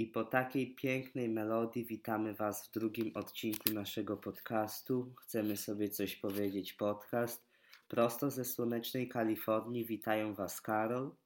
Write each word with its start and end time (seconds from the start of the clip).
I 0.00 0.06
po 0.06 0.24
takiej 0.24 0.74
pięknej 0.74 1.28
melodii 1.28 1.84
witamy 1.84 2.34
Was 2.34 2.66
w 2.66 2.70
drugim 2.70 3.12
odcinku 3.14 3.72
naszego 3.72 4.16
podcastu. 4.16 5.14
Chcemy 5.22 5.56
sobie 5.56 5.88
coś 5.88 6.16
powiedzieć 6.16 6.72
podcast. 6.72 7.48
Prosto 7.88 8.30
ze 8.30 8.44
słonecznej 8.44 9.08
Kalifornii 9.08 9.84
witają 9.84 10.34
Was 10.34 10.60
Karol 10.60 11.16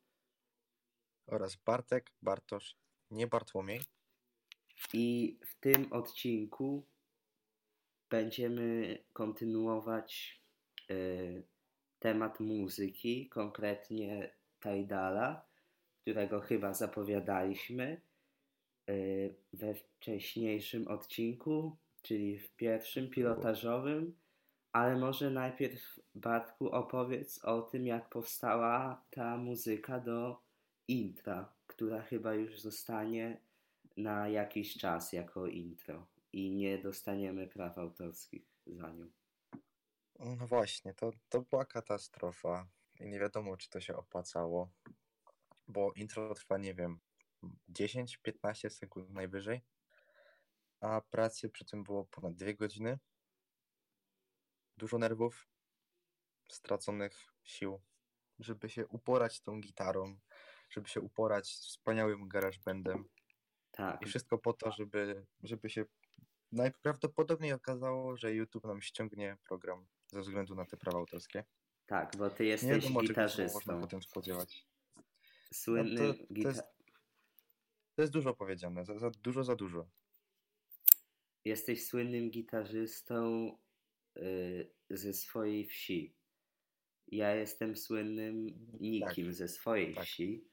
oraz 1.27 1.57
Bartek, 1.57 2.11
Bartosz, 2.23 2.77
nie 3.11 3.27
Bartłomiej. 3.27 3.81
I 4.93 5.39
w 5.47 5.61
tym 5.61 5.93
odcinku 5.93 6.87
będziemy 8.11 8.99
kontynuować 9.13 10.43
y, 10.91 11.43
temat 11.99 12.41
muzyki, 12.41 13.29
konkretnie 13.29 14.35
Tajdala, 14.61 15.47
którego 16.03 16.41
chyba 16.41 16.75
zapowiadaliśmy 16.75 18.01
we 19.53 19.75
wcześniejszym 19.75 20.89
odcinku, 20.89 21.77
czyli 22.03 22.39
w 22.39 22.57
pierwszym 22.57 23.11
pilotażowym. 23.11 24.17
Ale 24.73 24.97
może 24.97 25.31
najpierw, 25.31 26.01
Bartku, 26.15 26.71
opowiedz 26.71 27.45
o 27.45 27.63
tym, 27.63 27.87
jak 27.87 28.09
powstała 28.09 29.05
ta 29.11 29.37
muzyka 29.37 30.01
do 30.01 30.41
intra, 30.89 31.53
która 31.67 32.03
chyba 32.03 32.35
już 32.35 32.61
zostanie 32.61 33.41
na 33.97 34.29
jakiś 34.29 34.77
czas 34.77 35.13
jako 35.13 35.47
intro 35.47 36.07
i 36.33 36.51
nie 36.51 36.79
dostaniemy 36.79 37.47
praw 37.47 37.79
autorskich 37.79 38.43
za 38.67 38.93
nią. 38.93 39.07
No 40.19 40.47
właśnie, 40.47 40.95
to, 40.95 41.11
to 41.29 41.43
była 41.43 41.65
katastrofa 41.65 42.67
i 43.01 43.09
nie 43.09 43.19
wiadomo, 43.19 43.57
czy 43.57 43.71
to 43.71 43.81
się 43.81 43.97
opłacało, 43.97 44.71
bo 45.69 45.93
intro 45.93 46.35
trwa, 46.35 46.59
nie 46.59 46.75
wiem, 46.75 47.01
10-15 47.69 48.71
sekund 48.71 49.11
najwyżej, 49.11 49.63
a 50.81 51.01
pracy 51.01 51.51
przy 51.51 51.65
tym 51.65 51.85
było 51.85 52.05
ponad 52.05 52.35
2 52.35 52.53
godziny. 52.53 52.99
Dużo 54.77 54.99
nerwów, 54.99 55.49
straconych 56.49 57.35
sił, 57.43 57.83
żeby 58.39 58.69
się 58.69 58.87
uporać 58.87 59.41
tą 59.41 59.61
gitarą, 59.61 60.19
żeby 60.71 60.89
się 60.89 61.01
uporać 61.01 61.49
z 61.49 61.67
wspaniałym 61.67 62.29
GarageBandem. 62.29 63.05
Tak. 63.71 64.03
I 64.03 64.07
wszystko 64.07 64.39
po 64.39 64.53
to, 64.53 64.73
żeby, 64.73 65.27
żeby 65.43 65.71
się 65.71 65.85
najprawdopodobniej 66.53 67.53
okazało, 67.53 68.17
że 68.17 68.35
YouTube 68.35 68.65
nam 68.65 68.83
ściągnie 68.83 69.37
program 69.49 69.87
ze 70.07 70.21
względu 70.21 70.55
na 70.55 70.65
te 70.65 70.77
prawa 70.77 70.99
autorskie. 70.99 71.45
Tak, 71.87 72.17
bo 72.17 72.31
ty 72.31 72.45
jesteś 72.45 72.71
wiadomo, 72.71 73.01
gitarzystą. 73.01 73.55
Można 73.55 73.81
potem 73.81 74.03
spodziewać. 74.03 74.67
Słynny 75.55 76.09
no 76.09 76.15
to, 76.15 76.19
to, 76.43 76.49
jest, 76.49 76.63
to 77.97 78.03
jest 78.03 78.13
dużo 78.13 78.35
powiedziane, 78.35 78.85
za, 78.85 78.99
za 78.99 79.11
dużo, 79.11 79.45
za 79.45 79.57
dużo. 79.57 79.87
Jesteś 81.45 81.87
słynnym 81.87 82.31
gitarzystą 82.31 83.51
yy, 84.17 84.71
ze 84.91 85.13
swojej 85.13 85.67
wsi. 85.67 86.15
Ja 87.09 87.35
jestem 87.35 87.77
słynnym 87.77 88.47
nikim 88.81 89.27
tak, 89.27 89.35
ze 89.35 89.49
swojej 89.49 89.95
tak. 89.95 90.05
wsi, 90.05 90.45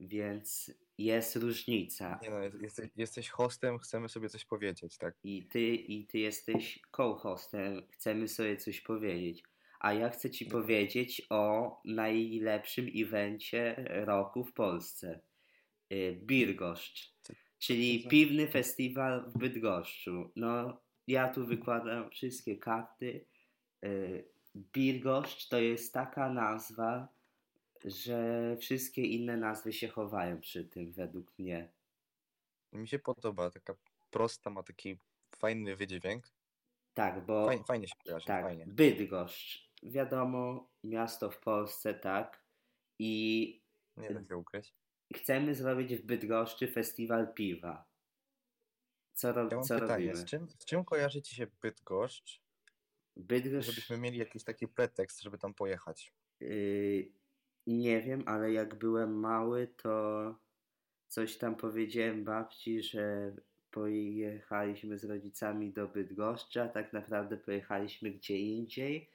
więc 0.00 0.72
jest 0.98 1.36
różnica. 1.36 2.18
Nie 2.22 2.30
no, 2.30 2.38
jesteś, 2.60 2.90
jesteś 2.96 3.28
hostem, 3.28 3.78
chcemy 3.78 4.08
sobie 4.08 4.28
coś 4.28 4.44
powiedzieć, 4.44 4.98
tak? 4.98 5.14
I 5.24 5.46
ty, 5.46 5.74
i 5.74 6.06
ty 6.06 6.18
jesteś 6.18 6.80
co-hostem, 6.96 7.82
chcemy 7.90 8.28
sobie 8.28 8.56
coś 8.56 8.80
powiedzieć. 8.80 9.42
A 9.80 9.92
ja 9.94 10.08
chcę 10.08 10.30
ci 10.30 10.46
powiedzieć 10.46 11.22
o 11.30 11.76
najlepszym 11.84 12.86
evencie 12.96 13.84
roku 13.90 14.44
w 14.44 14.52
Polsce. 14.52 15.20
Y, 15.92 16.20
Birgoszcz, 16.22 17.12
czyli 17.58 18.08
piwny 18.08 18.48
festiwal 18.48 19.30
w 19.30 19.38
Bydgoszczu. 19.38 20.30
No, 20.36 20.80
ja 21.06 21.28
tu 21.28 21.46
wykładam 21.46 22.10
wszystkie 22.10 22.56
karty. 22.56 23.24
Y, 23.84 24.24
Birgoszcz 24.54 25.48
to 25.48 25.58
jest 25.58 25.94
taka 25.94 26.32
nazwa, 26.32 27.08
że 27.84 28.56
wszystkie 28.60 29.02
inne 29.02 29.36
nazwy 29.36 29.72
się 29.72 29.88
chowają 29.88 30.40
przy 30.40 30.64
tym, 30.64 30.92
według 30.92 31.38
mnie. 31.38 31.68
Mi 32.72 32.88
się 32.88 32.98
podoba, 32.98 33.50
taka 33.50 33.74
prosta, 34.10 34.50
ma 34.50 34.62
taki 34.62 34.98
fajny 35.36 35.76
wydźwięk. 35.76 36.24
Tak, 36.94 37.26
bo... 37.26 37.46
Fajnie, 37.46 37.64
fajnie 37.64 37.88
się 37.88 37.94
kojarzy, 38.04 38.26
tak, 38.26 38.44
fajnie. 38.44 38.66
Bydgoszcz, 38.66 39.70
wiadomo, 39.82 40.68
miasto 40.84 41.30
w 41.30 41.38
Polsce, 41.38 41.94
tak, 41.94 42.42
i... 42.98 43.62
Nie 43.96 44.10
da 44.10 44.24
się 44.24 44.36
ukryć. 44.36 44.74
Chcemy 45.14 45.54
zrobić 45.54 45.96
w 45.96 46.06
Bydgoszczy 46.06 46.68
festiwal 46.68 47.34
piwa. 47.34 47.84
Co, 49.12 49.32
ro... 49.32 49.48
ja 49.52 49.60
co 49.60 49.74
pytanie, 49.74 50.06
robimy? 50.06 50.16
Z 50.16 50.24
czym, 50.24 50.48
z 50.50 50.64
czym 50.64 50.84
kojarzy 50.84 51.22
Ci 51.22 51.34
się 51.34 51.46
Bydgoszcz? 51.62 52.42
Bydgoszcz... 53.16 53.68
Żebyśmy 53.68 53.98
mieli 53.98 54.18
jakiś 54.18 54.44
taki 54.44 54.68
pretekst, 54.68 55.22
żeby 55.22 55.38
tam 55.38 55.54
pojechać. 55.54 56.12
Yy, 56.40 57.12
nie 57.66 58.02
wiem, 58.02 58.22
ale 58.26 58.52
jak 58.52 58.78
byłem 58.78 59.18
mały, 59.18 59.66
to 59.66 60.34
coś 61.08 61.36
tam 61.38 61.56
powiedziałem 61.56 62.24
babci, 62.24 62.82
że 62.82 63.36
pojechaliśmy 63.70 64.98
z 64.98 65.04
rodzicami 65.04 65.72
do 65.72 65.88
Bydgoszczy, 65.88 66.62
a 66.62 66.68
tak 66.68 66.92
naprawdę 66.92 67.36
pojechaliśmy 67.36 68.10
gdzie 68.10 68.38
indziej, 68.38 69.10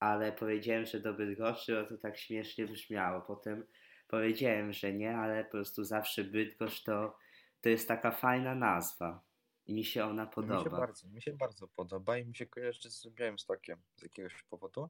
ale 0.00 0.32
powiedziałem, 0.32 0.86
że 0.86 1.00
do 1.00 1.14
Bydgoszczy, 1.14 1.86
to 1.88 1.98
tak 1.98 2.18
śmiesznie 2.18 2.66
brzmiało. 2.66 3.20
Potem 3.20 3.66
powiedziałem, 4.08 4.72
że 4.72 4.92
nie, 4.92 5.16
ale 5.16 5.44
po 5.44 5.50
prostu 5.50 5.84
zawsze 5.84 6.24
Bydgoszcz 6.24 6.84
to, 6.84 7.16
to 7.60 7.68
jest 7.68 7.88
taka 7.88 8.10
fajna 8.10 8.54
nazwa. 8.54 9.20
Mi 9.68 9.84
się 9.84 10.04
ona 10.04 10.26
podoba. 10.26 10.58
Mi 10.58 10.64
się, 10.64 10.70
bardzo, 10.70 11.08
mi 11.08 11.22
się 11.22 11.32
bardzo 11.32 11.68
podoba 11.68 12.18
i 12.18 12.26
mi 12.26 12.36
się 12.36 12.46
kojarzy 12.46 12.90
z 12.90 13.08
Białymstokiem 13.08 13.78
z 13.96 14.02
jakiegoś 14.02 14.42
powodu. 14.42 14.88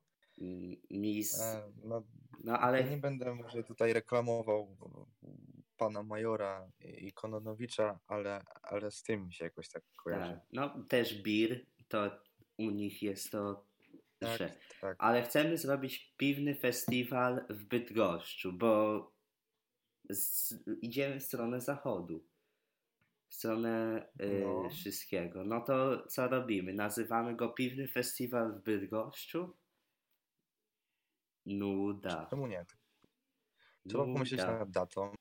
Mi 0.90 1.24
z... 1.24 1.40
e, 1.40 1.72
no, 1.84 2.02
no, 2.44 2.58
ale... 2.58 2.80
Ja 2.80 2.88
nie 2.88 2.96
będę 2.96 3.34
może 3.34 3.64
tutaj 3.64 3.92
reklamował 3.92 4.76
pana 5.76 6.02
Majora 6.02 6.68
i 6.80 7.12
Kononowicza, 7.12 7.98
ale, 8.06 8.42
ale 8.62 8.90
z 8.90 9.02
tym 9.02 9.26
mi 9.26 9.34
się 9.34 9.44
jakoś 9.44 9.68
tak 9.68 9.82
kojarzy. 9.96 10.32
Tak. 10.32 10.40
No 10.52 10.84
też 10.88 11.22
Bir, 11.22 11.66
to 11.88 12.10
u 12.58 12.70
nich 12.70 13.02
jest 13.02 13.30
to 13.30 13.64
tak, 14.18 14.38
tak. 14.80 14.96
Ale 14.98 15.22
chcemy 15.22 15.58
zrobić 15.58 16.14
piwny 16.16 16.54
festiwal 16.54 17.46
w 17.50 17.64
Bydgoszczu, 17.64 18.52
bo 18.52 19.00
z, 20.10 20.54
idziemy 20.82 21.20
w 21.20 21.24
stronę 21.24 21.60
zachodu. 21.60 22.26
W 23.28 23.34
stronę 23.34 24.06
y, 24.20 24.40
no. 24.44 24.70
wszystkiego. 24.70 25.44
No 25.44 25.60
to 25.60 26.06
co 26.06 26.28
robimy? 26.28 26.72
Nazywamy 26.72 27.36
go 27.36 27.48
Piwny 27.48 27.88
Festiwal 27.88 28.52
w 28.52 28.62
Bydgoszczu? 28.62 29.56
Nuda. 31.46 32.26
Czemu 32.30 32.46
nie? 32.46 32.64
Trzeba 33.88 34.04
pomyśleć 34.04 34.40
nad 34.40 34.70
datą. 34.70 35.15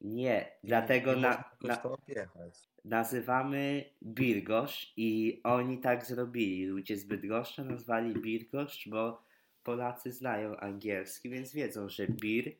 Nie, 0.00 0.52
dlatego 0.64 1.16
na, 1.16 1.44
na, 1.62 1.82
nazywamy 2.84 3.84
Birgosz 4.02 4.92
i 4.96 5.40
oni 5.44 5.78
tak 5.78 6.06
zrobili. 6.06 6.66
Ludzie 6.66 6.96
z 6.96 7.04
Bydgoszcza 7.04 7.64
nazwali 7.64 8.14
Birgoszcz, 8.14 8.88
bo 8.88 9.22
Polacy 9.62 10.12
znają 10.12 10.56
angielski, 10.56 11.30
więc 11.30 11.52
wiedzą, 11.52 11.88
że 11.88 12.08
bir 12.08 12.56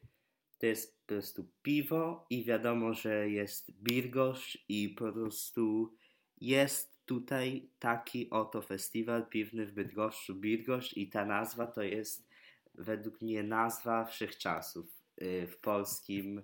to 0.58 0.66
jest 0.66 1.00
po 1.00 1.06
prostu 1.06 1.50
piwo 1.62 2.26
i 2.30 2.44
wiadomo, 2.44 2.94
że 2.94 3.30
jest 3.30 3.82
Birgosz 3.82 4.58
i 4.68 4.88
po 4.88 5.12
prostu 5.12 5.94
jest 6.40 7.06
tutaj 7.06 7.70
taki 7.78 8.30
oto 8.30 8.62
festiwal 8.62 9.26
piwny 9.26 9.66
w 9.66 9.72
Bydgoszczu, 9.72 10.34
Birgosz 10.34 10.96
i 10.96 11.08
ta 11.08 11.24
nazwa 11.24 11.66
to 11.66 11.82
jest 11.82 12.28
według 12.74 13.22
mnie 13.22 13.42
nazwa 13.42 14.04
wszechczasów 14.04 14.86
y, 15.22 15.46
w 15.46 15.58
polskim 15.58 16.42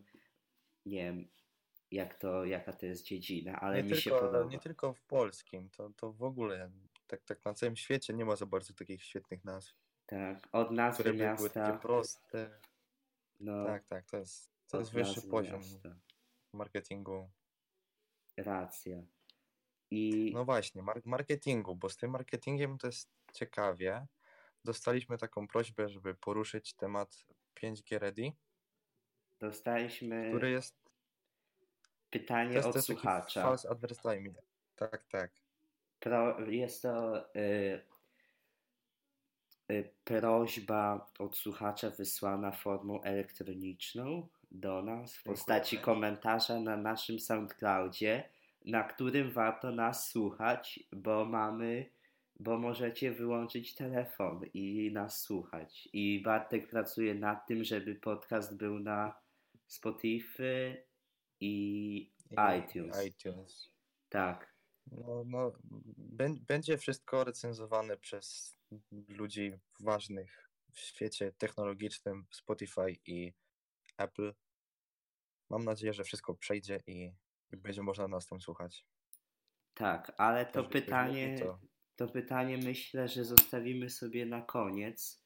nie 0.87 1.05
wiem, 1.05 1.29
jak 1.91 2.15
to, 2.15 2.45
jaka 2.45 2.73
to 2.73 2.87
jest 2.87 3.05
dziedzina, 3.05 3.61
ale 3.61 3.77
nie 3.77 3.83
mi 3.83 3.89
tylko, 3.89 4.03
się 4.03 4.11
podoba. 4.11 4.51
Nie 4.51 4.59
tylko 4.59 4.93
w 4.93 5.03
polskim, 5.03 5.71
to, 5.71 5.91
to 5.97 6.13
w 6.13 6.23
ogóle 6.23 6.71
tak, 7.07 7.25
tak 7.25 7.45
na 7.45 7.55
całym 7.55 7.77
świecie 7.77 8.15
nie 8.15 8.25
ma 8.25 8.37
za 8.37 8.47
bardzo 8.47 8.75
takich 8.75 9.03
świetnych 9.03 9.45
nazw. 9.45 9.75
Tak, 10.07 10.49
od 10.53 10.71
nazwy 10.71 11.03
które 11.03 11.17
miasta. 11.17 11.37
były 11.37 11.51
takie 11.51 11.79
proste. 11.79 12.61
No, 13.41 13.65
tak, 13.65 13.87
tak, 13.87 14.07
to 14.07 14.17
jest, 14.17 14.51
to 14.69 14.79
jest 14.79 14.93
wyższy 14.93 15.23
poziom 15.23 15.61
miasta. 15.61 15.97
marketingu. 16.53 17.31
Racja. 18.37 19.03
I... 19.91 20.31
No 20.35 20.45
właśnie, 20.45 20.83
marketingu, 21.05 21.77
bo 21.77 21.89
z 21.89 21.97
tym 21.97 22.11
marketingiem 22.11 22.79
to 22.79 22.87
jest 22.87 23.11
ciekawie. 23.33 24.07
Dostaliśmy 24.65 25.19
taką 25.19 25.49
prośbę, 25.49 25.89
żeby 25.89 26.15
poruszyć 26.15 26.75
temat 26.75 27.27
5G 27.63 27.99
Ready. 27.99 28.33
Dostaliśmy 29.41 30.29
który 30.31 30.51
jest 30.51 30.87
pytanie 32.11 32.55
jest, 32.55 32.69
od 32.69 32.85
słuchacza. 32.85 33.43
False 33.43 33.71
advertising. 33.71 34.37
Tak, 34.77 35.07
tak. 35.11 35.31
Pro, 36.01 36.41
jest 36.41 36.83
to 36.83 37.25
y, 37.37 37.81
y, 39.71 39.91
prośba 40.05 41.11
od 41.19 41.37
słuchacza 41.37 41.91
wysłana 41.91 42.53
formą 42.53 43.03
elektroniczną 43.03 44.29
do 44.51 44.83
nas 44.83 45.17
w 45.17 45.23
postaci 45.23 45.79
komentarza 45.79 46.61
na 46.61 46.77
naszym 46.77 47.21
SoundCloudzie, 47.21 48.29
na 48.65 48.85
którym 48.85 49.31
warto 49.31 49.73
nas 49.73 50.09
słuchać, 50.09 50.81
bo 50.93 51.25
mamy, 51.25 51.91
bo 52.41 52.59
możecie 52.59 53.13
wyłączyć 53.13 53.75
telefon 53.75 54.41
i 54.55 54.91
nas 54.93 55.23
słuchać. 55.23 55.89
I 55.93 56.23
Bartek 56.23 56.69
pracuje 56.69 57.15
nad 57.15 57.47
tym, 57.47 57.65
żeby 57.65 57.95
podcast 57.95 58.57
był 58.57 58.79
na 58.79 59.26
Spotify 59.67 60.87
i, 61.41 61.97
I 62.31 62.37
iTunes. 62.59 63.05
iTunes. 63.07 63.71
Tak. 64.09 64.57
No, 64.93 65.25
no, 65.27 65.53
będzie 66.47 66.79
wszystko 66.79 67.25
recenzowane 67.25 67.97
przez 67.97 68.57
ludzi 69.09 69.53
ważnych 69.81 70.51
w 70.73 70.79
świecie 70.79 71.33
technologicznym, 71.33 72.27
Spotify 72.31 72.97
i 73.07 73.33
Apple. 73.99 74.35
Mam 75.51 75.65
nadzieję, 75.65 75.93
że 75.93 76.05
wszystko 76.05 76.35
przejdzie 76.35 76.81
i, 76.87 77.13
i 77.53 77.57
będzie 77.57 77.83
można 77.83 78.09
nas 78.09 78.27
tam 78.27 78.41
słuchać. 78.41 78.87
Tak, 79.75 80.13
ale 80.17 80.47
to 80.47 80.65
pytanie, 80.65 81.39
to... 81.39 81.61
to 81.97 82.09
pytanie 82.09 82.59
myślę, 82.59 83.09
że 83.09 83.25
zostawimy 83.25 83.91
sobie 83.91 84.27
na 84.27 84.43
koniec 84.43 85.26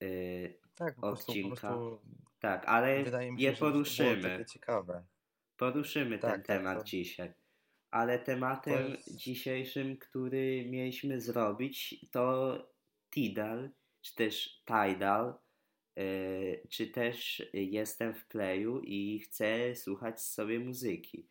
yy, 0.00 0.58
tak, 0.74 1.04
odcinka. 1.04 1.50
Po 1.50 1.56
prostu, 1.56 2.00
tak, 2.40 2.64
ale 2.66 3.04
je 3.38 3.52
poruszymy. 3.52 4.44
ciekawe. 4.52 5.04
Poruszymy 5.56 6.18
tak, 6.18 6.30
ten 6.30 6.42
tak, 6.42 6.46
temat 6.46 6.78
to... 6.78 6.84
dzisiaj. 6.84 7.32
Ale 7.90 8.18
tematem 8.18 8.90
jest... 8.90 9.16
dzisiejszym, 9.16 9.96
który 9.96 10.66
mieliśmy 10.70 11.20
zrobić, 11.20 12.06
to 12.10 12.58
Tidal, 13.10 13.70
czy 14.00 14.14
też 14.14 14.62
Tidal, 14.66 15.34
yy, 15.96 16.62
czy 16.70 16.86
też 16.86 17.42
jestem 17.52 18.14
w 18.14 18.26
playu 18.26 18.80
i 18.80 19.18
chcę 19.18 19.76
słuchać 19.76 20.22
sobie 20.22 20.60
muzyki. 20.60 21.28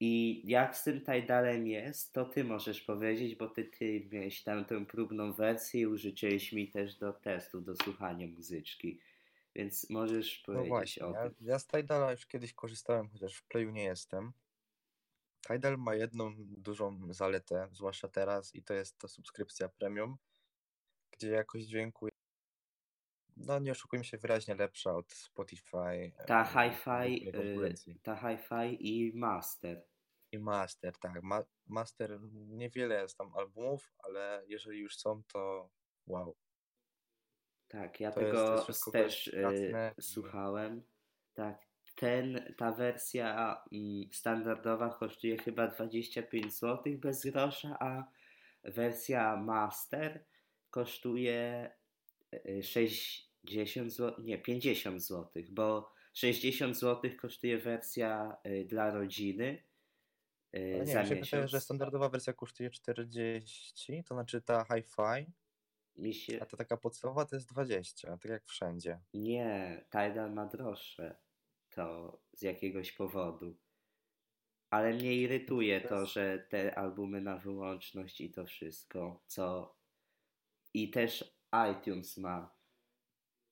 I 0.00 0.42
jak 0.44 0.76
z 0.76 0.84
tym 0.84 1.00
Tidalem 1.00 1.66
jest, 1.66 2.12
to 2.12 2.24
ty 2.24 2.44
możesz 2.44 2.80
powiedzieć, 2.80 3.34
bo 3.34 3.48
ty, 3.48 3.64
ty 3.64 4.08
miałeś 4.12 4.42
tam 4.42 4.64
tę 4.64 4.86
próbną 4.86 5.32
wersję 5.32 5.80
i 5.80 5.86
użyczyłeś 5.86 6.52
mi 6.52 6.68
też 6.68 6.98
do 6.98 7.12
testu, 7.12 7.60
do 7.60 7.76
słuchania 7.76 8.26
muzyczki. 8.26 9.00
Więc 9.54 9.90
możesz 9.90 10.44
no 10.48 10.54
powiedzieć 10.54 10.70
no 10.70 10.76
właśnie, 10.76 11.06
o 11.06 11.12
tym. 11.12 11.34
Ja, 11.40 11.52
ja 11.52 11.58
z 11.58 11.66
Tidala 11.66 12.12
już 12.12 12.26
kiedyś 12.26 12.52
korzystałem, 12.52 13.08
chociaż 13.08 13.34
w 13.36 13.42
playu 13.42 13.70
nie 13.70 13.84
jestem. 13.84 14.32
Tidal 15.46 15.78
ma 15.78 15.94
jedną 15.94 16.34
dużą 16.38 17.12
zaletę, 17.12 17.68
zwłaszcza 17.72 18.08
teraz, 18.08 18.54
i 18.54 18.62
to 18.62 18.74
jest 18.74 18.98
ta 18.98 19.08
subskrypcja 19.08 19.68
premium, 19.68 20.16
gdzie 21.10 21.28
jakość 21.28 21.66
dźwięku 21.66 22.08
no 23.36 23.58
nie 23.58 23.72
oszukujmy 23.72 24.04
się, 24.04 24.18
wyraźnie 24.18 24.54
lepsza 24.54 24.96
od 24.96 25.12
Spotify. 25.12 26.12
Ta 26.26 26.44
hi-fi, 26.44 27.28
y, 27.28 27.98
ta 28.02 28.16
hi-fi 28.16 28.88
i 28.88 29.16
master. 29.16 29.89
I 30.32 30.38
master, 30.38 30.92
tak. 30.98 31.22
Ma 31.22 31.44
master, 31.66 32.18
niewiele 32.32 33.02
jest 33.02 33.18
tam 33.18 33.34
albumów, 33.36 33.92
ale 33.98 34.42
jeżeli 34.46 34.78
już 34.78 34.96
są, 34.96 35.22
to 35.32 35.70
wow. 36.06 36.36
Tak, 37.68 38.00
ja 38.00 38.12
to 38.12 38.20
tego 38.20 38.66
też 38.92 39.26
y, 39.26 39.94
słuchałem. 40.00 40.82
Tak, 41.34 41.66
ten, 41.94 42.54
ta 42.56 42.72
wersja 42.72 43.62
standardowa 44.12 44.88
kosztuje 44.88 45.38
chyba 45.38 45.66
25 45.66 46.58
zł 46.58 46.98
bez 46.98 47.26
grosza, 47.26 47.76
a 47.80 48.04
wersja 48.64 49.36
master 49.36 50.24
kosztuje 50.70 51.70
60 52.62 53.86
y, 53.86 53.90
zł, 53.90 54.24
nie 54.24 54.38
50 54.38 55.02
zł, 55.02 55.42
bo 55.50 55.92
60 56.12 56.76
zł 56.76 57.10
kosztuje 57.20 57.58
wersja 57.58 58.36
y, 58.46 58.64
dla 58.64 58.90
rodziny. 58.90 59.62
Nie, 60.52 60.86
za 60.86 61.02
mi 61.02 61.26
się 61.26 61.48
że 61.48 61.60
standardowa 61.60 62.08
wersja 62.08 62.32
kosztuje 62.32 62.70
40, 62.70 64.04
to 64.04 64.14
znaczy 64.14 64.42
ta 64.42 64.64
hi-fi, 64.64 65.32
się... 66.12 66.42
a 66.42 66.46
ta 66.46 66.56
taka 66.56 66.76
podstawowa 66.76 67.24
to 67.24 67.36
jest 67.36 67.48
20, 67.48 68.16
tak 68.16 68.30
jak 68.30 68.46
wszędzie. 68.46 69.00
Nie, 69.14 69.84
Tidal 69.90 70.32
ma 70.32 70.46
droższe 70.46 71.16
to 71.70 72.18
z 72.32 72.42
jakiegoś 72.42 72.92
powodu. 72.92 73.56
Ale 74.70 74.94
mnie 74.94 75.14
irytuje 75.14 75.80
to, 75.80 76.06
że 76.06 76.46
te 76.48 76.78
albumy 76.78 77.20
na 77.20 77.36
wyłączność 77.36 78.20
i 78.20 78.30
to 78.30 78.46
wszystko, 78.46 79.22
co. 79.26 79.76
I 80.74 80.90
też 80.90 81.40
iTunes 81.72 82.16
ma 82.16 82.54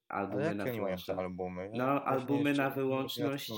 albumy 0.09 0.55
na 0.55 0.65
wyłączność. 0.65 1.21
albumy? 1.21 1.71
No, 1.75 2.05
albumy 2.05 2.53
na 2.53 2.71
wyłączność, 2.71 3.53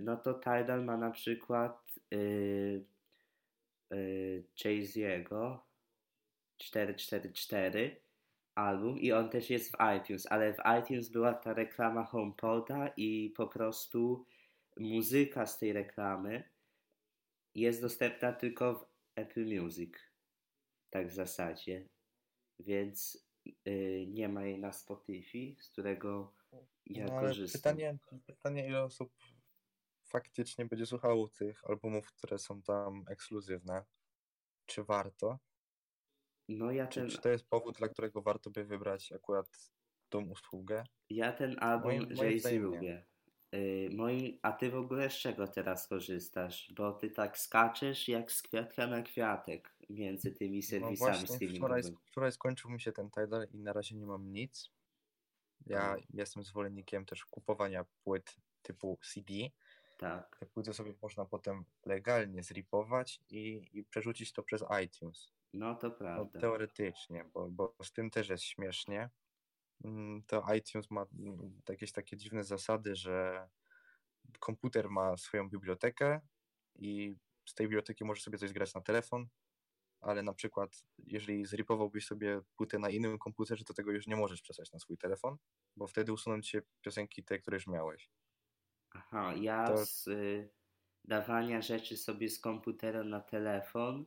no 0.00 0.16
to 0.16 0.34
Tidal 0.34 0.84
ma 0.84 0.96
na 0.96 1.10
przykład 1.10 1.83
yy, 2.10 2.84
yy, 3.90 4.44
Chase'ego 4.56 5.58
444 6.58 8.00
album 8.54 8.98
i 8.98 9.12
on 9.12 9.30
też 9.30 9.50
jest 9.50 9.72
w 9.72 9.76
iTunes, 9.96 10.26
ale 10.30 10.54
w 10.54 10.58
iTunes 10.80 11.08
była 11.08 11.34
ta 11.34 11.54
reklama 11.54 12.04
HomePoda 12.04 12.88
i 12.96 13.32
po 13.36 13.46
prostu 13.46 14.26
muzyka 14.76 15.46
z 15.46 15.58
tej 15.58 15.72
reklamy 15.72 16.42
jest 17.54 17.80
dostępna 17.80 18.32
tylko 18.32 18.74
w 18.74 18.86
Apple 19.16 19.60
Music. 19.60 19.94
Tak 20.90 21.08
w 21.08 21.14
zasadzie. 21.14 21.88
Więc 22.58 23.26
yy, 23.64 24.06
nie 24.06 24.28
ma 24.28 24.44
jej 24.44 24.58
na 24.58 24.72
Spotify, 24.72 25.56
z 25.60 25.70
którego 25.70 26.34
ja 26.86 27.06
no, 27.06 27.20
korzystam. 27.20 27.76
Pytanie, 27.76 27.98
pytanie, 28.26 28.66
ile 28.66 28.82
osób 28.82 29.12
faktycznie 30.14 30.64
będzie 30.64 30.86
słuchało 30.86 31.28
tych 31.28 31.64
albumów, 31.64 32.12
które 32.12 32.38
są 32.38 32.62
tam 32.62 33.04
ekskluzywne. 33.08 33.84
Czy 34.66 34.84
warto? 34.84 35.38
No 36.48 36.70
ja 36.70 36.86
czy, 36.86 37.00
ten... 37.00 37.10
czy 37.10 37.18
to 37.18 37.28
jest 37.28 37.48
powód, 37.48 37.78
dla 37.78 37.88
którego 37.88 38.22
warto 38.22 38.50
by 38.50 38.64
wybrać 38.64 39.12
akurat 39.12 39.70
tą 40.08 40.28
usługę? 40.28 40.84
Ja 41.10 41.32
ten 41.32 41.56
album 41.58 42.08
Jay-Z 42.10 42.52
lubię. 42.52 43.06
Yy, 43.52 43.88
moi... 43.92 44.38
A 44.42 44.52
ty 44.52 44.70
w 44.70 44.76
ogóle 44.76 45.10
z 45.10 45.14
czego 45.14 45.48
teraz 45.48 45.88
korzystasz? 45.88 46.72
Bo 46.76 46.92
ty 46.92 47.10
tak 47.10 47.38
skaczesz 47.38 48.08
jak 48.08 48.32
z 48.32 48.42
kwiatka 48.42 48.86
na 48.86 49.02
kwiatek 49.02 49.76
między 49.90 50.32
tymi 50.32 50.58
no 50.58 50.62
serwisami 50.62 51.20
no 51.20 51.34
streamingowymi. 51.34 51.82
Wczoraj, 51.82 51.82
wczoraj 52.04 52.32
skończył 52.32 52.70
mi 52.70 52.80
się 52.80 52.92
ten 52.92 53.10
Tidal 53.10 53.46
i 53.52 53.58
na 53.58 53.72
razie 53.72 53.96
nie 53.96 54.06
mam 54.06 54.32
nic. 54.32 54.70
Ja 55.66 55.96
jestem 56.10 56.44
zwolennikiem 56.44 57.06
też 57.06 57.24
kupowania 57.24 57.84
płyt 58.04 58.36
typu 58.62 58.98
CD. 59.12 59.32
Tak. 59.96 60.36
Te 60.40 60.46
płyty 60.46 60.74
sobie 60.74 60.94
można 61.02 61.24
potem 61.24 61.64
legalnie 61.86 62.42
zripować 62.42 63.20
i, 63.30 63.68
i 63.72 63.84
przerzucić 63.84 64.32
to 64.32 64.42
przez 64.42 64.64
iTunes. 64.84 65.32
No 65.52 65.74
to 65.74 65.90
prawda. 65.90 66.30
No, 66.34 66.40
teoretycznie, 66.40 67.24
bo, 67.34 67.50
bo 67.50 67.74
z 67.82 67.92
tym 67.92 68.10
też 68.10 68.28
jest 68.28 68.44
śmiesznie. 68.44 69.10
Mm, 69.84 70.22
to 70.26 70.54
iTunes 70.54 70.90
ma 70.90 71.06
mm, 71.18 71.60
jakieś 71.68 71.92
takie 71.92 72.16
dziwne 72.16 72.44
zasady, 72.44 72.96
że 72.96 73.48
komputer 74.40 74.90
ma 74.90 75.16
swoją 75.16 75.48
bibliotekę 75.48 76.20
i 76.74 77.16
z 77.44 77.54
tej 77.54 77.66
biblioteki 77.66 78.04
możesz 78.04 78.24
sobie 78.24 78.38
coś 78.38 78.50
zgrać 78.50 78.74
na 78.74 78.80
telefon, 78.80 79.28
ale 80.00 80.22
na 80.22 80.32
przykład 80.32 80.84
jeżeli 80.98 81.46
zripowałbyś 81.46 82.06
sobie 82.06 82.40
płytę 82.56 82.78
na 82.78 82.90
innym 82.90 83.18
komputerze, 83.18 83.64
to 83.64 83.74
tego 83.74 83.92
już 83.92 84.06
nie 84.06 84.16
możesz 84.16 84.42
przesłać 84.42 84.72
na 84.72 84.78
swój 84.78 84.98
telefon, 84.98 85.36
bo 85.76 85.86
wtedy 85.86 86.12
usuną 86.12 86.40
ci 86.40 86.50
się 86.50 86.62
piosenki 86.82 87.24
te, 87.24 87.38
które 87.38 87.56
już 87.56 87.66
miałeś. 87.66 88.10
Aha, 88.94 89.34
ja 89.40 89.66
to... 89.66 89.86
z 89.86 90.06
y, 90.08 90.48
dawania 91.04 91.62
rzeczy 91.62 91.96
sobie 91.96 92.28
z 92.28 92.40
komputera 92.40 93.04
na 93.04 93.20
telefon 93.20 94.06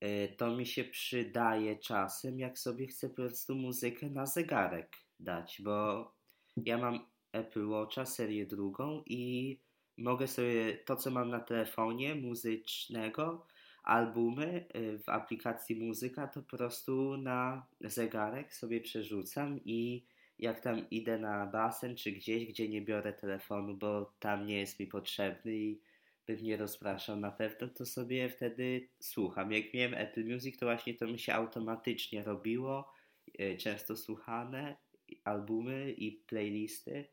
E, 0.00 0.28
to 0.28 0.56
mi 0.56 0.66
się 0.66 0.84
przydaje 0.84 1.76
czasem, 1.76 2.38
jak 2.38 2.58
sobie 2.58 2.86
chcę 2.86 3.08
po 3.08 3.14
prostu 3.14 3.54
muzykę 3.54 4.10
na 4.10 4.26
zegarek 4.26 4.96
dać, 5.20 5.60
bo 5.64 6.10
ja 6.56 6.78
mam 6.78 7.06
Apple 7.32 7.68
Watcha 7.68 8.06
serię 8.06 8.46
drugą 8.46 9.02
i 9.06 9.60
mogę 9.98 10.28
sobie 10.28 10.76
to, 10.76 10.96
co 10.96 11.10
mam 11.10 11.30
na 11.30 11.40
telefonie 11.40 12.14
muzycznego, 12.14 13.46
albumy 13.82 14.66
e, 14.68 14.98
w 14.98 15.08
aplikacji 15.08 15.76
muzyka, 15.76 16.26
to 16.28 16.42
po 16.42 16.56
prostu 16.56 17.16
na 17.16 17.66
zegarek 17.80 18.54
sobie 18.54 18.80
przerzucam 18.80 19.60
i 19.64 20.06
jak 20.38 20.60
tam 20.60 20.90
idę 20.90 21.18
na 21.18 21.46
basen 21.46 21.96
czy 21.96 22.12
gdzieś, 22.12 22.46
gdzie 22.46 22.68
nie 22.68 22.82
biorę 22.82 23.12
telefonu, 23.12 23.76
bo 23.76 24.14
tam 24.18 24.46
nie 24.46 24.58
jest 24.58 24.80
mi 24.80 24.86
potrzebny 24.86 25.56
i 25.56 25.80
bym 26.26 26.42
nie 26.42 26.56
rozpraszał 26.56 27.16
na 27.16 27.30
pewno, 27.30 27.68
to 27.68 27.86
sobie 27.86 28.28
wtedy 28.28 28.88
słucham. 29.00 29.52
Jak 29.52 29.74
miałem 29.74 29.94
Apple 29.94 30.24
Music, 30.24 30.58
to 30.58 30.66
właśnie 30.66 30.94
to 30.94 31.06
mi 31.06 31.18
się 31.18 31.34
automatycznie 31.34 32.22
robiło, 32.22 32.92
e, 33.38 33.56
często 33.56 33.96
słuchane 33.96 34.76
albumy 35.24 35.92
i 35.92 36.12
playlisty, 36.12 37.04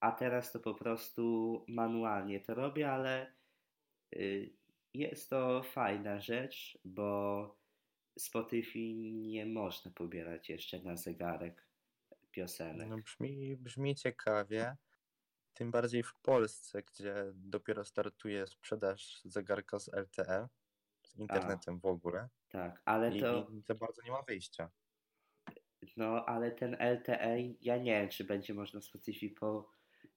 a 0.00 0.12
teraz 0.12 0.52
to 0.52 0.60
po 0.60 0.74
prostu 0.74 1.64
manualnie 1.68 2.40
to 2.40 2.54
robię, 2.54 2.90
ale 2.90 3.32
e, 4.16 4.18
jest 4.94 5.30
to 5.30 5.62
fajna 5.62 6.20
rzecz, 6.20 6.78
bo 6.84 7.56
Spotify 8.18 8.94
nie 9.12 9.46
można 9.46 9.90
pobierać 9.90 10.48
jeszcze 10.48 10.82
na 10.82 10.96
zegarek 10.96 11.71
piosenek. 12.32 12.88
No 12.88 12.96
brzmi, 12.96 13.56
brzmi 13.56 13.94
ciekawie. 13.94 14.76
Tym 15.54 15.70
bardziej 15.70 16.02
w 16.02 16.14
Polsce, 16.22 16.82
gdzie 16.82 17.14
dopiero 17.34 17.84
startuje 17.84 18.46
sprzedaż 18.46 19.20
zegarka 19.24 19.78
z 19.78 19.88
LTE, 19.88 20.48
z 21.06 21.16
internetem 21.16 21.74
A, 21.74 21.78
w 21.78 21.86
ogóle. 21.86 22.28
Tak, 22.48 22.82
ale 22.84 23.16
I, 23.16 23.20
to. 23.20 23.48
I 23.52 23.62
za 23.62 23.74
bardzo 23.74 24.02
nie 24.02 24.10
ma 24.10 24.22
wyjścia. 24.22 24.70
No, 25.96 26.26
ale 26.26 26.50
ten 26.50 26.74
LTE, 26.74 27.54
ja 27.60 27.76
nie 27.76 28.00
wiem, 28.00 28.08
czy 28.08 28.24
będzie 28.24 28.54
można 28.54 28.80
Spotify 28.80 29.30
po 29.30 29.70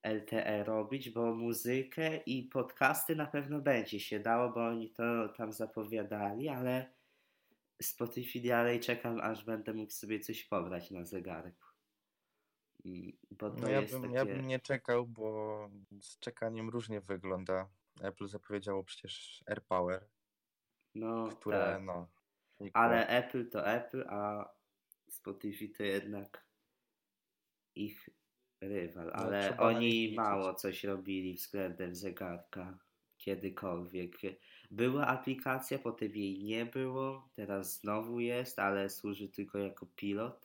LTE 0.03 0.63
robić, 0.63 1.10
bo 1.10 1.36
muzykę 1.36 2.17
i 2.17 2.43
podcasty 2.43 3.15
na 3.15 3.25
pewno 3.25 3.62
będzie 3.62 4.00
się 4.00 4.19
dało, 4.19 4.50
bo 4.50 4.67
oni 4.67 4.91
to 4.91 5.29
tam 5.29 5.53
zapowiadali, 5.53 6.50
ale 6.50 6.93
Spotify 7.81 8.41
dalej 8.41 8.79
czekam, 8.79 9.19
aż 9.19 9.45
będę 9.45 9.74
mógł 9.74 9.91
sobie 9.91 10.19
coś 10.19 10.43
pobrać 10.43 10.91
na 10.91 11.05
zegarek. 11.05 11.64
Mm, 12.86 13.12
bo 13.32 13.50
to 13.50 13.62
no 13.62 13.70
ja, 13.70 13.82
bym, 13.82 14.01
takie... 14.01 14.13
ja 14.13 14.25
bym 14.25 14.48
nie 14.48 14.60
czekał, 14.60 15.08
bo 15.08 15.70
z 16.01 16.20
czekaniem 16.20 16.70
różnie 16.70 17.01
wygląda. 17.01 17.70
Apple 18.01 18.27
zapowiedziało 18.27 18.84
przecież 18.84 19.44
AirPower, 19.48 20.08
no, 20.96 21.30
które 21.30 21.58
tak. 21.60 21.84
no. 21.84 22.08
Ale 22.74 23.08
Apple 23.08 23.50
to 23.50 23.68
Apple, 23.68 24.06
a 24.10 24.50
Spotify 25.10 25.70
to 25.70 25.84
jednak 25.84 26.46
ich 27.75 28.10
rywal. 28.62 29.06
No, 29.06 29.13
ale 29.13 29.58
oni 29.58 30.13
mało 30.15 30.54
coś 30.54 30.84
robili 30.84 31.34
względem 31.34 31.96
zegarka 31.96 32.77
kiedykolwiek. 33.18 34.18
Była 34.72 35.08
aplikacja, 35.08 35.80
potem 35.80 36.15
jej 36.15 36.44
nie 36.44 36.65
było, 36.65 37.30
teraz 37.36 37.80
znowu 37.80 38.20
jest, 38.20 38.60
ale 38.60 38.89
służy 38.89 39.30
tylko 39.30 39.58
jako 39.58 39.86
pilot. 39.86 40.44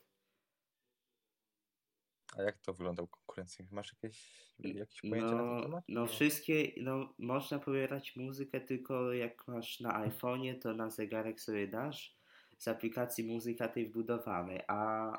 A 2.37 2.43
jak 2.43 2.59
to 2.59 2.73
wygląda 2.73 3.03
u 3.03 3.07
konkurencji? 3.07 3.67
Masz 3.71 3.93
jakieś, 3.93 4.31
jakieś 4.59 5.01
pojęcie 5.01 5.35
no, 5.35 5.45
na 5.45 5.55
ten 5.55 5.63
temat? 5.63 5.85
No 5.89 6.07
wszystkie, 6.07 6.73
no 6.77 7.15
można 7.19 7.59
pobierać 7.59 8.17
muzykę 8.17 8.61
tylko 8.61 9.13
jak 9.13 9.49
masz 9.49 9.81
na 9.81 10.09
iPhone'ie, 10.09 10.59
to 10.59 10.75
na 10.75 10.91
zegarek 10.91 11.41
sobie 11.41 11.69
dasz 11.69 12.21
z 12.59 12.69
aplikacji 12.69 13.25
muzyka 13.25 13.69
tej 13.69 13.87
wbudowanej, 13.87 14.61
a 14.69 15.13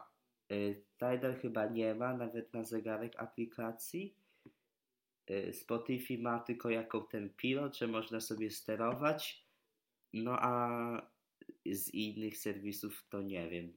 y, 0.51 0.83
Tidal 0.93 1.35
chyba 1.35 1.67
nie 1.67 1.95
ma 1.95 2.17
nawet 2.17 2.53
na 2.53 2.63
zegarek 2.63 3.19
aplikacji. 3.19 4.15
Y, 5.29 5.53
Spotify 5.53 6.17
ma 6.17 6.39
tylko 6.39 6.69
jako 6.69 7.01
ten 7.01 7.29
pilot, 7.29 7.77
że 7.77 7.87
można 7.87 8.19
sobie 8.19 8.51
sterować, 8.51 9.45
no 10.13 10.37
a 10.39 11.11
z 11.65 11.93
innych 11.93 12.37
serwisów 12.37 13.05
to 13.09 13.21
nie 13.21 13.49
wiem. 13.49 13.73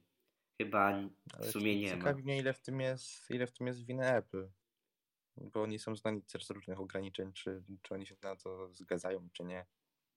Chyba 0.57 1.09
w 1.39 1.45
sumie 1.45 1.79
nie 1.79 1.89
ciekawi 1.89 2.21
ma. 2.21 2.25
mnie 2.25 2.37
ile 2.37 2.53
w 2.53 2.61
tym 2.61 2.81
jest, 2.81 3.31
ile 3.31 3.47
w 3.47 3.51
tym 3.51 3.67
jest 3.67 3.85
winy 3.85 4.13
Apple. 4.13 4.49
Bo 5.37 5.61
oni 5.61 5.79
są 5.79 5.95
znani 5.95 6.21
też 6.21 6.45
z 6.45 6.49
różnych 6.49 6.79
ograniczeń, 6.79 7.33
czy, 7.33 7.63
czy 7.81 7.93
oni 7.93 8.05
się 8.05 8.15
na 8.23 8.35
to 8.35 8.73
zgadzają, 8.73 9.29
czy 9.33 9.43
nie. 9.43 9.65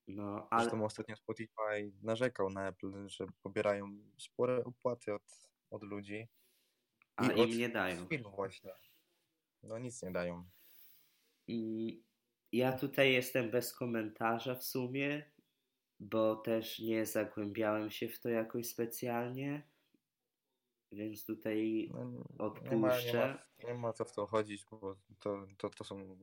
No, 0.09 0.49
ale... 0.51 0.63
Zresztą 0.63 0.85
ostatnio 0.85 1.17
Spotify 1.17 1.93
narzekał 2.03 2.51
na 2.51 2.69
Apple, 2.69 3.09
że 3.09 3.27
pobierają 3.43 3.99
spore 4.19 4.65
opłaty 4.65 5.15
od, 5.15 5.51
od 5.71 5.83
ludzi. 5.83 6.29
A 7.17 7.33
i 7.33 7.53
im 7.53 7.59
nie 7.59 7.69
dają. 7.69 8.07
Firm 8.07 8.31
właśnie. 8.31 8.73
No 9.63 9.79
nic 9.79 10.03
nie 10.03 10.11
dają. 10.11 10.45
I 11.47 12.03
ja 12.53 12.73
tutaj 12.73 13.13
jestem 13.13 13.51
bez 13.51 13.75
komentarza 13.75 14.55
w 14.55 14.65
sumie, 14.65 15.31
bo 16.01 16.37
też 16.37 16.79
nie 16.79 17.07
zagłębiałem 17.07 17.91
się 17.91 18.09
w 18.09 18.21
to 18.21 18.29
jakoś 18.29 18.67
specjalnie. 18.67 19.69
Więc 20.93 21.27
tutaj 21.27 21.91
no, 21.95 22.25
odpuszczę. 22.39 22.71
Nie 22.71 22.77
ma, 22.77 22.99
nie, 22.99 23.13
ma, 23.13 23.73
nie 23.73 23.75
ma 23.75 23.93
co 23.93 24.05
w 24.05 24.13
to 24.13 24.27
chodzić, 24.27 24.65
bo 24.71 24.97
to, 25.21 25.47
to, 25.59 25.71
to 25.71 25.85
są 25.85 26.19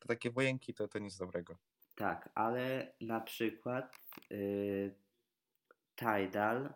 to 0.00 0.08
takie 0.08 0.30
wojenki, 0.30 0.74
to, 0.74 0.88
to 0.88 0.98
nic 0.98 1.16
dobrego. 1.16 1.56
Tak, 1.94 2.28
ale 2.34 2.94
na 3.00 3.20
przykład 3.20 3.96
yy, 4.30 4.94
Tidal 5.96 6.74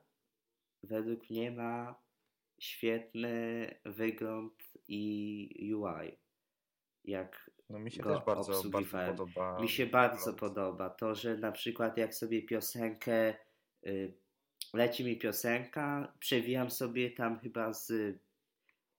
według 0.83 1.31
mnie 1.31 1.51
ma 1.51 2.03
świetny 2.61 3.71
wygląd 3.85 4.73
i 4.89 5.75
UI. 5.75 6.19
Jak 7.05 7.51
no 7.71 7.79
mi 7.79 7.91
się 7.91 8.03
też 8.03 8.25
bardzo, 8.27 8.71
bardzo 8.71 9.07
podoba. 9.07 9.61
Mi 9.61 9.69
się 9.69 9.87
bardzo 9.87 10.35
podoba 10.35 10.91
to, 10.91 11.15
że 11.15 11.37
na 11.37 11.53
przykład 11.53 11.97
jak 11.97 12.15
sobie 12.15 12.43
piosenkę 12.43 13.35
yy, 13.83 14.15
leci 14.77 15.05
mi 15.05 15.17
piosenka, 15.17 16.13
przewijam 16.19 16.71
sobie 16.71 17.11
tam 17.11 17.39
chyba 17.39 17.73
z 17.73 17.91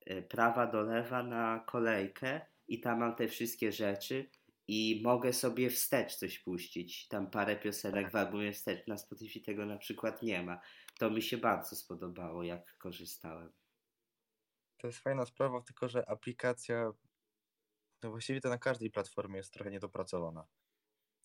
e, 0.06 0.22
prawa 0.22 0.68
do 0.68 0.82
lewa 0.82 1.24
na 1.24 1.64
kolejkę 1.68 2.42
i 2.68 2.80
tam 2.80 3.00
mam 3.00 3.16
te 3.16 3.28
wszystkie 3.28 3.72
rzeczy 3.72 4.30
i 4.68 5.02
mogę 5.04 5.34
sobie 5.34 5.70
wstecz 5.70 6.16
coś 6.16 6.40
puścić. 6.40 7.08
Tam 7.08 7.30
parę 7.30 7.56
piosenek 7.56 8.12
w 8.12 8.16
albumie 8.16 8.54
wstecz. 8.54 8.88
Na 8.88 8.98
Spotify 8.98 9.42
tego 9.42 9.66
na 9.66 9.78
przykład 9.78 10.22
nie 10.22 10.44
ma. 10.44 10.60
To 11.00 11.10
mi 11.10 11.22
się 11.22 11.38
bardzo 11.38 11.76
spodobało, 11.76 12.44
jak 12.44 12.78
korzystałem. 12.78 13.52
To 14.78 14.88
jest 14.88 15.00
fajna 15.00 15.26
sprawa, 15.26 15.62
tylko 15.62 15.90
że 15.90 16.10
aplikacja 16.10 16.92
no 18.04 18.10
właściwie 18.10 18.42
to 18.42 18.50
na 18.50 18.58
każdej 18.58 18.92
platformie 18.92 19.38
jest 19.38 19.54
trochę 19.54 19.72
niedopracowana. 19.72 20.48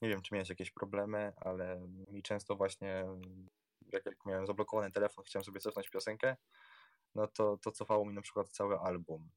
Nie 0.03 0.09
wiem, 0.09 0.23
czy 0.23 0.35
miałeś 0.35 0.49
jakieś 0.49 0.71
problemy, 0.71 1.33
ale 1.37 1.81
mi 2.09 2.23
często 2.23 2.57
właśnie 2.57 3.05
jak, 3.93 4.07
jak 4.07 4.27
miałem 4.27 4.47
zablokowany 4.47 4.93
telefon, 4.93 5.25
chciałem 5.25 5.45
sobie 5.45 5.61
cofnąć 5.61 5.91
piosenkę, 5.91 6.37
no 7.15 7.27
to, 7.27 7.57
to 7.57 7.73
cofało 7.73 8.05
mi 8.05 8.15
na 8.15 8.23
przykład 8.23 8.49
cały 8.49 8.79
album. 8.79 9.31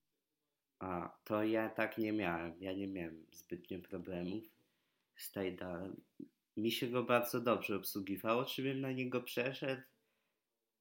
A, 0.79 1.17
to 1.24 1.43
ja 1.43 1.69
tak 1.69 1.97
nie 1.97 2.12
miałem. 2.12 2.55
Ja 2.59 2.74
nie 2.74 2.88
miałem 2.88 3.25
zbytnio 3.31 3.79
problemów 3.79 4.43
z 5.15 5.31
Tidalem. 5.31 6.01
Mi 6.57 6.71
się 6.71 6.88
go 6.88 7.03
bardzo 7.03 7.41
dobrze 7.41 7.75
obsługiwało. 7.75 8.45
Czy 8.45 8.63
bym 8.63 8.81
na 8.81 8.91
niego 8.91 9.21
przeszedł? 9.21 9.81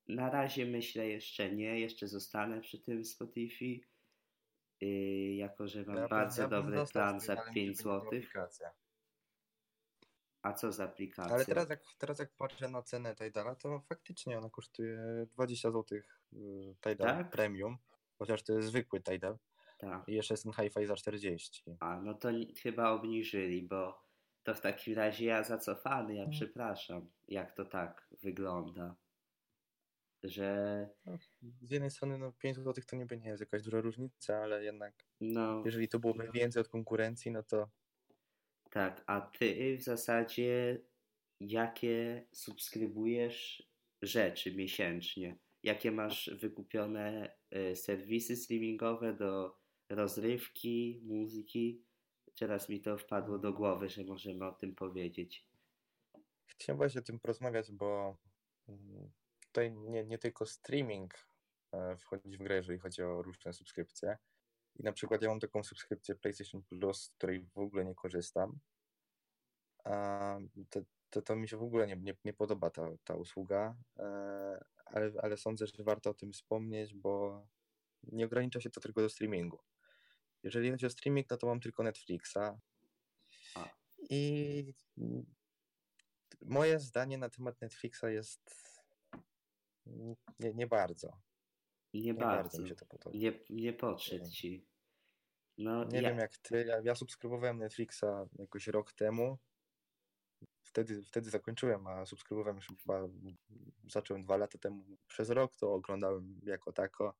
Na 0.09 0.31
razie 0.31 0.66
myślę 0.66 1.09
jeszcze 1.09 1.52
nie. 1.52 1.81
Jeszcze 1.81 2.09
zostanę 2.09 2.61
przy 2.61 2.78
tym 2.78 3.04
Spotify. 3.04 3.81
Yy, 4.81 5.35
jako, 5.35 5.69
że 5.69 5.85
mam 5.85 5.97
ja 5.97 6.09
bardzo 6.09 6.43
ja 6.43 6.49
dobry 6.49 6.85
plan 6.93 7.21
za 7.21 7.37
5 7.37 7.78
zł. 7.78 8.11
A 10.45 10.53
co 10.53 10.73
z 10.73 10.81
aplikacją? 10.81 11.35
Ale 11.35 11.45
teraz 11.45 11.71
jak, 11.71 11.81
teraz 11.99 12.19
jak 12.19 12.31
patrzę 12.31 12.69
na 12.69 12.83
cenę 12.83 13.15
Tidala, 13.15 13.55
to 13.55 13.81
faktycznie 13.81 14.39
ona 14.39 14.51
kosztuje 14.51 15.27
20 15.33 15.71
zł 15.71 15.99
y, 16.33 16.75
Tidal 16.81 17.17
tak? 17.17 17.31
Premium, 17.31 17.77
chociaż 18.19 18.43
to 18.43 18.53
jest 18.53 18.69
zwykły 18.69 19.01
Tidal. 19.01 19.39
Tak. 19.79 20.09
I 20.09 20.15
jeszcze 20.15 20.35
jest 20.35 20.45
ten 20.45 20.53
Hi-Fi 20.53 20.87
za 20.87 20.97
40. 20.97 21.63
A, 21.81 22.01
no 22.01 22.15
to 22.15 22.29
chyba 22.63 22.91
obniżyli, 22.91 23.63
bo 23.63 24.03
to 24.43 24.55
w 24.55 24.61
takim 24.61 24.95
razie 24.95 25.27
ja 25.27 25.43
zacofany, 25.43 26.15
ja 26.15 26.23
hmm. 26.23 26.33
przepraszam, 26.33 27.11
jak 27.29 27.53
to 27.53 27.65
tak 27.65 28.09
wygląda. 28.23 28.97
Że. 30.23 30.89
No, 31.07 31.19
z 31.63 31.71
jednej 31.71 31.91
strony 31.91 32.19
no 32.19 32.33
5 32.33 32.57
zł 32.57 32.85
to 32.87 32.97
niby 32.97 33.19
nie 33.19 33.29
jest 33.29 33.41
jakaś 33.41 33.63
duża 33.63 33.81
różnica, 33.81 34.37
ale 34.37 34.65
jednak 34.65 34.95
no. 35.21 35.63
jeżeli 35.65 35.89
to 35.89 35.99
byłoby 35.99 36.31
więcej 36.33 36.61
od 36.61 36.69
konkurencji, 36.69 37.31
no 37.31 37.43
to 37.43 37.71
tak, 38.75 39.04
a 39.07 39.21
ty 39.21 39.76
w 39.76 39.83
zasadzie 39.83 40.81
jakie 41.40 42.26
subskrybujesz 42.33 43.71
rzeczy 44.02 44.54
miesięcznie? 44.54 45.38
Jakie 45.62 45.93
masz 45.93 46.31
wykupione 46.40 47.37
y, 47.57 47.76
serwisy 47.76 48.37
streamingowe 48.37 49.12
do 49.12 49.59
rozrywki, 49.88 51.00
muzyki? 51.04 51.85
Teraz 52.38 52.69
mi 52.69 52.81
to 52.81 52.99
wpadło 52.99 53.38
do 53.38 53.52
głowy, 53.52 53.88
że 53.88 54.04
możemy 54.04 54.47
o 54.47 54.52
tym 54.52 54.75
powiedzieć. 54.75 55.47
Chciałem 56.47 56.76
właśnie 56.76 57.00
o 57.00 57.04
tym 57.04 57.21
porozmawiać, 57.21 57.73
bo 57.73 58.16
mm, 58.69 59.11
tutaj 59.47 59.73
nie, 59.73 60.04
nie 60.04 60.19
tylko 60.19 60.47
streaming 60.47 61.14
e, 61.73 61.97
wchodzi 61.97 62.38
w 62.38 62.43
grę, 62.43 62.57
jeżeli 62.57 62.78
chodzi 62.78 63.02
o 63.02 63.23
różne 63.23 63.52
subskrypcje, 63.52 64.19
i 64.76 64.83
na 64.83 64.93
przykład 64.93 65.23
ja 65.23 65.28
mam 65.28 65.40
taką 65.40 65.62
subskrypcję 65.62 66.14
PlayStation 66.14 66.62
Plus, 66.62 67.02
z 67.02 67.11
której 67.11 67.47
w 67.54 67.59
ogóle 67.59 67.85
nie 67.85 67.95
korzystam. 67.95 68.59
A 69.85 70.38
to, 70.71 70.81
to, 71.11 71.23
to 71.23 71.37
mi 71.37 71.49
się 71.49 71.57
w 71.57 71.62
ogóle 71.62 71.87
nie, 71.87 71.97
nie, 71.97 72.16
nie 72.25 72.33
podoba 72.33 72.71
ta, 72.71 72.88
ta 73.04 73.14
usługa, 73.14 73.76
e, 73.99 74.64
ale, 74.87 75.12
ale 75.23 75.37
sądzę, 75.37 75.66
że 75.66 75.85
warto 75.85 76.11
o 76.11 76.14
tym 76.14 76.33
wspomnieć, 76.33 76.95
bo 76.95 77.47
nie 78.02 78.25
ogranicza 78.25 78.61
się 78.61 78.71
to 78.71 78.81
tylko 78.81 79.00
do 79.00 79.09
streamingu. 79.09 79.59
Jeżeli 80.43 80.71
chodzi 80.71 80.87
o 80.87 80.90
streaming, 80.90 81.31
no 81.31 81.37
to 81.37 81.47
mam 81.47 81.61
tylko 81.61 81.83
Netflixa. 81.83 82.59
I 84.11 84.75
moje 86.43 86.81
zdanie 86.81 87.19
na 87.19 87.28
temat 87.28 87.61
Netflixa 87.61 88.04
jest 88.09 88.40
nie, 90.38 90.54
nie 90.54 90.66
bardzo. 90.66 91.21
Nie, 91.95 92.01
nie 92.01 92.15
bardzo. 92.15 92.43
bardzo 92.43 92.63
mi 92.63 92.69
się 92.69 92.75
to 92.75 92.87
podoba. 92.87 93.17
Nie, 93.19 93.33
nie 93.51 93.73
podszedł 93.73 94.31
ci. 94.31 94.67
No, 95.59 95.85
nie 95.85 96.03
ja... 96.03 96.09
wiem 96.09 96.19
jak 96.19 96.39
ty. 96.39 96.65
Ja, 96.69 96.81
ja 96.85 96.95
subskrybowałem 96.95 97.59
Netflixa 97.59 98.05
jakoś 98.39 98.67
rok 98.67 98.93
temu. 98.93 99.39
Wtedy, 100.63 101.03
wtedy 101.03 101.31
zakończyłem, 101.31 101.87
a 101.87 102.07
subskrybowałem 102.07 102.57
już 102.57 102.67
chyba 102.83 103.09
zacząłem 103.91 104.23
dwa 104.23 104.37
lata 104.37 104.59
temu 104.59 104.85
przez 105.07 105.31
rok, 105.31 105.57
to 105.57 105.73
oglądałem 105.73 106.41
jako 106.45 106.73
tako. 106.73 107.17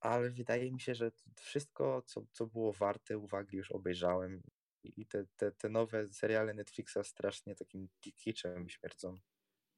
ale 0.00 0.30
wydaje 0.30 0.72
mi 0.72 0.80
się, 0.80 0.94
że 0.94 1.10
wszystko, 1.36 2.02
co, 2.06 2.22
co 2.32 2.46
było 2.46 2.72
warte 2.72 3.18
uwagi, 3.18 3.56
już 3.56 3.72
obejrzałem. 3.72 4.42
I 4.84 5.06
te, 5.06 5.26
te, 5.36 5.52
te 5.52 5.68
nowe 5.68 6.08
seriale 6.08 6.54
Netflixa 6.54 6.98
strasznie 7.02 7.54
takim 7.54 7.88
kiczem 8.16 8.68
śmierdzą. 8.68 9.14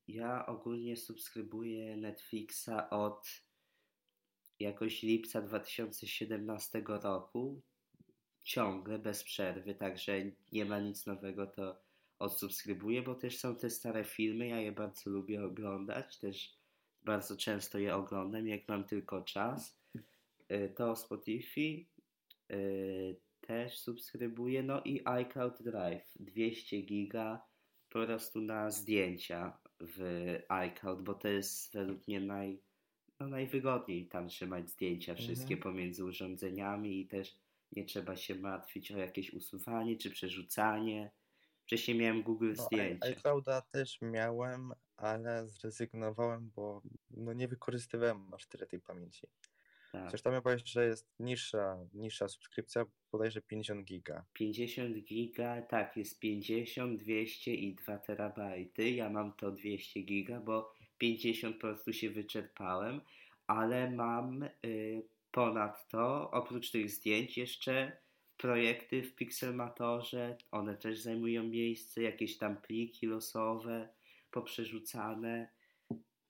Ja 0.08 0.46
ogólnie 0.46 0.96
subskrybuję 0.96 1.96
Netflixa 1.96 2.90
od 2.90 3.26
jakoś 4.60 5.02
lipca 5.02 5.42
2017 5.42 6.82
roku. 6.86 7.62
Ciągle, 8.42 8.98
bez 8.98 9.24
przerwy, 9.24 9.74
także 9.74 10.22
nie 10.52 10.64
ma 10.64 10.80
nic 10.80 11.06
nowego, 11.06 11.46
to 11.46 11.82
odsubskrybuję, 12.18 13.02
bo 13.02 13.14
też 13.14 13.38
są 13.38 13.56
te 13.56 13.70
stare 13.70 14.04
filmy, 14.04 14.48
ja 14.48 14.60
je 14.60 14.72
bardzo 14.72 15.10
lubię 15.10 15.44
oglądać, 15.44 16.18
też 16.18 16.58
bardzo 17.02 17.36
często 17.36 17.78
je 17.78 17.94
oglądam, 17.94 18.46
jak 18.46 18.68
mam 18.68 18.84
tylko 18.84 19.22
czas. 19.22 19.82
Y, 20.52 20.72
to 20.76 20.96
Spotify 20.96 21.86
y, 22.52 23.20
też 23.40 23.78
subskrybuję, 23.78 24.62
no 24.62 24.82
i 24.84 25.02
iCloud 25.04 25.62
Drive 25.62 26.12
200 26.20 26.82
giga 26.82 27.46
po 27.90 28.06
prostu 28.06 28.40
na 28.40 28.70
zdjęcia 28.70 29.61
w 29.82 30.38
iCloud, 30.48 31.02
bo 31.02 31.14
to 31.14 31.28
jest 31.28 31.72
według 31.72 32.08
mnie 32.08 32.20
naj, 32.20 32.62
no 33.20 33.28
najwygodniej 33.28 34.08
tam 34.08 34.28
trzymać 34.28 34.70
zdjęcia 34.70 35.14
wszystkie 35.14 35.54
mhm. 35.54 35.60
pomiędzy 35.60 36.04
urządzeniami 36.04 37.00
i 37.00 37.08
też 37.08 37.36
nie 37.72 37.84
trzeba 37.84 38.16
się 38.16 38.34
martwić 38.34 38.92
o 38.92 38.98
jakieś 38.98 39.32
usuwanie 39.32 39.96
czy 39.96 40.10
przerzucanie. 40.10 41.10
Wcześniej 41.62 41.98
miałem 41.98 42.22
Google 42.22 42.52
no, 42.56 42.64
Zdjęcia. 42.64 43.06
iClouda 43.06 43.60
też 43.60 43.98
miałem, 44.02 44.72
ale 44.96 45.48
zrezygnowałem, 45.48 46.50
bo 46.54 46.82
no 47.10 47.32
nie 47.32 47.48
wykorzystywałem 47.48 48.34
aż 48.34 48.46
tyle 48.46 48.66
tej 48.66 48.80
pamięci. 48.80 49.26
Tak. 49.92 50.10
Zresztą 50.10 50.32
miał 50.32 50.42
powiedzieć, 50.42 50.72
że 50.72 50.86
jest 50.86 51.08
niższa, 51.18 51.78
niższa 51.94 52.28
subskrypcja, 52.28 52.84
bodajże 53.12 53.42
50 53.42 53.84
giga. 53.84 54.24
50 54.32 55.04
giga, 55.04 55.62
tak, 55.62 55.96
jest 55.96 56.20
50, 56.20 57.00
200 57.00 57.54
i 57.54 57.74
2 57.74 57.98
terabajty. 57.98 58.90
Ja 58.90 59.10
mam 59.10 59.32
to 59.32 59.50
200 59.50 60.02
giga, 60.02 60.40
bo 60.40 60.72
50 60.98 61.56
po 61.56 61.60
prostu 61.60 61.92
się 61.92 62.10
wyczerpałem, 62.10 63.00
ale 63.46 63.90
mam 63.90 64.42
y, 64.42 65.02
ponadto, 65.30 66.30
oprócz 66.30 66.70
tych 66.70 66.90
zdjęć, 66.90 67.38
jeszcze 67.38 67.96
projekty 68.36 69.02
w 69.02 69.14
Pixelmatorze. 69.14 70.36
One 70.50 70.76
też 70.76 70.98
zajmują 70.98 71.44
miejsce, 71.44 72.02
jakieś 72.02 72.38
tam 72.38 72.56
pliki 72.56 73.06
losowe, 73.06 73.88
poprzerzucane 74.30 75.48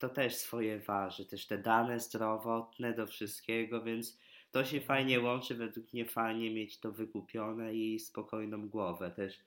to 0.02 0.08
też 0.08 0.36
swoje 0.36 0.78
waży, 0.78 1.26
też 1.26 1.46
te 1.46 1.58
dane 1.58 2.00
zdrowotne 2.00 2.94
do 2.94 3.06
wszystkiego, 3.06 3.82
więc 3.82 4.18
to 4.50 4.64
się 4.64 4.80
fajnie 4.80 5.20
łączy, 5.20 5.54
według 5.54 5.92
mnie 5.92 6.04
fajnie 6.04 6.54
mieć 6.54 6.80
to 6.80 6.92
wykupione 6.92 7.74
i 7.74 7.98
spokojną 7.98 8.68
głowę 8.68 9.10
też. 9.10 9.40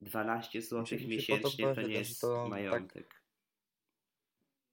12 0.00 0.62
zł 0.62 0.98
miesięcznie 1.08 1.38
podoba, 1.38 1.74
to 1.74 1.88
nie 1.88 1.94
jest 1.94 2.20
to 2.20 2.42
tak 2.42 2.50
majątek. 2.50 3.08
Tak... 3.08 3.22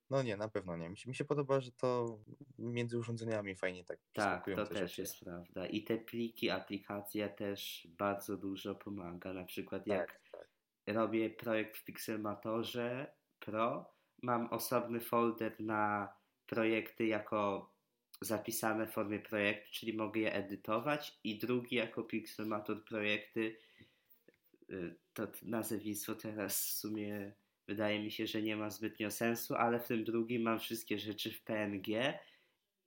No 0.09 0.23
nie, 0.23 0.37
na 0.37 0.49
pewno 0.49 0.77
nie. 0.77 0.89
Mi 0.89 0.97
się, 0.97 1.09
mi 1.09 1.15
się 1.15 1.25
podoba, 1.25 1.59
że 1.59 1.71
to 1.71 2.19
między 2.59 2.99
urządzeniami 2.99 3.55
fajnie 3.55 3.83
tak 3.83 3.99
Tak, 4.13 4.45
to 4.55 4.65
też 4.65 4.79
rzeczy. 4.79 5.01
jest 5.01 5.19
prawda. 5.19 5.67
I 5.67 5.83
te 5.83 5.97
pliki, 5.97 6.49
aplikacja 6.49 7.29
też 7.29 7.87
bardzo 7.97 8.37
dużo 8.37 8.75
pomaga. 8.75 9.33
Na 9.33 9.43
przykład 9.43 9.87
jak 9.87 10.11
tak, 10.11 10.29
tak. 10.85 10.95
robię 10.95 11.29
projekt 11.29 11.77
w 11.77 11.83
Pixelmatorze 11.83 13.13
Pro, 13.39 13.92
mam 14.23 14.47
osobny 14.47 14.99
folder 14.99 15.55
na 15.59 16.13
projekty 16.45 17.07
jako 17.07 17.73
zapisane 18.21 18.87
w 18.87 18.91
formie 18.91 19.19
projektu, 19.19 19.69
czyli 19.71 19.93
mogę 19.93 20.19
je 20.21 20.33
edytować 20.33 21.19
i 21.23 21.37
drugi 21.37 21.75
jako 21.75 22.03
Pixelmator 22.03 22.85
projekty 22.85 23.57
y, 24.69 24.95
to 25.13 25.27
nazewnictwo 25.41 26.15
teraz 26.15 26.67
w 26.67 26.73
sumie 26.73 27.33
wydaje 27.67 28.03
mi 28.03 28.11
się, 28.11 28.27
że 28.27 28.41
nie 28.41 28.55
ma 28.55 28.69
zbytnio 28.69 29.11
sensu, 29.11 29.55
ale 29.55 29.79
w 29.79 29.87
tym 29.87 30.03
drugim 30.03 30.41
mam 30.41 30.59
wszystkie 30.59 30.99
rzeczy 30.99 31.31
w 31.31 31.43
PNG 31.43 32.19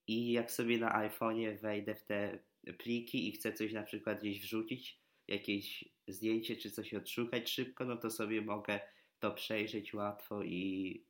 i 0.07 0.33
jak 0.33 0.51
sobie 0.51 0.79
na 0.79 1.09
iPhone'ie 1.09 1.61
wejdę 1.61 1.95
w 1.95 2.03
te 2.03 2.39
pliki 2.79 3.29
i 3.29 3.33
chcę 3.33 3.53
coś 3.53 3.73
na 3.73 3.83
przykład 3.83 4.21
gdzieś 4.21 4.41
wrzucić, 4.41 5.01
jakieś 5.29 5.85
zdjęcie 6.09 6.57
czy 6.57 6.71
coś 6.71 6.95
odszukać 6.95 7.51
szybko, 7.51 7.85
no 7.85 7.97
to 7.97 8.11
sobie 8.11 8.43
mogę 8.43 8.81
to 9.19 9.31
przejrzeć 9.31 9.95
łatwo 9.95 10.43
i 10.43 11.05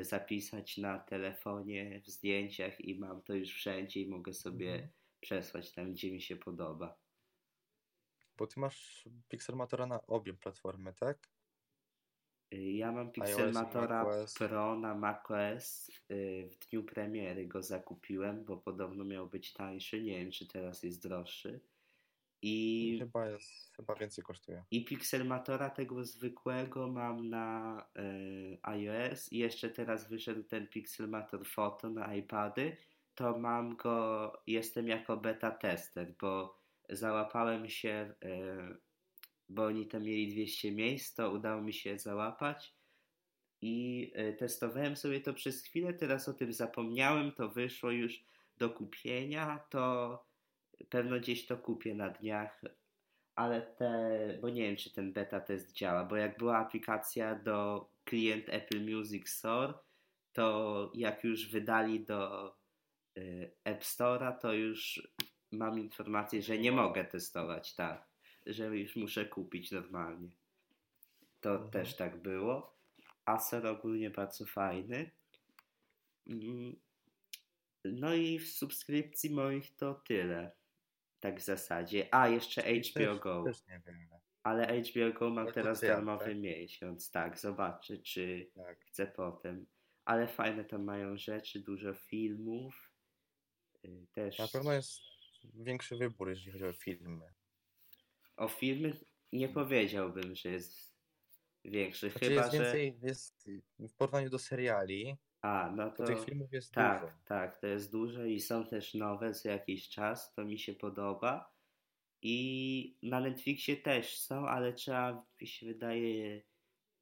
zapisać 0.00 0.78
na 0.78 0.98
telefonie, 0.98 2.00
w 2.00 2.10
zdjęciach 2.10 2.80
i 2.80 2.98
mam 2.98 3.22
to 3.22 3.34
już 3.34 3.48
wszędzie 3.48 4.00
i 4.00 4.08
mogę 4.08 4.34
sobie 4.34 4.72
mhm. 4.72 4.90
przesłać 5.20 5.72
tam, 5.72 5.92
gdzie 5.92 6.12
mi 6.12 6.20
się 6.20 6.36
podoba. 6.36 6.98
Bo 8.36 8.46
ty 8.46 8.60
masz 8.60 9.08
Pixelmatora 9.28 9.86
na 9.86 10.06
obie 10.06 10.34
platformy, 10.34 10.94
tak? 10.94 11.28
E, 12.52 12.72
ja 12.72 12.92
mam 12.92 13.12
Pixelmatora 13.12 14.06
Pro 14.38 14.76
na 14.76 14.94
macOS. 14.94 15.90
E, 16.08 16.14
w 16.48 16.58
dniu 16.58 16.84
premiery 16.84 17.46
go 17.46 17.62
zakupiłem, 17.62 18.44
bo 18.44 18.56
podobno 18.56 19.04
miał 19.04 19.28
być 19.28 19.52
tańszy. 19.52 20.02
Nie 20.02 20.18
wiem, 20.18 20.30
czy 20.30 20.46
teraz 20.46 20.82
jest 20.82 21.02
droższy. 21.02 21.60
I 22.42 22.96
chyba, 22.98 23.26
jest, 23.26 23.76
chyba 23.76 23.94
więcej 23.94 24.24
kosztuje. 24.24 24.64
I 24.70 24.84
Pixelmatora 24.84 25.70
tego 25.70 26.04
zwykłego 26.04 26.88
mam 26.88 27.28
na 27.28 27.78
y, 27.98 28.58
iOS. 28.62 29.32
I 29.32 29.38
jeszcze 29.38 29.70
teraz 29.70 30.08
wyszedł 30.08 30.42
ten 30.42 30.68
Pixelmator 30.68 31.46
Photo 31.46 31.90
na 31.90 32.14
iPady, 32.14 32.76
to 33.14 33.38
mam 33.38 33.76
go, 33.76 34.32
jestem 34.46 34.88
jako 34.88 35.16
beta 35.16 35.50
tester, 35.50 36.14
bo 36.20 36.58
załapałem 36.90 37.68
się, 37.68 38.14
y, 38.24 38.76
bo 39.48 39.64
oni 39.64 39.86
tam 39.86 40.02
mieli 40.02 40.32
200 40.32 40.72
miejsc, 40.72 41.14
to 41.14 41.30
udało 41.30 41.62
mi 41.62 41.72
się 41.72 41.98
załapać. 41.98 42.74
I 43.60 44.12
y, 44.18 44.36
testowałem 44.38 44.96
sobie 44.96 45.20
to 45.20 45.34
przez 45.34 45.62
chwilę, 45.62 45.94
teraz 45.94 46.28
o 46.28 46.34
tym 46.34 46.52
zapomniałem, 46.52 47.32
to 47.32 47.48
wyszło 47.48 47.90
już 47.90 48.24
do 48.58 48.70
kupienia, 48.70 49.58
to 49.70 50.31
pewno 50.88 51.20
gdzieś 51.20 51.46
to 51.46 51.56
kupię 51.56 51.94
na 51.94 52.10
dniach, 52.10 52.60
ale 53.34 53.62
te, 53.62 54.38
bo 54.40 54.48
nie 54.48 54.62
wiem, 54.62 54.76
czy 54.76 54.92
ten 54.92 55.12
beta 55.12 55.40
test 55.40 55.72
działa, 55.72 56.04
bo 56.04 56.16
jak 56.16 56.38
była 56.38 56.58
aplikacja 56.58 57.34
do 57.34 57.88
klient 58.04 58.44
Apple 58.48 58.94
Music 58.96 59.28
Store, 59.28 59.74
to 60.32 60.90
jak 60.94 61.24
już 61.24 61.48
wydali 61.48 62.04
do 62.04 62.52
y, 63.18 63.50
App 63.64 63.82
Store'a, 63.82 64.38
to 64.38 64.52
już 64.52 65.08
mam 65.50 65.78
informację, 65.78 66.42
że 66.42 66.58
nie 66.58 66.72
mogę 66.72 67.04
testować, 67.04 67.74
tak, 67.74 68.08
że 68.46 68.78
już 68.78 68.96
muszę 68.96 69.26
kupić 69.26 69.70
normalnie. 69.70 70.30
To 71.40 71.50
mhm. 71.50 71.70
też 71.70 71.96
tak 71.96 72.22
było. 72.22 72.76
Acer 73.24 73.66
ogólnie 73.66 74.10
bardzo 74.10 74.46
fajny. 74.46 75.10
Mm. 76.26 76.76
No 77.84 78.14
i 78.14 78.38
w 78.38 78.48
subskrypcji 78.48 79.30
moich 79.30 79.76
to 79.76 79.94
tyle. 79.94 80.50
Tak 81.22 81.40
w 81.40 81.44
zasadzie. 81.44 82.14
A, 82.14 82.28
jeszcze 82.28 82.62
HBO 82.62 83.14
też, 83.14 83.18
Go. 83.18 83.42
Też 83.44 83.66
nie 83.66 83.82
wiem. 83.86 84.08
Ale 84.42 84.82
HBO 84.82 85.18
Go 85.18 85.30
mam 85.30 85.52
teraz 85.52 85.80
darmowy 85.80 86.24
tak? 86.24 86.36
miesiąc. 86.36 87.10
Tak, 87.10 87.38
zobaczę, 87.38 87.98
czy 87.98 88.50
tak. 88.54 88.80
chcę 88.80 89.06
potem. 89.06 89.66
Ale 90.04 90.26
fajne 90.26 90.64
tam 90.64 90.84
mają 90.84 91.16
rzeczy, 91.16 91.60
dużo 91.60 91.94
filmów. 91.94 92.92
Y, 93.84 94.06
też. 94.12 94.38
Na 94.38 94.48
pewno 94.48 94.72
jest 94.72 95.00
większy 95.54 95.96
wybór, 95.96 96.28
jeżeli 96.28 96.52
chodzi 96.52 96.64
o 96.64 96.72
filmy. 96.72 97.32
O 98.36 98.48
filmy 98.48 99.00
nie 99.32 99.48
powiedziałbym, 99.48 100.34
że 100.34 100.48
jest 100.48 100.94
większy. 101.64 102.10
Znaczy 102.10 102.26
Chyba, 102.26 102.40
jest 102.40 102.52
więcej, 102.52 102.96
że... 103.00 103.06
jest 103.08 103.48
w 103.78 103.94
porównaniu 103.94 104.30
do 104.30 104.38
seriali. 104.38 105.16
A, 105.42 105.72
no 105.76 105.90
to, 105.90 105.96
to 105.96 106.04
tych 106.04 106.24
filmów 106.24 106.52
jest 106.52 106.74
tak, 106.74 107.00
dużo. 107.00 107.12
Tak, 107.24 107.60
to 107.60 107.66
jest 107.66 107.92
dużo 107.92 108.24
i 108.24 108.40
są 108.40 108.66
też 108.66 108.94
nowe 108.94 109.34
co 109.34 109.48
jakiś 109.48 109.88
czas, 109.88 110.34
to 110.34 110.44
mi 110.44 110.58
się 110.58 110.74
podoba. 110.74 111.52
I 112.22 112.98
na 113.02 113.20
Netflixie 113.20 113.76
też 113.76 114.18
są, 114.18 114.48
ale 114.48 114.72
trzeba, 114.72 115.26
mi 115.40 115.46
się 115.46 115.66
wydaje, 115.66 116.42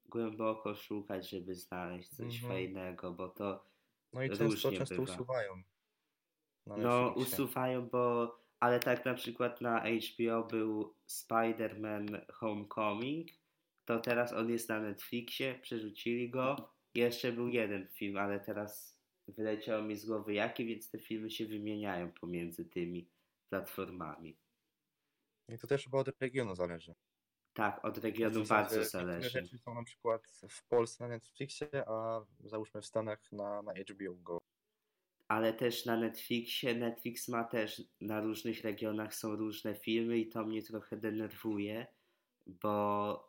głęboko 0.05 0.75
szukać, 0.75 1.31
żeby 1.31 1.55
znaleźć 1.55 2.09
coś 2.09 2.35
mhm. 2.35 2.53
fajnego, 2.53 3.13
bo 3.13 3.29
to 3.29 3.65
No 4.13 4.23
i 4.23 4.31
często, 4.31 4.73
często 4.73 4.95
bywa. 4.95 5.13
usuwają. 5.15 5.63
No, 6.67 7.13
usuwają, 7.17 7.89
bo 7.89 8.37
ale 8.61 8.81
tak 8.81 9.05
na 9.05 9.15
przykład 9.15 9.61
na 9.61 9.85
HBO 9.85 10.45
był 10.45 10.95
Spider-Man 11.09 12.21
Homecoming, 12.33 13.29
to 13.85 14.01
teraz 14.01 14.33
on 14.33 14.51
jest 14.51 14.69
na 14.69 14.81
Netflixie, 14.81 15.59
przerzucili 15.63 16.31
go 16.31 16.73
jeszcze 16.95 17.33
był 17.33 17.49
jeden 17.49 17.89
film, 17.89 18.17
ale 18.17 18.41
teraz 18.41 19.01
wyleciało 19.29 19.83
mi 19.83 19.97
z 19.97 20.07
głowy 20.07 20.35
jaki, 20.35 20.65
więc 20.65 20.91
te 20.91 20.99
filmy 20.99 21.31
się 21.31 21.47
wymieniają 21.47 22.13
pomiędzy 22.13 22.65
tymi 22.65 23.09
platformami. 23.49 24.37
I 25.49 25.59
to 25.59 25.67
też 25.67 25.85
chyba 25.85 25.99
od 25.99 26.21
regionu 26.21 26.55
zależy. 26.55 26.95
Tak, 27.53 27.85
od 27.85 27.99
regionu 27.99 28.45
znaczy, 28.45 28.49
bardzo 28.49 28.85
zależy. 28.85 29.31
rzeczy 29.31 29.59
są 29.59 29.75
na 29.75 29.83
przykład 29.83 30.23
w 30.49 30.67
Polsce 30.69 31.05
na 31.05 31.11
Netflixie, 31.11 31.69
a 31.87 32.25
załóżmy 32.45 32.81
w 32.83 32.87
Stanach 32.87 33.33
na, 33.33 33.63
na 33.63 33.73
HBO 33.73 34.15
Go. 34.15 34.39
ale 35.29 35.53
też 35.53 35.87
na 35.87 35.97
Netflixie, 35.97 36.75
Netflix 36.75 37.29
ma 37.29 37.45
też, 37.45 37.83
na 38.01 38.21
różnych 38.21 38.63
regionach 38.63 39.15
są 39.15 39.37
różne 39.37 39.75
filmy 39.75 40.19
i 40.19 40.29
to 40.29 40.45
mnie 40.45 40.63
trochę 40.63 40.97
denerwuje, 40.97 41.87
bo 42.47 43.29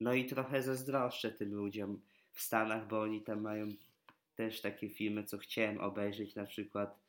no 0.00 0.14
i 0.14 0.26
trochę 0.26 0.62
zazdroszczę 0.62 1.32
tym 1.32 1.54
ludziom 1.54 2.02
w 2.38 2.42
Stanach, 2.42 2.88
bo 2.88 3.00
oni 3.00 3.22
tam 3.22 3.40
mają 3.40 3.68
też 4.34 4.60
takie 4.60 4.88
filmy, 4.88 5.24
co 5.24 5.38
chciałem 5.38 5.80
obejrzeć, 5.80 6.34
na 6.34 6.46
przykład 6.46 7.00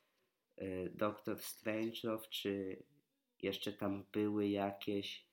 y, 0.61 0.91
Doctor 0.95 1.39
Strangelove, 1.39 2.29
czy 2.29 2.83
jeszcze 3.41 3.73
tam 3.73 4.05
były 4.11 4.47
jakieś, 4.47 5.25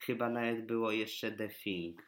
chyba 0.00 0.30
nawet 0.30 0.66
było 0.66 0.92
jeszcze 0.92 1.32
The 1.32 1.48
Thing 1.48 2.02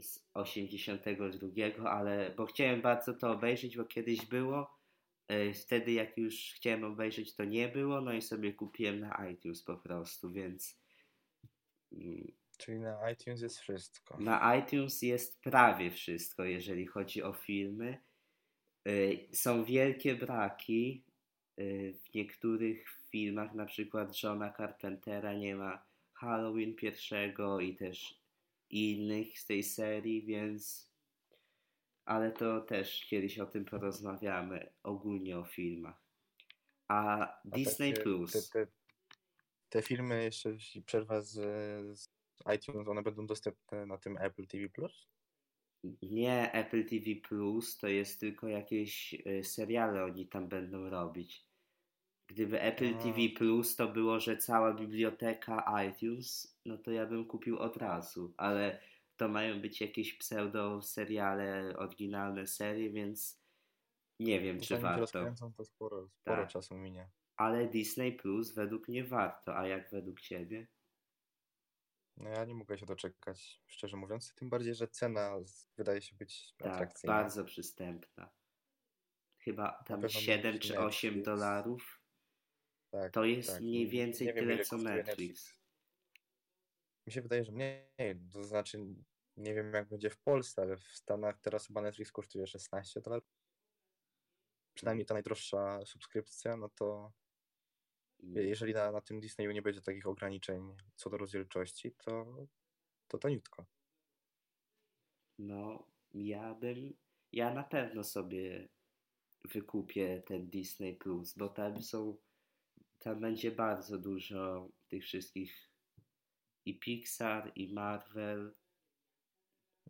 z 0.00 0.28
82, 0.34 1.90
ale 1.90 2.34
bo 2.36 2.46
chciałem 2.46 2.82
bardzo 2.82 3.14
to 3.14 3.32
obejrzeć, 3.32 3.76
bo 3.76 3.84
kiedyś 3.84 4.26
było, 4.26 4.78
y, 5.32 5.54
wtedy 5.54 5.92
jak 5.92 6.18
już 6.18 6.52
chciałem 6.56 6.84
obejrzeć 6.84 7.34
to 7.34 7.44
nie 7.44 7.68
było, 7.68 8.00
no 8.00 8.12
i 8.12 8.22
sobie 8.22 8.52
kupiłem 8.52 9.00
na 9.00 9.30
iTunes 9.30 9.62
po 9.62 9.76
prostu, 9.76 10.30
więc 10.30 10.80
mm, 11.92 12.41
Czyli 12.62 12.80
na 12.80 13.10
iTunes 13.10 13.40
jest 13.40 13.58
wszystko. 13.58 14.18
Na 14.18 14.56
iTunes 14.56 15.02
jest 15.02 15.40
prawie 15.40 15.90
wszystko, 15.90 16.44
jeżeli 16.44 16.86
chodzi 16.86 17.22
o 17.22 17.32
filmy. 17.32 17.98
Y, 18.88 19.28
są 19.32 19.64
wielkie 19.64 20.14
braki. 20.14 21.04
Y, 21.60 21.94
w 22.04 22.14
niektórych 22.14 22.98
filmach, 23.10 23.54
na 23.54 23.66
przykład 23.66 24.22
Johna 24.22 24.52
Carpentera, 24.52 25.34
nie 25.34 25.56
ma 25.56 25.86
Halloween 26.12 26.74
pierwszego 26.74 27.60
i 27.60 27.76
też 27.76 28.20
innych 28.70 29.38
z 29.38 29.46
tej 29.46 29.62
serii, 29.62 30.22
więc. 30.22 30.92
Ale 32.04 32.32
to 32.32 32.60
też 32.60 33.04
kiedyś 33.04 33.38
o 33.38 33.46
tym 33.46 33.64
porozmawiamy, 33.64 34.72
ogólnie 34.82 35.38
o 35.38 35.44
filmach. 35.44 36.02
A, 36.88 37.18
A 37.18 37.40
Disney 37.44 37.92
takie, 37.92 38.02
Plus. 38.02 38.32
Te, 38.32 38.64
te, 38.64 38.72
te, 39.68 39.82
filmy, 39.82 40.24
jeszcze 40.24 40.56
przerwa 40.86 41.20
z, 41.20 41.32
z 41.98 42.08
iTunes, 42.54 42.88
one 42.88 43.02
będą 43.02 43.26
dostępne 43.26 43.86
na 43.86 43.98
tym 43.98 44.16
Apple 44.16 44.46
TV 44.46 44.68
Plus? 44.68 45.08
Nie, 46.02 46.52
Apple 46.52 46.84
TV 46.84 47.20
Plus 47.28 47.78
to 47.78 47.88
jest 47.88 48.20
tylko 48.20 48.48
jakieś 48.48 49.14
y, 49.26 49.44
seriale 49.44 50.04
oni 50.04 50.26
tam 50.26 50.48
będą 50.48 50.90
robić. 50.90 51.46
Gdyby 52.26 52.60
Apple 52.60 52.94
A. 52.94 53.02
TV 53.02 53.18
Plus 53.36 53.76
to 53.76 53.88
było, 53.88 54.20
że 54.20 54.36
cała 54.36 54.74
biblioteka 54.74 55.82
iTunes, 55.88 56.58
no 56.66 56.78
to 56.78 56.90
ja 56.90 57.06
bym 57.06 57.26
kupił 57.26 57.58
od 57.58 57.76
razu, 57.76 58.34
ale 58.36 58.80
to 59.16 59.28
mają 59.28 59.60
być 59.60 59.80
jakieś 59.80 60.14
pseudo 60.14 60.82
seriale, 60.82 61.76
oryginalne 61.76 62.46
serie, 62.46 62.90
więc 62.90 63.42
nie 64.20 64.40
wiem, 64.40 64.60
czy 64.60 64.78
warto. 64.78 65.24
to 65.56 65.64
sporo, 65.64 66.08
sporo 66.08 66.42
tak. 66.42 66.48
czasu 66.48 66.74
minie. 66.74 67.10
Ale 67.36 67.68
Disney 67.68 68.12
Plus 68.12 68.54
według 68.54 68.88
mnie 68.88 69.04
warto, 69.04 69.56
a 69.56 69.66
jak 69.66 69.90
według 69.90 70.20
ciebie? 70.20 70.66
No 72.16 72.30
ja 72.30 72.44
nie 72.44 72.54
mogę 72.54 72.78
się 72.78 72.86
doczekać, 72.86 73.62
szczerze 73.66 73.96
mówiąc. 73.96 74.34
Tym 74.34 74.50
bardziej, 74.50 74.74
że 74.74 74.88
cena 74.88 75.38
wydaje 75.76 76.02
się 76.02 76.16
być 76.16 76.54
tak, 76.58 76.72
atrakcyjna. 76.72 77.14
bardzo 77.14 77.44
przystępna. 77.44 78.30
Chyba 79.38 79.82
tam 79.86 80.08
7 80.08 80.58
czy 80.58 80.78
8 80.78 81.22
dolarów. 81.22 82.02
Tak, 82.90 83.12
to 83.12 83.24
jest 83.24 83.48
tak. 83.48 83.60
mniej 83.60 83.88
więcej 83.88 84.26
nie 84.26 84.32
tyle, 84.32 84.56
wiem, 84.56 84.64
co 84.64 84.76
Netflix. 84.76 85.06
Netflix. 85.06 85.62
Mi 87.06 87.12
się 87.12 87.22
wydaje, 87.22 87.44
że 87.44 87.52
mniej. 87.52 88.20
To 88.32 88.44
znaczy, 88.44 88.78
nie 89.36 89.54
wiem 89.54 89.72
jak 89.74 89.88
będzie 89.88 90.10
w 90.10 90.18
Polsce, 90.18 90.62
ale 90.62 90.76
w 90.76 90.84
Stanach 90.84 91.40
teraz 91.40 91.66
chyba 91.66 91.82
Netflix 91.82 92.12
kosztuje 92.12 92.46
16 92.46 93.00
dolarów. 93.00 93.24
Przynajmniej 94.74 95.06
ta 95.06 95.14
najdroższa 95.14 95.86
subskrypcja, 95.86 96.56
no 96.56 96.68
to 96.68 97.12
jeżeli 98.22 98.74
na, 98.74 98.92
na 98.92 99.00
tym 99.00 99.20
Disneyu 99.20 99.52
nie 99.52 99.62
będzie 99.62 99.80
takich 99.80 100.06
ograniczeń 100.06 100.76
co 100.94 101.10
do 101.10 101.16
rozdzielczości, 101.16 101.92
to 101.92 102.26
to 103.08 103.18
taniutko. 103.18 103.66
No, 105.38 105.86
ja 106.14 106.54
bym, 106.54 106.94
ja 107.32 107.54
na 107.54 107.64
pewno 107.64 108.04
sobie 108.04 108.68
wykupię 109.44 110.22
ten 110.26 110.50
Disney 110.50 110.94
Plus, 110.94 111.34
bo 111.34 111.48
tam 111.48 111.82
są, 111.82 112.16
tam 112.98 113.20
będzie 113.20 113.50
bardzo 113.50 113.98
dużo 113.98 114.68
tych 114.88 115.04
wszystkich 115.04 115.70
i 116.64 116.78
Pixar, 116.78 117.52
i 117.56 117.72
Marvel. 117.72 118.54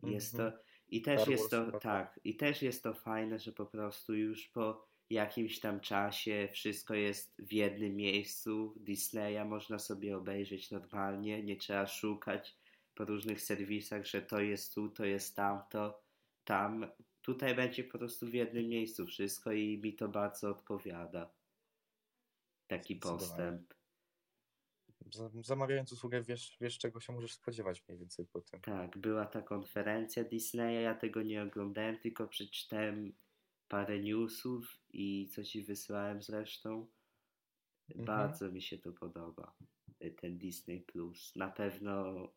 Jest 0.03 0.35
mm 0.35 0.51
-hmm. 0.51 0.53
to, 0.53 0.63
i 0.89 1.03
też 1.03 1.21
Star 1.21 1.31
jest 1.31 1.51
to, 1.51 1.81
tak, 1.81 2.21
i 2.25 2.37
też 2.37 2.63
jest 2.63 2.83
to 2.83 2.95
fajne, 2.95 3.39
że 3.39 3.53
po 3.53 3.67
prostu 3.67 4.15
już 4.15 4.49
po 4.49 4.92
jakimś 5.13 5.61
tam 5.61 5.81
czasie 5.81 6.49
wszystko 6.53 6.95
jest 6.95 7.35
w 7.39 7.53
jednym 7.53 7.97
miejscu 7.97 8.75
Disneya, 8.77 9.45
można 9.45 9.79
sobie 9.79 10.17
obejrzeć 10.17 10.71
normalnie, 10.71 11.43
nie 11.43 11.57
trzeba 11.57 11.87
szukać 11.87 12.57
po 12.95 13.05
różnych 13.05 13.41
serwisach, 13.41 14.07
że 14.07 14.23
to 14.23 14.41
jest 14.41 14.75
tu, 14.75 14.89
to 14.89 15.05
jest 15.05 15.37
tamto, 15.37 16.03
tam. 16.45 16.87
Tutaj 17.23 17.55
będzie 17.55 17.85
po 17.85 17.99
prostu 17.99 18.27
w 18.27 18.35
jednym 18.35 18.69
miejscu 18.69 19.07
wszystko 19.07 19.53
i 19.53 19.79
mi 19.79 19.95
to 19.95 20.09
bardzo 20.09 20.51
odpowiada. 20.51 21.31
Taki 22.67 22.97
postęp. 22.97 23.75
Zamawiając 25.43 25.93
usługę, 25.93 26.23
wiesz, 26.23 26.57
wiesz, 26.61 26.79
czego 26.79 27.01
się 27.01 27.13
możesz 27.13 27.33
spodziewać 27.33 27.85
mniej 27.89 27.99
więcej 27.99 28.27
po 28.27 28.41
tym. 28.41 28.61
Tak, 28.61 28.99
była 28.99 29.27
ta 29.27 29.43
konferencja 29.43 30.25
Disneya, 30.25 30.83
ja 30.83 30.95
tego 30.95 31.23
nie 31.23 31.43
oglądałem, 31.43 31.99
tylko 31.99 32.29
przeczytałem 32.29 33.13
parę 33.73 34.01
newsów 34.01 34.79
i 34.91 35.29
coś 35.29 35.49
ci 35.49 35.63
wysłałem 35.63 36.23
zresztą. 36.23 36.87
Mhm. 37.89 38.07
Bardzo 38.07 38.53
mi 38.53 38.63
się 38.63 38.79
to 38.79 38.93
podoba. 38.93 39.57
Y, 40.05 40.11
ten 40.11 40.39
Disney 40.39 40.81
Plus. 40.81 41.37
Na 41.37 41.51
pewno 41.51 42.29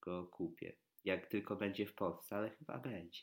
go 0.00 0.26
kupię. 0.26 0.76
Jak 1.04 1.26
tylko 1.26 1.56
będzie 1.56 1.86
w 1.86 1.94
Polsce, 1.94 2.36
ale 2.36 2.50
chyba 2.50 2.78
będzie. 2.78 3.22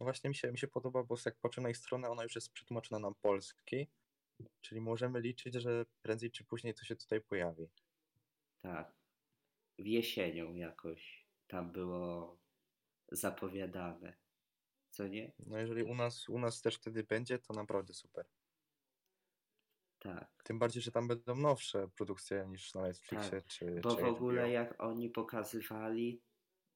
No 0.00 0.04
właśnie 0.04 0.30
mi 0.30 0.34
się, 0.34 0.52
mi 0.52 0.58
się 0.58 0.68
podoba, 0.68 1.04
bo 1.04 1.16
jak 1.26 1.38
patrzę 1.40 1.60
na 1.60 1.70
ich 1.70 1.76
stronę, 1.76 2.08
ona 2.08 2.22
już 2.22 2.34
jest 2.34 2.52
przetłumaczona 2.52 3.08
na 3.08 3.14
polski, 3.14 3.88
czyli 4.60 4.80
możemy 4.80 5.20
liczyć, 5.20 5.54
że 5.54 5.86
prędzej 6.02 6.30
czy 6.30 6.44
później 6.44 6.74
to 6.74 6.84
się 6.84 6.96
tutaj 6.96 7.20
pojawi. 7.20 7.68
Tak. 8.62 8.94
W 9.78 9.86
jesienią 9.86 10.54
jakoś 10.54 11.26
tam 11.46 11.72
było 11.72 12.38
zapowiadane 13.12 14.21
co 14.92 15.08
nie? 15.08 15.32
No 15.46 15.58
jeżeli 15.58 15.82
u 15.82 15.94
nas, 15.94 16.28
u 16.28 16.38
nas 16.38 16.62
też 16.62 16.76
wtedy 16.76 17.04
będzie, 17.04 17.38
to 17.38 17.54
naprawdę 17.54 17.94
super. 17.94 18.26
Tak. 19.98 20.42
Tym 20.44 20.58
bardziej, 20.58 20.82
że 20.82 20.90
tam 20.92 21.08
będą 21.08 21.36
nowsze 21.36 21.88
produkcje 21.88 22.46
niż 22.48 22.74
na 22.74 22.82
Netflixie 22.82 23.30
tak, 23.40 23.46
czy 23.46 23.80
Bo 23.82 23.96
czy 23.96 24.02
w 24.02 24.04
ogóle 24.04 24.50
jak 24.50 24.82
oni 24.82 25.10
pokazywali 25.10 26.22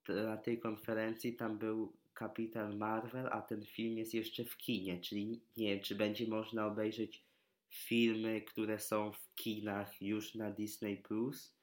na 0.09 0.37
tej 0.37 0.61
konferencji, 0.61 1.37
tam 1.37 1.59
był 1.59 1.97
Kapitan 2.15 2.77
Marvel, 2.77 3.29
a 3.33 3.43
ten 3.43 3.65
film 3.65 3.99
jest 3.99 4.15
jeszcze 4.15 4.45
w 4.45 4.57
kinie, 4.57 5.01
czyli 5.01 5.41
nie 5.57 5.75
wiem, 5.75 5.85
czy 5.85 5.95
będzie 5.95 6.29
można 6.29 6.67
obejrzeć 6.67 7.25
filmy, 7.69 8.43
które 8.43 8.79
są 8.79 9.13
w 9.13 9.35
kinach 9.35 10.03
już 10.03 10.35
na 10.35 10.51
Disney 10.51 10.97
Plus. 10.97 11.57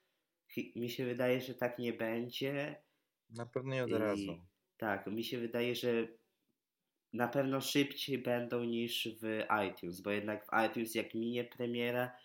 Mi 0.76 0.90
się 0.90 1.06
wydaje, 1.06 1.42
że 1.42 1.56
tak 1.56 1.80
nie 1.80 1.94
będzie. 1.94 2.84
Na 3.30 3.46
pewno 3.46 3.76
nie 3.76 3.84
od 3.84 3.92
razu. 3.92 4.42
Tak, 4.78 5.08
mi 5.08 5.24
się 5.24 5.40
wydaje, 5.40 5.76
że 5.76 6.08
na 7.14 7.28
pewno 7.28 7.62
szybciej 7.62 8.18
będą 8.18 8.64
niż 8.64 9.08
w 9.22 9.44
iTunes, 9.68 10.02
bo 10.02 10.12
jednak 10.12 10.46
w 10.46 10.70
iTunes 10.70 10.96
jak 10.96 11.14
minie 11.14 11.44
premiera, 11.44 12.18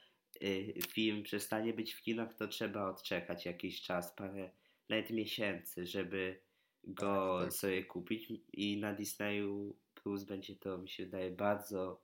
y, 0.42 0.74
film 0.88 1.22
przestanie 1.22 1.72
być 1.72 1.94
w 1.94 2.03
kinach, 2.03 2.35
to 2.35 2.48
trzeba 2.48 2.90
odczekać 2.90 3.46
jakiś 3.46 3.83
czas, 3.83 4.14
parę 4.14 4.51
nawet 4.88 5.11
miesięcy, 5.11 5.87
żeby 5.87 6.40
go 6.85 7.38
tak, 7.38 7.48
tak. 7.48 7.59
sobie 7.59 7.85
kupić 7.85 8.33
i 8.53 8.81
na 8.81 8.94
Disneyu 8.94 9.77
Plus 9.94 10.24
będzie 10.24 10.57
to, 10.57 10.79
mi 10.79 10.88
się 10.88 11.05
wydaje, 11.05 11.31
bardzo 11.31 12.03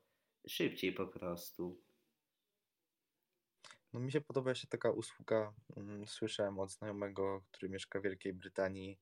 szybciej 0.48 0.92
po 0.92 1.06
prostu. 1.06 1.80
No 3.92 4.00
mi 4.00 4.12
się 4.12 4.20
podoba 4.20 4.50
jeszcze 4.50 4.66
taka 4.66 4.90
usługa, 4.90 5.54
mm, 5.76 6.06
słyszałem 6.06 6.58
od 6.58 6.70
znajomego, 6.70 7.44
który 7.50 7.68
mieszka 7.68 8.00
w 8.00 8.02
Wielkiej 8.02 8.32
Brytanii. 8.32 8.98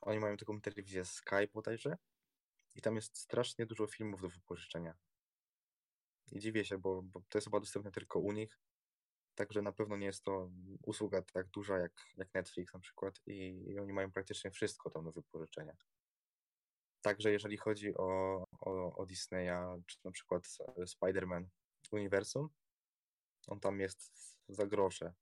Oni 0.00 0.18
mają 0.18 0.36
taką 0.36 0.60
telewizję 0.60 1.04
Sky 1.04 1.48
bodajże 1.54 1.96
i 2.74 2.82
tam 2.82 2.96
jest 2.96 3.18
strasznie 3.18 3.66
dużo 3.66 3.86
filmów 3.86 4.22
do 4.22 4.28
wypożyczenia. 4.28 4.94
I 6.32 6.40
dziwię 6.40 6.64
się, 6.64 6.78
bo, 6.78 7.02
bo 7.02 7.22
to 7.28 7.38
jest 7.38 7.46
chyba 7.46 7.60
dostępne 7.60 7.92
tylko 7.92 8.20
u 8.20 8.32
nich. 8.32 8.58
Także 9.34 9.62
na 9.62 9.72
pewno 9.72 9.96
nie 9.96 10.06
jest 10.06 10.24
to 10.24 10.50
usługa 10.86 11.22
tak 11.22 11.48
duża 11.48 11.78
jak, 11.78 11.92
jak 12.16 12.34
Netflix 12.34 12.74
na 12.74 12.80
przykład 12.80 13.20
i, 13.26 13.64
i 13.66 13.78
oni 13.78 13.92
mają 13.92 14.12
praktycznie 14.12 14.50
wszystko 14.50 14.90
tam 14.90 15.04
do 15.04 15.12
wypożyczenia. 15.12 15.76
Także 17.02 17.32
jeżeli 17.32 17.56
chodzi 17.56 17.94
o, 17.96 18.42
o, 18.60 18.96
o 18.96 19.06
Disneya, 19.06 19.82
czy 19.86 19.98
na 20.04 20.10
przykład 20.10 20.42
Spider-Man 20.78 21.44
Uniwersum, 21.92 22.48
on 23.46 23.60
tam 23.60 23.80
jest 23.80 24.12
za 24.48 24.66
grosze 24.66 25.14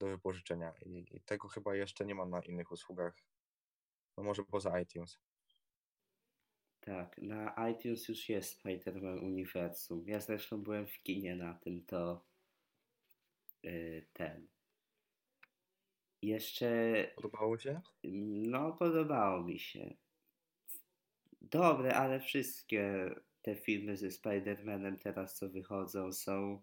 do 0.00 0.06
wypożyczenia 0.06 0.74
i, 0.86 1.16
i 1.16 1.20
tego 1.20 1.48
chyba 1.48 1.76
jeszcze 1.76 2.06
nie 2.06 2.14
ma 2.14 2.26
na 2.26 2.40
innych 2.40 2.72
usługach. 2.72 3.16
No 4.16 4.22
może 4.22 4.44
poza 4.44 4.80
iTunes. 4.80 5.18
Tak, 6.84 7.18
na 7.18 7.68
iTunes 7.70 8.08
już 8.08 8.28
jest 8.28 8.64
Spider-Man 8.64 9.24
Uniwersum. 9.24 10.04
Ja 10.06 10.20
zresztą 10.20 10.62
byłem 10.62 10.86
w 10.86 11.02
kinie 11.02 11.36
na 11.36 11.54
tym, 11.54 11.84
to 11.84 12.24
yy, 13.62 14.06
ten. 14.12 14.46
Jeszcze. 16.22 16.68
Podobało 17.16 17.58
się? 17.58 17.80
No, 18.48 18.72
podobało 18.72 19.44
mi 19.44 19.58
się. 19.58 19.94
Dobre, 21.40 21.94
ale 21.94 22.20
wszystkie 22.20 23.14
te 23.42 23.56
filmy 23.56 23.96
ze 23.96 24.08
Spider-Manem 24.08 24.98
teraz, 24.98 25.36
co 25.36 25.48
wychodzą, 25.48 26.12
są 26.12 26.62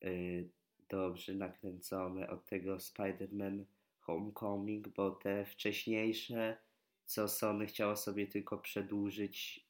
yy, 0.00 0.48
dobrze 0.88 1.34
nakręcone. 1.34 2.30
Od 2.30 2.46
tego 2.46 2.76
Spider-Man 2.76 3.64
Homecoming, 4.00 4.88
bo 4.88 5.10
te 5.10 5.44
wcześniejsze, 5.44 6.65
co 7.06 7.28
Sony 7.28 7.66
chciało 7.66 7.96
sobie 7.96 8.26
tylko 8.26 8.58
przedłużyć 8.58 9.66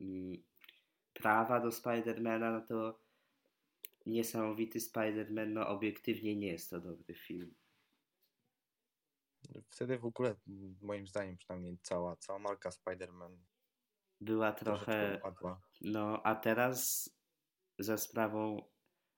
mm, 0.00 0.42
prawa 1.14 1.60
do 1.60 1.68
Spider-Mana, 1.68 2.52
no 2.52 2.60
to 2.60 3.00
niesamowity 4.06 4.78
Spider-Man, 4.78 5.48
no 5.48 5.68
obiektywnie 5.68 6.36
nie 6.36 6.48
jest 6.48 6.70
to 6.70 6.80
dobry 6.80 7.14
film. 7.14 7.54
Wtedy 9.68 9.98
w 9.98 10.04
ogóle, 10.04 10.36
moim 10.82 11.06
zdaniem 11.06 11.36
przynajmniej, 11.36 11.78
cała, 11.82 12.16
cała 12.16 12.38
marka 12.38 12.70
Spider-Man 12.70 13.36
była 14.20 14.52
trochę. 14.52 15.20
No, 15.80 16.22
a 16.22 16.34
teraz 16.34 17.10
za 17.78 17.96
sprawą 17.96 18.70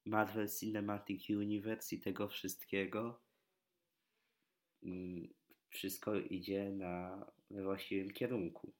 Marvel 0.04 0.48
Cinematic 0.48 1.30
Universe 1.30 1.96
i 1.96 2.00
tego 2.00 2.28
wszystkiego 2.28 3.20
mm, 4.82 5.28
wszystko 5.70 6.14
idzie 6.14 6.70
na 6.70 7.26
we 7.50 7.62
właściwym 7.62 8.10
kierunku. 8.10 8.72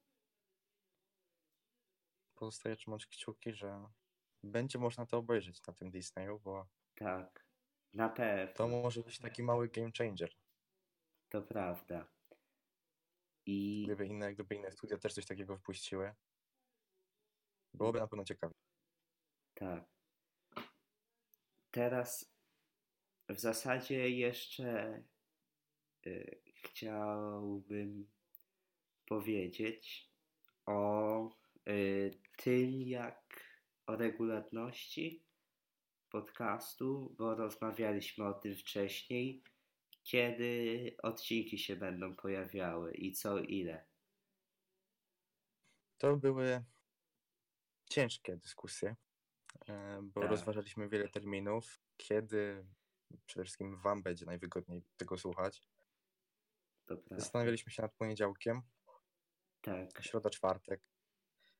Pozostaje 2.35 2.77
trzymać 2.77 3.07
kciuki, 3.07 3.53
że 3.53 3.88
będzie 4.42 4.79
można 4.79 5.07
to 5.07 5.18
obejrzeć 5.18 5.66
na 5.66 5.72
tym 5.72 5.90
Disneyu, 5.90 6.40
bo 6.40 6.68
tak, 6.94 7.46
na 7.94 8.09
pewno. 8.09 8.55
To 8.55 8.68
może 8.68 9.03
być 9.03 9.18
taki 9.18 9.42
mały 9.42 9.68
game 9.68 9.90
changer. 9.98 10.35
To 11.29 11.42
prawda. 11.42 12.09
I... 13.46 13.83
Gdyby 13.87 14.07
inne, 14.07 14.35
gdyby 14.35 14.55
inne 14.55 14.72
studia 14.72 14.98
też 14.98 15.14
coś 15.14 15.27
takiego 15.27 15.57
wypuściły, 15.57 16.14
byłoby 17.74 18.01
na 18.01 18.09
pewno 18.09 18.24
ciekawe. 18.24 18.55
Tak. 19.55 19.85
Teraz 21.70 22.33
w 23.29 23.40
zasadzie 23.40 24.11
jeszcze 24.11 25.03
y, 26.07 26.47
chciałbym 26.62 28.08
powiedzieć 29.06 30.10
o 30.66 31.30
y, 31.68 32.10
tym, 32.36 32.82
jak 32.82 33.48
o 33.86 33.96
regularności 33.96 35.24
podcastu, 36.10 37.14
bo 37.18 37.34
rozmawialiśmy 37.34 38.26
o 38.26 38.34
tym 38.34 38.56
wcześniej, 38.56 39.42
kiedy 40.02 40.96
odcinki 41.02 41.58
się 41.58 41.76
będą 41.76 42.16
pojawiały 42.16 42.94
i 42.94 43.12
co 43.12 43.38
ile. 43.38 43.86
To 45.98 46.16
były 46.16 46.64
ciężkie 47.90 48.36
dyskusje, 48.36 48.96
e, 49.68 50.00
bo 50.02 50.20
tak. 50.20 50.30
rozważaliśmy 50.30 50.88
wiele 50.88 51.08
terminów, 51.08 51.80
kiedy 51.96 52.66
przede 53.26 53.44
wszystkim 53.44 53.76
Wam 53.76 54.02
będzie 54.02 54.26
najwygodniej 54.26 54.82
tego 54.96 55.18
słuchać. 55.18 55.62
Zastanawialiśmy 57.11 57.72
się 57.72 57.83
nad 57.83 57.94
poniedziałkiem. 57.94 58.62
Tak. 59.61 60.03
Środa, 60.03 60.31
czwartek. 60.31 60.81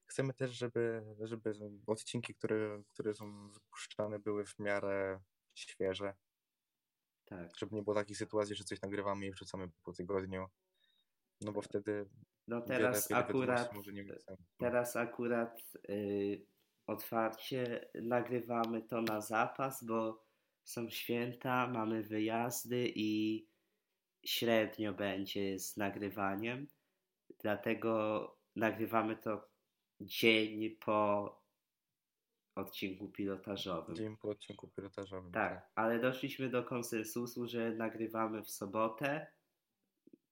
Chcemy 0.07 0.35
też, 0.35 0.51
żeby, 0.51 1.03
żeby 1.21 1.55
odcinki, 1.87 2.35
które, 2.35 2.83
które 2.89 3.15
są 3.15 3.49
wypuszczane, 3.49 4.19
były 4.19 4.45
w 4.45 4.59
miarę 4.59 5.21
świeże. 5.55 6.15
Tak. 7.25 7.57
Żeby 7.57 7.77
nie 7.77 7.83
było 7.83 7.97
takich 7.97 8.19
sytuacji, 8.19 8.55
że 8.55 8.65
coś 8.65 8.81
nagrywamy 8.83 9.27
i 9.27 9.33
wrzucamy 9.33 9.71
po 9.85 9.93
tygodniu. 9.93 10.47
No 11.41 11.53
bo 11.53 11.63
wtedy. 11.63 12.09
No 12.47 12.61
teraz 12.61 13.09
wiele, 13.09 13.23
wiele 13.23 13.27
akurat. 13.27 13.71
Teraz 14.59 14.97
akurat 14.97 15.63
yy, 15.89 16.47
otwarcie 16.87 17.91
nagrywamy 17.95 18.83
to 18.83 19.03
na 19.03 19.21
zapas, 19.21 19.85
bo 19.85 20.25
są 20.65 20.91
święta, 20.91 21.67
mamy 21.67 22.03
wyjazdy 22.03 22.93
i 22.95 23.47
średnio 24.25 24.93
będzie 24.93 25.59
z 25.59 25.77
nagrywaniem. 25.77 26.67
Dlatego 27.43 28.39
nagrywamy 28.57 29.17
to 29.17 29.49
dzień 30.01 30.71
po 30.71 31.39
odcinku 32.55 33.09
pilotażowym. 33.09 33.97
Dzień 33.97 34.17
po 34.17 34.29
odcinku 34.29 34.69
pilotażowym. 34.69 35.33
Tak, 35.33 35.53
tak, 35.55 35.71
ale 35.75 35.99
doszliśmy 35.99 36.49
do 36.49 36.65
konsensusu, 36.65 37.47
że 37.47 37.75
nagrywamy 37.75 38.43
w 38.43 38.51
sobotę. 38.51 39.27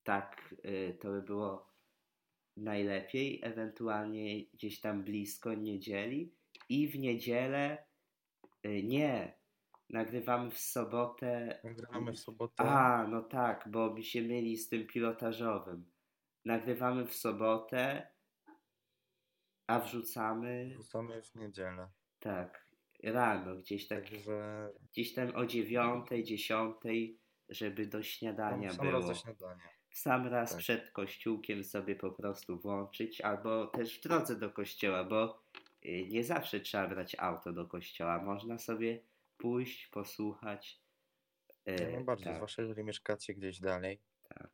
Tak, 0.02 0.54
y, 0.64 0.98
to 1.00 1.08
by 1.08 1.22
było 1.22 1.72
najlepiej, 2.56 3.40
ewentualnie 3.42 4.44
gdzieś 4.44 4.80
tam 4.80 5.04
blisko 5.04 5.54
niedzieli. 5.54 6.32
I 6.68 6.88
w 6.88 6.98
niedzielę 6.98 7.84
y, 8.66 8.82
nie, 8.82 9.34
nagrywamy 9.90 10.50
w 10.50 10.58
sobotę. 10.58 11.60
Nagrywamy 11.64 12.12
w 12.12 12.18
sobotę. 12.18 12.64
A, 12.64 13.06
no 13.06 13.22
tak, 13.22 13.68
bo 13.70 13.94
mi 13.94 14.04
się 14.04 14.22
myli 14.22 14.56
z 14.56 14.68
tym 14.68 14.86
pilotażowym. 14.86 15.90
Nagrywamy 16.44 17.06
w 17.06 17.14
sobotę, 17.14 18.08
a 19.66 19.80
wrzucamy. 19.80 20.70
Wrzucamy 20.78 21.22
w 21.22 21.34
niedzielę. 21.34 21.88
Tak, 22.18 22.66
rano, 23.02 23.56
gdzieś 23.56 23.88
tak. 23.88 24.04
Także... 24.04 24.68
Gdzieś 24.92 25.14
tam 25.14 25.34
o 25.34 25.46
dziewiątej, 25.46 26.24
dziesiątej, 26.24 27.18
żeby 27.48 27.86
do 27.86 28.02
śniadania 28.02 28.70
sam 28.70 28.86
było. 28.86 28.98
Raz 28.98 29.06
do 29.06 29.14
śniadania. 29.14 29.76
Sam 29.92 30.26
raz 30.26 30.50
tak. 30.50 30.58
przed 30.58 30.90
kościółkiem 30.90 31.64
sobie 31.64 31.96
po 31.96 32.10
prostu 32.10 32.58
włączyć, 32.58 33.20
albo 33.20 33.66
też 33.66 33.98
w 33.98 34.02
drodze 34.02 34.36
do 34.36 34.50
kościoła, 34.50 35.04
bo 35.04 35.42
y, 35.84 36.06
nie 36.08 36.24
zawsze 36.24 36.60
trzeba 36.60 36.88
brać 36.88 37.16
auto 37.18 37.52
do 37.52 37.66
kościoła. 37.66 38.22
Można 38.22 38.58
sobie 38.58 39.00
pójść, 39.38 39.88
posłuchać. 39.88 40.80
E, 41.64 41.98
no 41.98 42.04
bardzo, 42.04 42.24
tak. 42.24 42.36
zwłaszcza 42.36 42.62
jeżeli 42.62 42.84
mieszkacie 42.84 43.34
gdzieś 43.34 43.60
dalej. 43.60 44.00
Tak. 44.28 44.50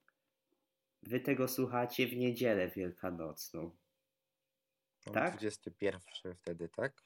Wy 1.03 1.21
tego 1.21 1.49
słuchacie 1.49 2.07
w 2.07 2.16
niedzielę 2.16 2.71
wielkanocną. 2.71 3.77
No, 5.07 5.12
tak? 5.12 5.31
21 5.31 6.01
wtedy, 6.37 6.68
tak? 6.68 7.03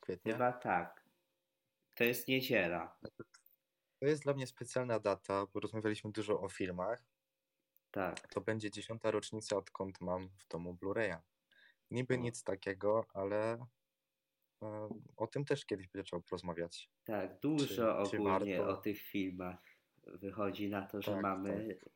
Kwietnia? 0.00 0.32
Chyba 0.32 0.52
tak. 0.52 1.04
To 1.94 2.04
jest 2.04 2.28
niedziela. 2.28 2.98
To 4.00 4.06
jest 4.06 4.22
dla 4.22 4.34
mnie 4.34 4.46
specjalna 4.46 5.00
data, 5.00 5.46
bo 5.46 5.60
rozmawialiśmy 5.60 6.12
dużo 6.12 6.40
o 6.40 6.48
filmach. 6.48 7.02
Tak. 7.90 8.28
To 8.28 8.40
będzie 8.40 8.70
dziesiąta 8.70 9.10
rocznica, 9.10 9.56
odkąd 9.56 10.00
mam 10.00 10.28
w 10.28 10.48
domu 10.48 10.74
Blu-raya. 10.74 11.18
Niby 11.90 12.14
o. 12.14 12.16
nic 12.16 12.42
takiego, 12.42 13.06
ale 13.14 13.66
o 15.16 15.26
tym 15.26 15.44
też 15.44 15.66
kiedyś 15.66 15.88
będzie 15.88 16.04
trzeba 16.04 16.22
porozmawiać. 16.22 16.90
Tak, 17.04 17.40
dużo 17.40 18.06
czy, 18.10 18.16
ogólnie 18.16 18.56
czy 18.56 18.64
o 18.64 18.76
tych 18.76 19.02
filmach 19.02 19.58
wychodzi 20.06 20.68
na 20.68 20.86
to, 20.86 21.02
że 21.02 21.12
tak, 21.12 21.22
mamy 21.22 21.78
tak. 21.80 21.90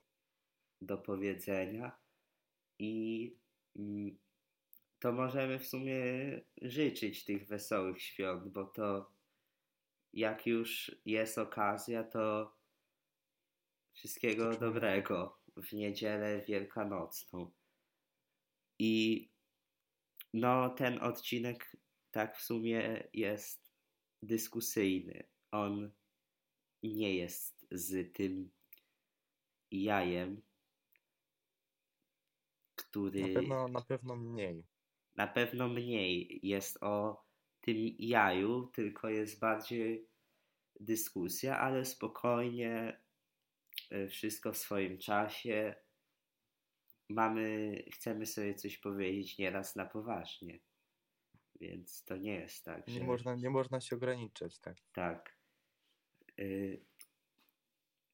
do 0.81 0.99
powiedzenia 0.99 1.99
i 2.79 3.37
mm, 3.77 4.19
to 4.99 5.13
możemy 5.13 5.59
w 5.59 5.67
sumie 5.67 6.05
życzyć 6.63 7.25
tych 7.25 7.47
wesołych 7.47 8.03
świąt, 8.03 8.49
bo 8.49 8.65
to 8.65 9.13
jak 10.13 10.47
już 10.47 10.97
jest 11.07 11.39
okazja, 11.39 12.05
to 12.05 12.57
wszystkiego 13.93 14.57
dobrego 14.57 15.39
w 15.57 15.73
niedzielę 15.73 16.41
wielkanocną. 16.41 17.51
I 18.79 19.29
no, 20.35 20.71
ten 20.71 21.03
odcinek 21.03 21.77
tak 22.13 22.37
w 22.39 22.43
sumie 22.43 23.09
jest 23.13 23.73
dyskusyjny. 24.23 25.25
On 25.51 25.91
nie 26.83 27.17
jest 27.17 27.67
z 27.71 28.13
tym 28.13 28.51
jajem, 29.71 30.43
który. 32.75 33.21
Na 33.21 33.41
pewno, 33.41 33.69
na 33.69 33.81
pewno 33.81 34.17
mniej 34.17 34.65
na 35.17 35.27
pewno 35.27 35.69
mniej 35.69 36.41
jest 36.43 36.83
o 36.83 37.25
tym 37.61 37.77
jaju, 37.99 38.67
tylko 38.67 39.09
jest 39.09 39.39
bardziej 39.41 40.09
dyskusja, 40.81 41.59
ale 41.59 41.85
spokojnie, 41.85 43.01
e, 43.91 44.09
wszystko 44.09 44.53
w 44.53 44.59
swoim 44.59 44.99
czasie. 44.99 45.75
Mamy, 47.09 47.77
chcemy 47.93 48.27
sobie 48.27 48.55
coś 48.55 48.79
powiedzieć 48.79 49.39
nieraz 49.39 49.77
na 49.77 49.87
poważnie. 49.87 50.61
Więc 51.63 52.05
to 52.05 52.17
nie 52.17 52.35
jest 52.35 52.65
tak. 52.65 52.89
Że... 52.89 53.01
Nie, 53.01 53.07
można, 53.07 53.35
nie 53.35 53.51
można 53.51 53.81
się 53.81 53.97
ograniczać, 53.97 54.59
tak. 54.59 54.77
Tak. 54.93 55.37
Y, 56.39 56.85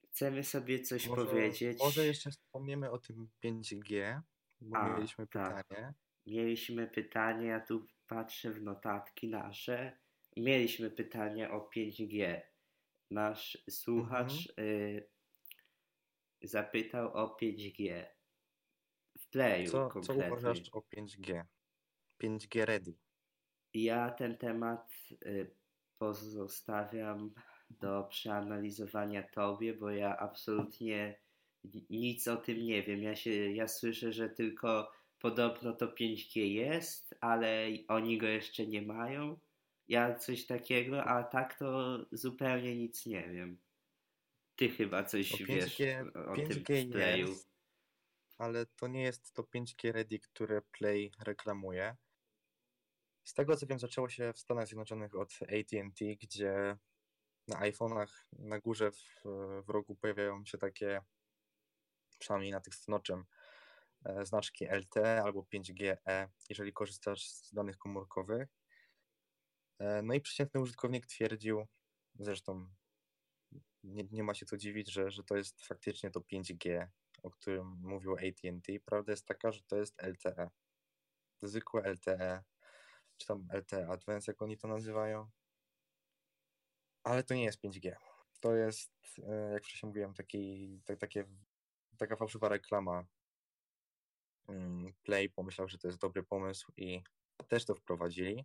chcemy 0.02 0.44
sobie 0.44 0.80
coś 0.80 1.08
może, 1.08 1.26
powiedzieć. 1.26 1.78
Może 1.78 2.06
jeszcze 2.06 2.30
wspomniemy 2.30 2.90
o 2.90 2.98
tym 2.98 3.28
5G, 3.44 4.20
bo 4.60 4.76
A, 4.76 4.94
mieliśmy 4.94 5.26
tak. 5.26 5.66
pytanie. 5.66 5.94
mieliśmy 6.26 6.86
pytanie, 6.86 7.46
ja 7.46 7.60
tu 7.60 7.86
patrzę 8.06 8.50
w 8.50 8.62
notatki 8.62 9.28
nasze. 9.28 9.98
Mieliśmy 10.36 10.90
pytanie 10.90 11.50
o 11.50 11.70
5G. 11.76 12.40
Nasz 13.10 13.64
słuchacz 13.70 14.48
mhm. 14.48 14.68
y, 14.68 15.08
zapytał 16.42 17.12
o 17.12 17.36
5G. 17.42 18.06
W 19.18 19.28
playu 19.28 19.70
co. 19.70 20.00
Co 20.00 20.14
uważasz 20.14 20.68
o 20.72 20.78
5G? 20.80 21.44
5G 22.22 22.64
ready. 22.64 23.07
Ja 23.74 24.10
ten 24.10 24.38
temat 24.38 24.90
y, 25.26 25.50
pozostawiam 25.98 27.34
do 27.70 28.04
przeanalizowania 28.10 29.22
tobie, 29.22 29.74
bo 29.74 29.90
ja 29.90 30.18
absolutnie 30.18 31.20
nic 31.90 32.28
o 32.28 32.36
tym 32.36 32.58
nie 32.58 32.82
wiem. 32.82 33.02
Ja, 33.02 33.16
się, 33.16 33.30
ja 33.30 33.68
słyszę, 33.68 34.12
że 34.12 34.28
tylko 34.28 34.92
podobno 35.18 35.72
to 35.72 35.86
5G 35.86 36.40
jest, 36.40 37.14
ale 37.20 37.68
oni 37.88 38.18
go 38.18 38.26
jeszcze 38.26 38.66
nie 38.66 38.82
mają. 38.82 39.38
Ja 39.88 40.14
coś 40.14 40.46
takiego, 40.46 41.04
a 41.04 41.22
tak 41.24 41.58
to 41.58 41.98
zupełnie 42.12 42.76
nic 42.76 43.06
nie 43.06 43.28
wiem. 43.28 43.58
Ty 44.56 44.68
chyba 44.68 45.04
coś 45.04 45.32
5G, 45.32 45.46
wiesz 45.46 45.80
o 46.14 46.32
5G 46.34 46.62
tym 46.62 46.90
playu. 46.90 47.28
Jest, 47.28 47.48
ale 48.38 48.66
to 48.66 48.88
nie 48.88 49.02
jest 49.02 49.32
to 49.32 49.42
5G 49.42 49.92
Ready, 49.92 50.18
które 50.18 50.62
Play 50.62 51.12
reklamuje. 51.24 51.96
Z 53.28 53.34
tego 53.34 53.56
co 53.56 53.66
wiem, 53.66 53.78
zaczęło 53.78 54.08
się 54.08 54.32
w 54.32 54.38
Stanach 54.38 54.66
Zjednoczonych 54.66 55.14
od 55.14 55.32
AT&T, 55.42 56.04
gdzie 56.20 56.76
na 57.48 57.60
iPhone'ach 57.60 58.08
na 58.32 58.58
górze 58.58 58.90
w, 58.90 59.22
w 59.62 59.68
rogu 59.68 59.94
pojawiają 59.94 60.44
się 60.44 60.58
takie, 60.58 61.00
przynajmniej 62.18 62.52
na 62.52 62.60
tych 62.60 62.74
z 62.74 62.86
e, 64.04 64.26
znaczki 64.26 64.64
LTE 64.64 65.22
albo 65.22 65.42
5GE, 65.42 66.28
jeżeli 66.48 66.72
korzystasz 66.72 67.28
z 67.28 67.52
danych 67.52 67.78
komórkowych. 67.78 68.48
E, 69.78 70.02
no 70.02 70.14
i 70.14 70.20
przeciętny 70.20 70.60
użytkownik 70.60 71.06
twierdził, 71.06 71.66
zresztą 72.18 72.68
nie, 73.84 74.04
nie 74.10 74.22
ma 74.22 74.34
się 74.34 74.46
co 74.46 74.56
dziwić, 74.56 74.92
że, 74.92 75.10
że 75.10 75.24
to 75.24 75.36
jest 75.36 75.66
faktycznie 75.66 76.10
to 76.10 76.20
5G, 76.20 76.86
o 77.22 77.30
którym 77.30 77.66
mówił 77.66 78.12
AT&T. 78.12 78.80
Prawda 78.84 79.12
jest 79.12 79.26
taka, 79.26 79.52
że 79.52 79.62
to 79.62 79.76
jest 79.76 80.02
LTE. 80.02 80.50
Zwykłe 81.42 81.82
LTE, 81.82 82.42
czy 83.18 83.26
tam 83.26 83.48
LTE 83.52 83.88
Advanced, 83.88 84.28
jak 84.28 84.42
oni 84.42 84.56
to 84.58 84.68
nazywają. 84.68 85.30
Ale 87.04 87.22
to 87.22 87.34
nie 87.34 87.44
jest 87.44 87.60
5G. 87.60 87.96
To 88.40 88.54
jest, 88.54 88.92
e, 89.28 89.52
jak 89.52 89.64
wcześniej 89.64 89.88
mówiłem, 89.88 90.14
taki, 90.14 90.80
tak, 90.84 90.98
takie, 90.98 91.24
taka 91.96 92.16
fałszywa 92.16 92.48
reklama. 92.48 93.04
Mm, 94.48 94.92
Play 95.02 95.30
pomyślał, 95.30 95.68
że 95.68 95.78
to 95.78 95.88
jest 95.88 96.00
dobry 96.00 96.22
pomysł 96.22 96.72
i 96.76 97.02
też 97.48 97.64
to 97.64 97.74
wprowadzili. 97.74 98.44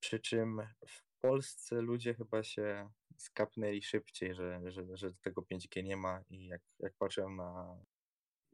Przy 0.00 0.20
czym 0.20 0.62
w 0.88 1.20
Polsce 1.20 1.80
ludzie 1.80 2.14
chyba 2.14 2.42
się 2.42 2.90
skapnęli 3.16 3.82
szybciej, 3.82 4.34
że, 4.34 4.60
że, 4.66 4.96
że 4.96 5.12
tego 5.14 5.42
5G 5.42 5.84
nie 5.84 5.96
ma 5.96 6.22
i 6.30 6.46
jak, 6.46 6.60
jak 6.78 6.94
patrzyłem 6.98 7.36
na 7.36 7.76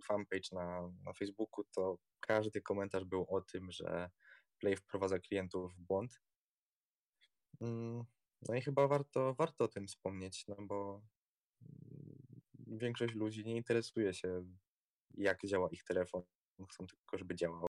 fanpage 0.03 0.49
na, 0.53 0.93
na 1.05 1.13
Facebooku, 1.13 1.65
to 1.75 1.99
każdy 2.21 2.61
komentarz 2.61 3.05
był 3.05 3.27
o 3.29 3.41
tym, 3.41 3.71
że 3.71 4.11
Play 4.59 4.77
wprowadza 4.77 5.19
klientów 5.19 5.75
w 5.75 5.81
błąd. 5.81 6.21
Mm, 7.61 8.05
no 8.49 8.55
i 8.55 8.61
chyba 8.61 8.89
warto, 8.89 9.35
warto 9.35 9.65
o 9.65 9.69
tym 9.69 9.87
wspomnieć, 9.87 10.47
no 10.47 10.57
bo 10.61 11.03
większość 12.67 13.15
ludzi 13.15 13.45
nie 13.45 13.57
interesuje 13.57 14.15
się, 14.15 14.45
jak 15.15 15.47
działa 15.47 15.69
ich 15.71 15.85
telefon. 15.85 16.23
Chcą 16.69 16.87
tylko, 16.87 17.19
żeby 17.19 17.35
działał. 17.35 17.67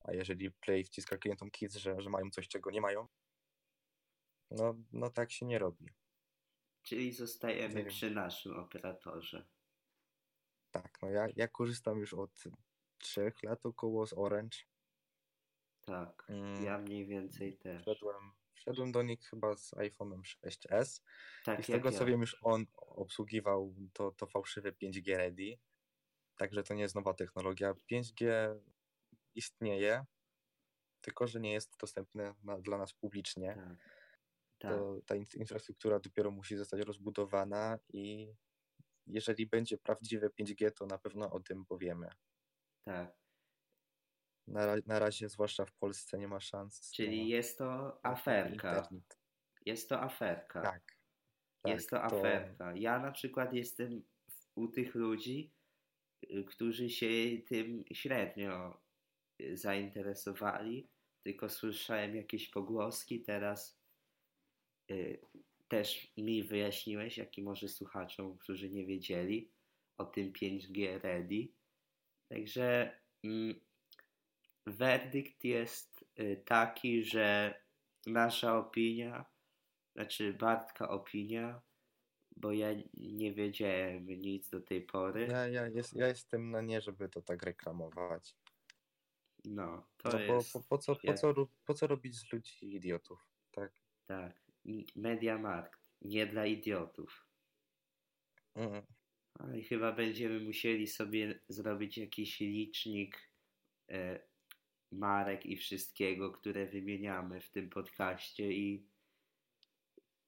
A 0.00 0.12
jeżeli 0.12 0.50
Play 0.50 0.84
wciska 0.84 1.18
klientom 1.18 1.50
kids, 1.50 1.76
że, 1.76 2.00
że 2.00 2.10
mają 2.10 2.30
coś, 2.30 2.48
czego 2.48 2.70
nie 2.70 2.80
mają, 2.80 3.08
no, 4.50 4.74
no 4.92 5.10
tak 5.10 5.32
się 5.32 5.46
nie 5.46 5.58
robi. 5.58 5.88
Czyli 6.82 7.12
zostajemy 7.12 7.84
przy 7.84 8.10
naszym 8.10 8.56
operatorze. 8.56 9.46
Tak, 10.70 10.98
no 11.02 11.10
ja, 11.10 11.26
ja 11.36 11.48
korzystam 11.48 11.98
już 11.98 12.14
od 12.14 12.44
trzech 12.98 13.42
lat 13.42 13.66
około 13.66 14.06
z 14.06 14.12
Orange. 14.12 14.58
Tak, 15.86 16.24
mm. 16.28 16.64
ja 16.64 16.78
mniej 16.78 17.06
więcej 17.06 17.56
też. 17.56 17.82
Wszedłem, 17.82 18.32
wszedłem 18.54 18.92
do 18.92 19.02
nich 19.02 19.20
chyba 19.20 19.56
z 19.56 19.70
iPhone'em 19.74 20.20
6s 20.46 21.02
tak, 21.44 21.60
i 21.60 21.62
z 21.62 21.66
tego 21.66 21.90
ja. 21.90 21.98
co 21.98 22.04
wiem 22.04 22.20
już 22.20 22.36
on 22.42 22.66
obsługiwał 22.76 23.74
to, 23.92 24.12
to 24.12 24.26
fałszywe 24.26 24.72
5G 24.72 25.16
Ready, 25.16 25.58
także 26.36 26.62
to 26.62 26.74
nie 26.74 26.82
jest 26.82 26.94
nowa 26.94 27.14
technologia. 27.14 27.74
5G 27.92 28.24
istnieje, 29.34 30.04
tylko 31.00 31.26
że 31.26 31.40
nie 31.40 31.52
jest 31.52 31.76
dostępne 31.80 32.34
na, 32.42 32.58
dla 32.58 32.78
nas 32.78 32.92
publicznie. 32.92 33.54
Tak. 33.54 33.94
Tak. 34.58 34.72
To 34.72 35.00
ta 35.06 35.14
infrastruktura 35.14 35.98
dopiero 35.98 36.30
musi 36.30 36.56
zostać 36.56 36.80
rozbudowana 36.80 37.78
i 37.88 38.34
jeżeli 39.06 39.46
będzie 39.46 39.78
prawdziwe 39.78 40.28
5G, 40.28 40.70
to 40.70 40.86
na 40.86 40.98
pewno 40.98 41.30
o 41.30 41.40
tym 41.40 41.64
powiemy. 41.64 42.08
Tak. 42.84 43.23
Na, 44.46 44.76
na 44.86 44.98
razie, 44.98 45.28
zwłaszcza 45.28 45.64
w 45.64 45.72
Polsce, 45.72 46.18
nie 46.18 46.28
ma 46.28 46.40
szans. 46.40 46.90
Czyli 46.90 47.28
jest 47.28 47.58
to 47.58 48.00
aferka. 48.06 48.76
Internet. 48.78 49.18
Jest 49.66 49.88
to 49.88 50.00
aferka. 50.00 50.62
Tak. 50.62 50.82
tak 51.62 51.72
jest 51.72 51.90
to, 51.90 51.96
to 51.96 52.04
aferka. 52.04 52.72
Ja 52.76 52.98
na 52.98 53.12
przykład 53.12 53.54
jestem 53.54 54.02
u 54.54 54.68
tych 54.68 54.94
ludzi, 54.94 55.52
y, 56.30 56.44
którzy 56.44 56.90
się 56.90 57.06
tym 57.46 57.84
średnio 57.92 58.82
y, 59.42 59.56
zainteresowali, 59.56 60.88
tylko 61.22 61.48
słyszałem 61.48 62.16
jakieś 62.16 62.48
pogłoski, 62.48 63.22
teraz 63.22 63.80
y, 64.90 65.20
też 65.68 66.12
mi 66.16 66.42
wyjaśniłeś, 66.42 67.18
jak 67.18 67.38
i 67.38 67.42
może 67.42 67.68
słuchaczom, 67.68 68.38
którzy 68.38 68.70
nie 68.70 68.86
wiedzieli 68.86 69.50
o 69.96 70.04
tym 70.04 70.32
5G 70.32 70.98
Ready. 70.98 71.48
Także 72.28 72.98
mm, 73.24 73.60
werdykt 74.66 75.44
jest 75.44 76.04
y, 76.20 76.42
taki, 76.46 77.04
że 77.04 77.54
nasza 78.06 78.58
opinia, 78.58 79.24
znaczy 79.94 80.32
Bartka 80.32 80.88
opinia, 80.88 81.62
bo 82.36 82.52
ja 82.52 82.68
nie 82.94 83.32
wiedziałem 83.32 84.06
nic 84.06 84.48
do 84.48 84.60
tej 84.60 84.82
pory. 84.82 85.26
Ja, 85.30 85.48
ja, 85.48 85.68
jest, 85.68 85.96
ja 85.96 86.08
jestem 86.08 86.50
na 86.50 86.60
nie, 86.60 86.80
żeby 86.80 87.08
to 87.08 87.22
tak 87.22 87.42
reklamować. 87.42 88.36
No, 89.44 89.88
to 89.96 90.08
no, 90.08 90.20
jest... 90.20 90.52
Po, 90.52 90.62
po, 90.62 90.78
co, 90.78 90.96
po, 90.96 91.14
co, 91.14 91.34
po 91.64 91.74
co 91.74 91.86
robić 91.86 92.16
z 92.16 92.32
ludzi 92.32 92.74
idiotów, 92.74 93.28
tak? 93.50 93.72
Tak. 94.06 94.44
Mediamarkt, 94.96 95.80
nie 96.02 96.26
dla 96.26 96.46
idiotów. 96.46 97.26
Mm. 98.54 98.82
i 99.58 99.64
chyba 99.64 99.92
będziemy 99.92 100.40
musieli 100.40 100.86
sobie 100.86 101.40
zrobić 101.48 101.98
jakiś 101.98 102.40
licznik 102.40 103.30
e, 103.90 104.20
marek 104.98 105.46
i 105.46 105.56
wszystkiego, 105.56 106.30
które 106.30 106.66
wymieniamy 106.66 107.40
w 107.40 107.50
tym 107.50 107.70
podcaście 107.70 108.52
i 108.52 108.86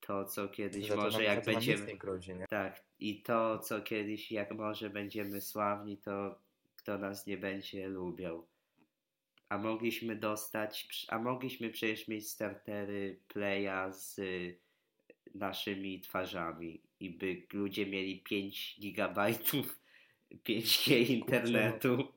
to, 0.00 0.24
co 0.24 0.48
kiedyś 0.48 0.88
za 0.88 0.96
może 0.96 1.24
jak 1.24 1.44
będziemy. 1.44 1.96
Grozi, 1.96 2.32
tak, 2.48 2.84
i 2.98 3.22
to, 3.22 3.58
co 3.58 3.80
kiedyś 3.80 4.32
jak 4.32 4.54
może 4.54 4.90
będziemy 4.90 5.40
sławni, 5.40 5.98
to 5.98 6.38
kto 6.76 6.98
nas 6.98 7.26
nie 7.26 7.38
będzie 7.38 7.88
lubiał. 7.88 8.46
A 9.48 9.58
mogliśmy 9.58 10.16
dostać, 10.16 11.06
a 11.08 11.18
mogliśmy 11.18 11.70
przecież 11.70 12.08
mieć 12.08 12.28
startery 12.28 13.20
playa 13.28 13.92
z 13.92 14.20
naszymi 15.34 16.00
twarzami 16.00 16.80
i 17.00 17.10
by 17.10 17.46
ludzie 17.52 17.86
mieli 17.86 18.22
5 18.22 18.76
gigabajtów 18.80 19.80
5G 20.44 21.10
internetu. 21.10 22.12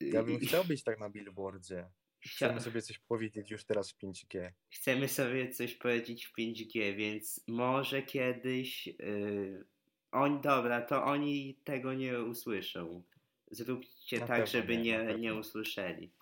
Ja 0.00 0.22
bym 0.22 0.38
chciał 0.38 0.64
być 0.64 0.84
tak 0.84 1.00
na 1.00 1.10
billboardzie. 1.10 1.90
Chcemy 2.20 2.60
sobie 2.60 2.82
coś 2.82 2.98
powiedzieć 2.98 3.50
już 3.50 3.64
teraz 3.64 3.92
w 3.92 3.98
5G. 3.98 4.50
Chcemy 4.70 5.08
sobie 5.08 5.50
coś 5.50 5.74
powiedzieć 5.74 6.26
w 6.26 6.36
5G, 6.38 6.96
więc 6.96 7.44
może 7.48 8.02
kiedyś. 8.02 8.86
Yy, 8.86 9.66
on, 10.12 10.40
dobra, 10.40 10.82
to 10.82 11.04
oni 11.04 11.60
tego 11.64 11.94
nie 11.94 12.22
usłyszą. 12.22 13.02
Zróbcie 13.50 14.20
na 14.20 14.26
tak, 14.26 14.46
żeby 14.46 14.76
nie, 14.76 15.04
nie, 15.04 15.18
nie 15.18 15.34
usłyszeli. 15.34 16.12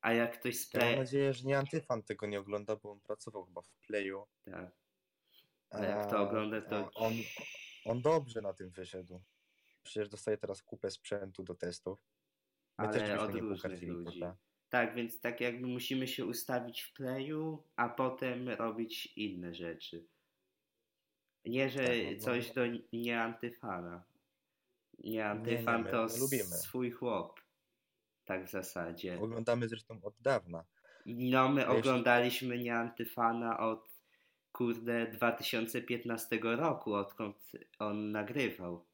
A 0.00 0.12
jak 0.12 0.38
ktoś 0.38 0.58
z 0.58 0.70
play... 0.70 0.84
Ja 0.84 0.90
mam 0.90 1.04
nadzieję, 1.04 1.32
że 1.32 1.44
nie 1.44 1.58
Antyfan 1.58 2.02
tego 2.02 2.26
nie 2.26 2.40
ogląda, 2.40 2.76
bo 2.76 2.92
on 2.92 3.00
pracował 3.00 3.44
chyba 3.44 3.62
w 3.62 3.70
Playu. 3.86 4.26
Tak. 4.44 4.70
A 5.70 5.84
jak 5.84 6.10
to 6.10 6.22
ogląda, 6.22 6.60
to... 6.60 6.90
On, 6.94 7.12
on 7.84 8.02
dobrze 8.02 8.40
na 8.40 8.52
tym 8.52 8.70
wyszedł. 8.70 9.22
Przecież 9.82 10.08
dostaje 10.08 10.38
teraz 10.38 10.62
kupę 10.62 10.90
sprzętu 10.90 11.42
do 11.42 11.54
testów. 11.54 11.98
My 12.78 12.88
Ale 12.88 13.20
od 13.20 13.34
różnych 13.34 13.82
ludzi. 13.82 14.18
Prawda? 14.20 14.36
Tak, 14.68 14.94
więc 14.94 15.20
tak 15.20 15.40
jakby 15.40 15.66
musimy 15.66 16.08
się 16.08 16.26
ustawić 16.26 16.82
w 16.82 16.92
playu, 16.92 17.64
a 17.76 17.88
potem 17.88 18.48
robić 18.48 19.12
inne 19.16 19.54
rzeczy. 19.54 20.06
Nie, 21.44 21.70
że 21.70 21.84
tak, 21.86 21.96
no, 22.16 22.24
coś 22.24 22.52
do 22.52 22.62
nie 22.92 23.20
antyfana. 23.20 24.04
Nie 24.98 25.26
antyfan 25.26 25.84
nie, 25.84 25.90
to 25.90 26.06
lubimy. 26.20 26.44
swój 26.44 26.90
chłop. 26.90 27.40
Tak 28.24 28.46
w 28.46 28.50
zasadzie. 28.50 29.20
Oglądamy 29.20 29.68
zresztą 29.68 30.00
od 30.02 30.14
dawna. 30.20 30.64
No, 31.06 31.48
my 31.48 31.66
oglądaliśmy 31.66 32.58
nie 32.58 32.74
Antyfana 32.74 33.58
od 33.58 33.92
kurde 34.52 35.06
2015 35.06 36.38
roku, 36.42 36.94
odkąd 36.94 37.36
on 37.78 38.10
nagrywał. 38.10 38.86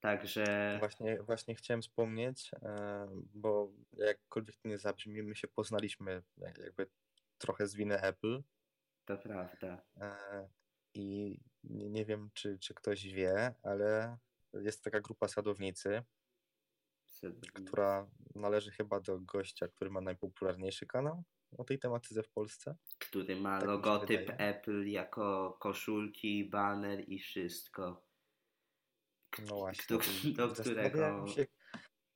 Także. 0.00 0.76
Właśnie, 0.78 1.22
właśnie 1.22 1.54
chciałem 1.54 1.82
wspomnieć, 1.82 2.50
e, 2.62 3.06
bo 3.34 3.72
jakkolwiek 3.92 4.56
to 4.56 4.68
nie 4.68 4.78
zabrzmi, 4.78 5.22
my 5.22 5.36
się 5.36 5.48
poznaliśmy 5.48 6.22
jakby 6.36 6.86
trochę 7.38 7.66
z 7.66 7.74
winy 7.74 8.00
Apple. 8.02 8.42
To 9.04 9.18
prawda. 9.18 9.82
E, 10.00 10.48
I 10.94 11.38
nie, 11.64 11.90
nie 11.90 12.04
wiem, 12.04 12.30
czy, 12.34 12.58
czy 12.58 12.74
ktoś 12.74 13.04
wie, 13.04 13.54
ale 13.62 14.18
jest 14.52 14.84
taka 14.84 15.00
grupa 15.00 15.28
sadownicy, 15.28 16.02
Sadownicy. 17.06 17.64
która 17.64 18.06
należy 18.34 18.70
chyba 18.70 19.00
do 19.00 19.20
gościa, 19.20 19.68
który 19.68 19.90
ma 19.90 20.00
najpopularniejszy 20.00 20.86
kanał 20.86 21.22
o 21.58 21.64
tej 21.64 21.78
tematyce 21.78 22.22
w 22.22 22.28
Polsce. 22.28 22.76
Który 22.98 23.36
ma 23.36 23.58
tak 23.58 23.68
logotyp 23.68 24.32
Apple 24.38 24.86
jako 24.86 25.56
koszulki, 25.60 26.44
banner 26.44 27.04
i 27.08 27.18
wszystko. 27.18 28.09
No 29.38 29.56
właśnie. 29.56 29.96
Do, 29.96 30.48
do 30.48 30.54
którego 30.54 31.26
się, 31.26 31.46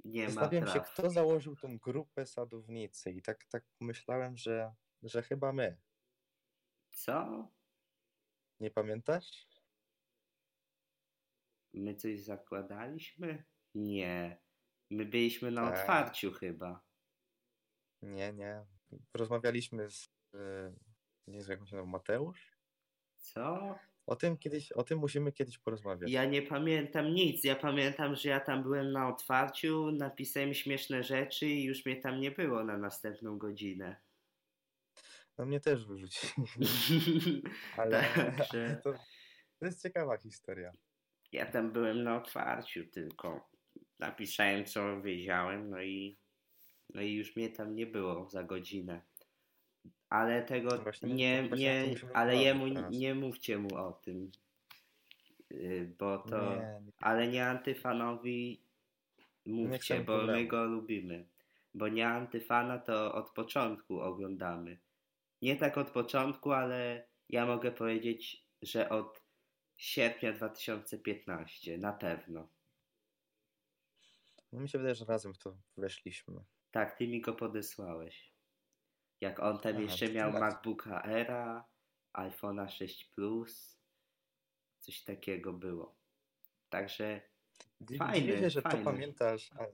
nie 0.04 0.28
ma 0.28 0.48
praw. 0.48 0.72
się, 0.72 0.80
kto 0.80 1.10
założył 1.10 1.56
tą 1.56 1.78
grupę 1.78 2.26
sadownicy 2.26 3.10
i 3.10 3.22
tak, 3.22 3.44
tak 3.44 3.64
myślałem, 3.80 4.36
że, 4.36 4.74
że 5.02 5.22
chyba 5.22 5.52
my. 5.52 5.80
Co? 6.90 7.48
Nie 8.60 8.70
pamiętasz? 8.70 9.46
My 11.72 11.94
coś 11.94 12.20
zakładaliśmy? 12.20 13.44
Nie. 13.74 14.42
My 14.90 15.04
byliśmy 15.04 15.50
na 15.50 15.70
tak. 15.70 15.80
otwarciu 15.80 16.32
chyba. 16.32 16.84
Nie, 18.02 18.32
nie. 18.32 18.66
Rozmawialiśmy 19.14 19.90
z. 19.90 20.08
Nie 21.26 21.44
się 21.44 21.56
nazywa, 21.56 21.84
Mateusz? 21.84 22.58
Co? 23.16 23.78
O 24.06 24.16
tym 24.16 24.38
kiedyś, 24.38 24.72
o 24.72 24.82
tym 24.82 24.98
musimy 24.98 25.32
kiedyś 25.32 25.58
porozmawiać. 25.58 26.10
Ja 26.10 26.24
nie 26.24 26.42
pamiętam 26.42 27.14
nic. 27.14 27.44
Ja 27.44 27.56
pamiętam, 27.56 28.16
że 28.16 28.28
ja 28.28 28.40
tam 28.40 28.62
byłem 28.62 28.92
na 28.92 29.08
otwarciu, 29.08 29.90
napisałem 29.92 30.54
śmieszne 30.54 31.02
rzeczy 31.02 31.46
i 31.46 31.64
już 31.64 31.86
mnie 31.86 31.96
tam 31.96 32.20
nie 32.20 32.30
było 32.30 32.64
na 32.64 32.78
następną 32.78 33.38
godzinę. 33.38 33.96
No 35.38 35.46
mnie 35.46 35.60
też 35.60 35.86
wyrzucili. 35.86 37.42
Ale 37.76 38.04
Także... 38.14 38.80
to, 38.84 38.92
to 39.58 39.66
jest 39.66 39.82
ciekawa 39.82 40.16
historia. 40.16 40.72
Ja 41.32 41.46
tam 41.46 41.72
byłem 41.72 42.02
na 42.02 42.16
otwarciu 42.16 42.86
tylko. 42.86 43.48
Napisałem 43.98 44.64
co 44.64 45.02
wiedziałem, 45.02 45.70
no 45.70 45.82
i, 45.82 46.18
no 46.94 47.02
i 47.02 47.12
już 47.12 47.36
mnie 47.36 47.50
tam 47.50 47.74
nie 47.74 47.86
było 47.86 48.28
za 48.30 48.42
godzinę. 48.42 49.02
Ale 50.14 50.42
tego 50.42 50.78
właśnie, 50.78 51.14
nie, 51.14 51.48
nie 51.48 51.94
ale 52.12 52.36
jemu 52.36 52.66
nie 52.90 53.14
mówcie 53.14 53.58
mu 53.58 53.76
o 53.76 53.92
tym. 53.92 54.32
Y, 55.52 55.94
bo 55.98 56.18
to. 56.18 56.50
Nie, 56.50 56.56
nie. 56.56 56.92
Ale 57.00 57.28
nie 57.28 57.46
antyfanowi 57.46 58.62
mówcie, 59.46 60.00
bo 60.00 60.04
problemu. 60.04 60.40
my 60.40 60.46
go 60.46 60.64
lubimy. 60.64 61.26
Bo 61.74 61.88
nie 61.88 62.08
antyfana 62.08 62.78
to 62.78 63.14
od 63.14 63.30
początku 63.30 64.00
oglądamy. 64.00 64.78
Nie 65.42 65.56
tak 65.56 65.78
od 65.78 65.90
początku, 65.90 66.52
ale 66.52 67.06
ja 67.28 67.46
mogę 67.46 67.72
powiedzieć, 67.72 68.46
że 68.62 68.88
od 68.88 69.22
sierpnia 69.76 70.32
2015 70.32 71.78
na 71.78 71.92
pewno. 71.92 72.48
No 74.52 74.60
mi 74.60 74.68
się 74.68 74.78
wydaje, 74.78 74.94
że 74.94 75.04
razem 75.04 75.34
w 75.34 75.38
to 75.38 75.56
weszliśmy. 75.76 76.34
Tak, 76.70 76.98
ty 76.98 77.08
mi 77.08 77.20
go 77.20 77.32
podesłałeś. 77.32 78.33
Jak 79.24 79.40
on 79.40 79.58
tam 79.58 79.72
Aha, 79.72 79.80
jeszcze 79.80 80.12
miał 80.12 80.32
MacBooka 80.32 81.02
Era, 81.02 81.64
iPhone'a 82.12 82.68
6 82.68 83.04
Plus, 83.04 83.78
coś 84.80 85.04
takiego 85.04 85.52
było. 85.52 85.96
Także 86.68 87.20
fajne, 87.98 88.26
Dziwię, 88.26 88.50
że 88.50 88.62
to 88.62 88.78
pamiętasz. 88.84 89.50
Ale... 89.58 89.72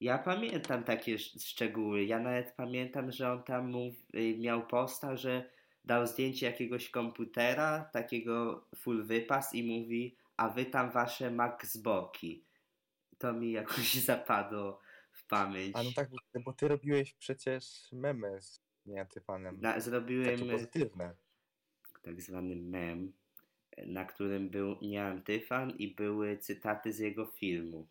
Ja 0.00 0.18
pamiętam 0.18 0.84
takie 0.84 1.18
szczegóły. 1.18 2.04
Ja 2.04 2.18
nawet 2.18 2.54
pamiętam, 2.56 3.12
że 3.12 3.32
on 3.32 3.42
tam 3.42 3.74
y, 4.14 4.38
miał 4.38 4.66
posta, 4.66 5.16
że 5.16 5.50
dał 5.84 6.06
zdjęcie 6.06 6.46
jakiegoś 6.46 6.90
komputera, 6.90 7.90
takiego 7.92 8.66
full 8.76 9.04
wypas 9.04 9.54
i 9.54 9.80
mówi, 9.80 10.16
a 10.36 10.48
wy 10.48 10.66
tam 10.66 10.90
wasze 10.90 11.30
Maxboki. 11.30 12.44
To 13.18 13.32
mi 13.32 13.52
jakoś 13.52 13.94
zapadło 14.10 14.80
pamięć. 15.28 15.76
A 15.76 15.82
no 15.82 15.90
tak, 15.96 16.10
bo 16.44 16.52
ty 16.52 16.68
robiłeś 16.68 17.14
przecież 17.14 17.88
memy 17.92 18.40
z 18.40 18.62
nieantyfanem. 18.86 19.60
Na, 19.60 19.80
zrobiłem 19.80 20.38
Takie 20.38 20.52
pozytywne. 20.52 21.14
tak 22.02 22.22
zwany 22.22 22.56
mem, 22.56 23.12
na 23.86 24.04
którym 24.04 24.50
był 24.50 24.76
nieantyfan 24.82 25.70
i 25.70 25.94
były 25.94 26.38
cytaty 26.38 26.92
z 26.92 26.98
jego 26.98 27.26
filmu. 27.26 27.88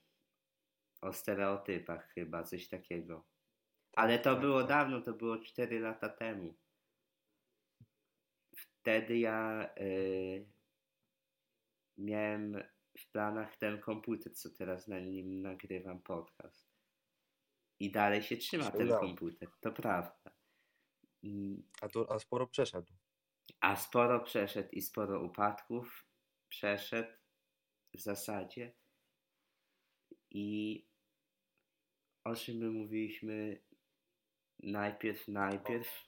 O 1.01 1.13
stereotypach 1.13 2.07
chyba, 2.13 2.43
coś 2.43 2.67
takiego. 2.67 3.25
Ale 3.93 4.19
to 4.19 4.33
tak, 4.33 4.41
było 4.41 4.59
tak. 4.59 4.69
dawno, 4.69 5.01
to 5.01 5.13
było 5.13 5.37
4 5.37 5.79
lata 5.79 6.09
temu. 6.09 6.55
Wtedy 8.55 9.17
ja 9.17 9.69
y, 9.81 10.45
miałem 11.97 12.63
w 12.97 13.11
planach 13.11 13.57
ten 13.57 13.79
komputer, 13.79 14.33
co 14.35 14.49
teraz 14.49 14.87
na 14.87 14.99
nim 14.99 15.41
nagrywam 15.41 16.01
podcast. 16.01 16.66
I 17.79 17.91
dalej 17.91 18.23
się 18.23 18.37
trzyma 18.37 18.71
ten 18.71 18.89
komputer, 18.89 19.49
to 19.61 19.71
prawda. 19.71 20.31
Mm. 21.23 21.63
A, 21.81 21.89
to, 21.89 22.11
a 22.11 22.19
sporo 22.19 22.47
przeszedł. 22.47 22.93
A 23.59 23.75
sporo 23.75 24.19
przeszedł 24.19 24.69
i 24.71 24.81
sporo 24.81 25.23
upadków 25.23 26.07
przeszedł 26.49 27.13
w 27.93 27.99
zasadzie. 27.99 28.73
I 30.31 30.87
o 32.23 32.35
czym 32.35 32.57
my 32.57 32.69
mówiliśmy 32.69 33.61
najpierw, 34.59 35.27
najpierw 35.27 36.07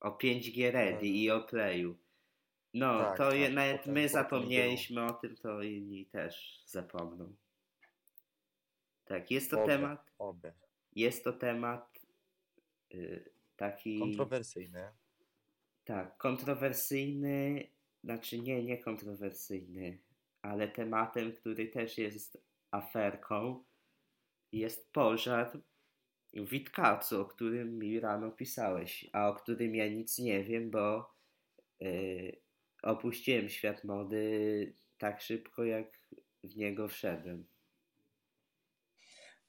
o 0.00 0.10
5G 0.10 0.70
Ready 0.70 0.96
tak. 0.96 1.04
i 1.04 1.30
o 1.30 1.40
Playu. 1.40 1.98
No, 2.74 2.98
tak, 2.98 3.16
to 3.16 3.28
tak, 3.28 3.38
je, 3.38 3.50
nawet 3.50 3.86
my 3.86 4.08
zapomnieliśmy 4.08 5.04
o 5.04 5.12
tym, 5.12 5.36
to 5.36 5.62
inni 5.62 6.06
też 6.06 6.62
zapomną. 6.66 7.36
Tak, 9.12 9.30
jest 9.30 9.50
to 9.50 9.62
obie, 9.62 9.66
temat. 9.66 10.12
Obie. 10.18 10.52
Jest 10.92 11.24
to 11.24 11.32
temat 11.32 11.98
y, 12.94 13.30
taki. 13.56 13.98
Kontrowersyjny. 13.98 14.88
Tak, 15.84 16.16
kontrowersyjny, 16.16 17.68
znaczy 18.04 18.40
nie, 18.40 18.64
nie 18.64 18.78
kontrowersyjny, 18.78 19.98
ale 20.42 20.68
tematem, 20.68 21.32
który 21.32 21.68
też 21.68 21.98
jest 21.98 22.38
aferką, 22.70 23.64
jest 24.52 24.92
pożar 24.92 25.62
w 26.34 26.48
Witkacu, 26.48 27.20
o 27.20 27.24
którym 27.24 27.78
mi 27.78 28.00
rano 28.00 28.30
pisałeś, 28.30 29.10
a 29.12 29.28
o 29.28 29.34
którym 29.34 29.74
ja 29.74 29.88
nic 29.88 30.18
nie 30.18 30.44
wiem, 30.44 30.70
bo 30.70 31.14
yy, 31.80 32.40
opuściłem 32.82 33.48
świat 33.48 33.84
mody 33.84 34.74
tak 34.98 35.20
szybko, 35.20 35.64
jak 35.64 35.98
w 36.44 36.56
niego 36.56 36.88
wszedłem. 36.88 37.51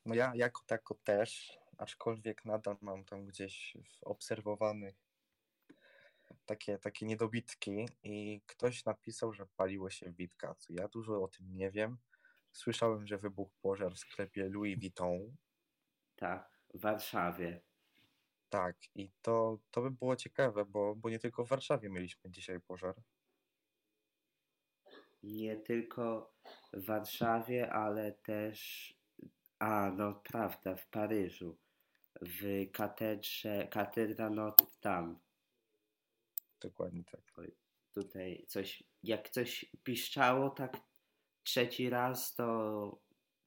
No 0.05 0.15
ja 0.15 0.31
jako 0.35 0.61
tako 0.67 0.95
też, 0.95 1.59
aczkolwiek 1.77 2.45
nadal 2.45 2.77
mam 2.81 3.05
tam 3.05 3.25
gdzieś 3.25 3.77
obserwowany 4.01 4.93
takie, 6.45 6.77
takie 6.79 7.05
niedobitki 7.05 7.85
i 8.03 8.41
ktoś 8.45 8.85
napisał, 8.85 9.33
że 9.33 9.45
paliło 9.45 9.89
się 9.89 10.11
w 10.11 10.15
Witkacu. 10.15 10.73
Ja 10.73 10.87
dużo 10.87 11.23
o 11.23 11.27
tym 11.27 11.55
nie 11.55 11.71
wiem. 11.71 11.97
Słyszałem, 12.51 13.07
że 13.07 13.17
wybuchł 13.17 13.51
pożar 13.61 13.93
w 13.93 13.99
sklepie 13.99 14.49
Louis 14.49 14.79
Vuitton. 14.79 15.35
Tak, 16.15 16.49
w 16.73 16.81
Warszawie. 16.81 17.61
Tak, 18.49 18.77
i 18.95 19.11
to, 19.21 19.57
to 19.71 19.81
by 19.81 19.91
było 19.91 20.15
ciekawe, 20.15 20.65
bo, 20.65 20.95
bo 20.95 21.09
nie 21.09 21.19
tylko 21.19 21.45
w 21.45 21.49
Warszawie 21.49 21.89
mieliśmy 21.89 22.31
dzisiaj 22.31 22.61
pożar. 22.61 22.95
Nie 25.23 25.57
tylko 25.57 26.33
w 26.73 26.85
Warszawie, 26.85 27.73
ale 27.73 28.11
też. 28.11 28.93
A, 29.63 29.91
no 29.97 30.13
prawda, 30.13 30.75
w 30.75 30.87
Paryżu. 30.87 31.57
W 32.21 32.71
katedrze, 32.71 33.67
katedra 33.71 34.29
Notre 34.29 34.67
Dame. 34.81 35.15
Dokładnie 36.61 37.03
tak. 37.03 37.21
Tutaj 37.93 38.45
coś, 38.47 38.83
jak 39.03 39.29
coś 39.29 39.65
piszczało, 39.83 40.49
tak 40.49 40.77
trzeci 41.43 41.89
raz 41.89 42.35
to 42.35 42.99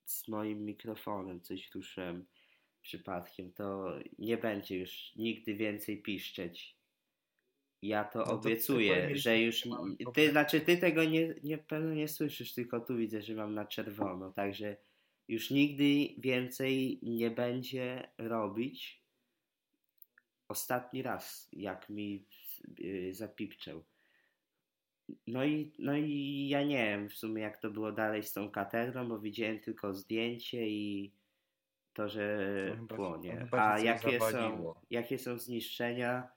z 0.05 0.29
moim 0.29 0.65
mikrofonem 0.65 1.41
coś 1.41 1.75
ruszyłem 1.75 2.27
przypadkiem. 2.83 3.53
To 3.53 3.93
nie 4.19 4.37
będzie 4.37 4.79
już 4.79 5.13
nigdy 5.17 5.55
więcej 5.55 6.03
piszczeć. 6.03 6.77
Ja 7.83 8.05
to, 8.05 8.19
no 8.19 8.25
to 8.25 8.33
obiecuję, 8.33 9.17
że 9.17 9.41
już. 9.41 9.63
Ty, 10.15 10.31
znaczy, 10.31 10.61
ty 10.61 10.77
tego 10.77 11.05
nie, 11.05 11.35
nie, 11.43 11.59
pewno 11.59 11.95
nie 11.95 12.09
słyszysz, 12.09 12.55
tylko 12.55 12.81
tu 12.81 12.97
widzę, 12.97 13.23
że 13.23 13.35
mam 13.35 13.55
na 13.55 13.65
czerwono. 13.65 14.33
Także 14.33 14.77
już 15.29 15.51
nigdy 15.51 16.15
więcej 16.19 16.99
nie 17.03 17.31
będzie 17.31 18.09
robić. 18.19 19.03
Ostatni 20.49 21.03
raz, 21.03 21.49
jak 21.53 21.89
mi 21.89 22.27
yy, 22.79 23.15
zapipczał. 23.15 23.85
No 25.27 25.45
i, 25.45 25.73
no 25.79 25.97
i 25.97 26.49
ja 26.49 26.63
nie 26.63 26.85
wiem 26.85 27.09
w 27.09 27.15
sumie 27.15 27.43
jak 27.43 27.59
to 27.59 27.71
było 27.71 27.93
dalej 27.93 28.23
z 28.23 28.33
tą 28.33 28.51
katedrą, 28.51 29.09
bo 29.09 29.19
widziałem 29.19 29.61
tylko 29.61 29.95
zdjęcie 29.95 30.69
i 30.69 31.13
to, 31.93 32.09
że 32.09 32.49
to 32.89 32.97
płonie. 32.97 33.49
A 33.53 33.79
jakie 33.79 34.21
są, 34.21 34.75
jakie 34.91 35.19
są 35.19 35.39
zniszczenia, 35.39 36.29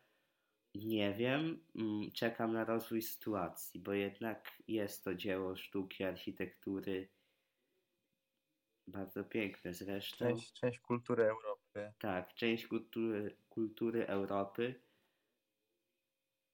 nie 0.76 1.14
wiem. 1.14 1.60
Mm, 1.76 2.12
czekam 2.12 2.54
na 2.54 2.66
rozwój 2.66 3.02
sytuacji, 3.02 3.80
bo 3.80 3.94
jednak 3.94 4.64
jest 4.68 5.04
to 5.04 5.16
dzieło 5.16 5.56
sztuki, 5.56 6.04
architektury 6.04 7.10
bardzo 8.92 9.24
piękne 9.24 9.74
zresztą. 9.74 10.18
Część, 10.18 10.54
część 10.54 10.80
kultury 10.80 11.24
Europy. 11.24 11.94
Tak, 12.00 12.34
część 12.34 12.68
kultury, 12.68 13.38
kultury 13.50 14.08
Europy 14.08 14.82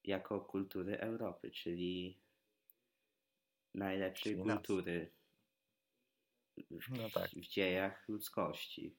jako 0.03 0.41
kultury 0.41 0.99
Europy, 0.99 1.51
czyli 1.51 2.19
najlepszej 3.73 4.33
czyli 4.33 4.43
kultury 4.43 5.11
w, 6.71 6.89
no 6.89 7.09
tak. 7.09 7.29
w 7.29 7.47
dziejach 7.47 8.07
ludzkości. 8.07 8.95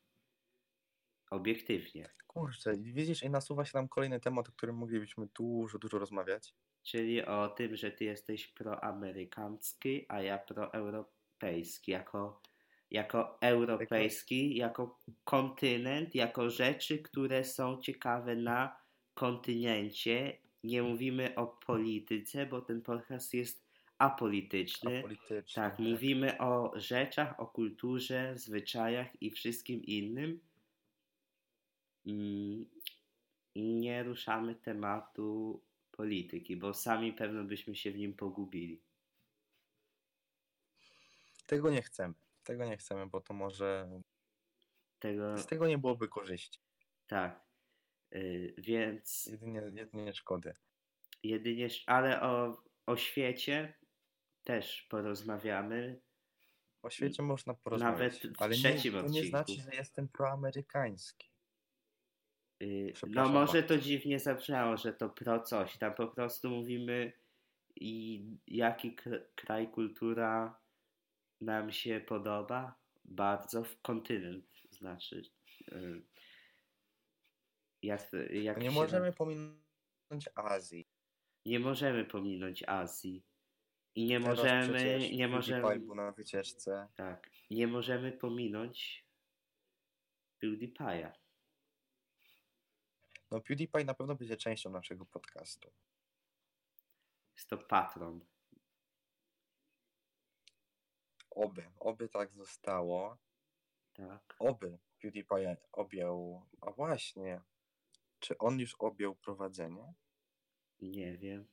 Obiektywnie. 1.31 2.11
Kurczę, 2.27 2.73
widzisz, 2.77 3.23
i 3.23 3.31
nasuwa 3.31 3.65
się 3.65 3.73
nam 3.75 3.89
kolejny 3.89 4.21
temat, 4.21 4.49
o 4.49 4.53
którym 4.53 4.77
moglibyśmy 4.77 5.29
dużo, 5.35 5.79
dużo 5.79 5.99
rozmawiać. 5.99 6.55
Czyli 6.83 7.25
o 7.25 7.49
tym, 7.49 7.77
że 7.77 7.91
ty 7.91 8.05
jesteś 8.05 8.49
proamerykański, 8.49 10.07
a 10.09 10.23
ja 10.23 10.39
proeuropejski. 10.39 11.91
Jako, 11.91 12.43
jako 12.91 13.39
europejski, 13.41 14.57
jako 14.57 15.01
kontynent, 15.25 16.15
jako 16.15 16.51
rzeczy, 16.51 16.99
które 16.99 17.45
są 17.45 17.81
ciekawe 17.81 18.37
na 18.37 18.77
kontynencie. 19.15 20.39
Nie 20.65 20.83
mówimy 20.83 21.35
o 21.35 21.47
polityce, 21.47 22.47
bo 22.47 22.61
ten 22.61 22.83
podcast 22.83 23.35
jest 23.35 23.67
apolityczny. 23.99 24.99
apolityczny 24.99 25.43
tak, 25.55 25.77
tak, 25.77 25.79
mówimy 25.79 26.39
o 26.39 26.73
rzeczach, 26.81 27.41
o 27.41 27.47
kulturze, 27.47 28.33
zwyczajach 28.39 29.23
i 29.23 29.31
wszystkim 29.31 29.83
innym. 29.83 30.41
Mm, 32.07 32.67
nie 33.57 34.03
ruszamy 34.03 34.55
tematu 34.55 35.61
polityki, 35.93 36.57
bo 36.57 36.75
sami 36.75 37.13
pewno 37.13 37.45
byśmy 37.45 37.77
się 37.77 37.91
w 37.91 37.99
nim 37.99 38.15
pogubili. 38.15 38.81
Tego 41.47 41.71
nie 41.71 41.83
chcemy. 41.83 42.15
Tego 42.47 42.65
nie 42.65 42.77
chcemy, 42.77 43.07
bo 43.07 43.21
to 43.21 43.35
może. 43.35 44.01
Tego... 44.99 45.39
Z 45.39 45.47
tego 45.47 45.67
nie 45.67 45.79
byłoby 45.79 46.09
korzyści. 46.09 46.61
Tak. 47.07 47.47
Yy, 48.11 48.55
więc. 48.59 49.27
Jedynie, 49.27 49.63
jedynie 49.75 50.15
szkody. 50.15 50.55
Jedynie, 51.23 51.69
ale 51.87 52.23
o, 52.23 52.63
o 52.87 52.97
świecie 52.97 53.75
też 54.45 54.83
porozmawiamy. 54.83 56.01
O 56.83 56.91
świecie 56.91 57.23
można 57.23 57.55
porozmawiać. 57.55 58.23
Nawet 58.23 58.37
w 58.37 58.43
ale 58.43 58.55
trzecim 58.55 58.95
nie, 58.95 59.01
to 59.03 59.09
nie 59.09 59.25
znaczy, 59.25 59.53
że 59.53 59.77
jestem 59.77 60.09
proamerykański. 60.09 61.31
Yy, 62.61 62.93
no 63.07 63.29
może 63.29 63.63
to 63.63 63.79
dziwnie 63.79 64.19
zabrzmiało, 64.19 64.77
że 64.77 64.93
to 64.93 65.09
pro 65.09 65.41
coś. 65.41 65.79
Tam 65.79 65.95
po 65.95 66.09
prostu 66.09 66.51
mówimy 66.51 67.13
i 67.77 68.25
jaki 68.47 68.97
kraj, 69.35 69.71
kultura 69.71 70.61
nam 71.41 71.73
się 71.73 72.01
podoba 72.01 72.75
bardzo 73.05 73.65
w 73.65 73.81
kontynent, 73.81 74.47
znaczy 74.71 75.23
yy, 75.69 76.03
jak, 77.83 78.11
jak 78.31 78.59
nie 78.61 78.71
możemy 78.71 79.13
pominąć 79.13 80.29
Azji. 80.35 80.89
Nie 81.47 81.61
możemy 81.61 82.05
pominąć 82.05 82.63
Azji. 82.63 83.25
I 83.95 84.07
nie 84.07 84.21
Teraz 84.21 84.39
możemy, 84.39 85.11
nie 85.11 85.29
możemy. 85.29 85.79
na 85.95 86.13
wycieczce. 86.13 86.89
Tak, 86.95 87.31
nie 87.51 87.67
możemy 87.67 88.13
pominąć 88.13 89.07
PewDiePie'a. 90.43 91.13
No 93.31 93.41
PewDiePie 93.41 93.85
na 93.85 93.95
pewno 93.95 94.15
będzie 94.15 94.37
częścią 94.37 94.71
naszego 94.71 95.07
podcastu. 95.07 95.71
Jest 97.37 97.49
to 97.49 97.59
patron. 97.59 98.21
Oby, 101.37 101.65
oby 101.81 102.09
tak 102.09 102.33
zostało. 102.33 103.17
Tak. 103.93 104.37
Oby 104.39 104.79
PewDiePie 105.01 105.57
objął. 105.73 106.43
A 106.61 106.71
właśnie, 106.71 107.41
czy 108.19 108.39
on 108.39 108.61
już 108.61 108.75
objął 108.79 109.15
prowadzenie? 109.15 109.93
Nie 110.81 111.17
wiem. 111.17 111.47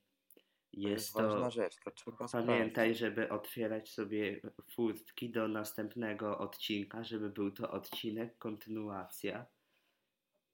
Jest 0.73 1.13
to, 1.13 1.21
jest 1.21 1.31
ważna 1.31 1.49
rzecz. 1.49 1.79
To 1.83 1.91
trzeba 1.91 2.17
pamiętaj, 2.17 2.69
sprawdzić. 2.71 2.97
żeby 2.97 3.29
otwierać 3.29 3.89
sobie 3.89 4.41
furtki 4.71 5.31
do 5.31 5.47
następnego 5.47 6.37
odcinka, 6.37 7.03
żeby 7.03 7.29
był 7.29 7.51
to 7.51 7.71
odcinek, 7.71 8.37
kontynuacja. 8.37 9.45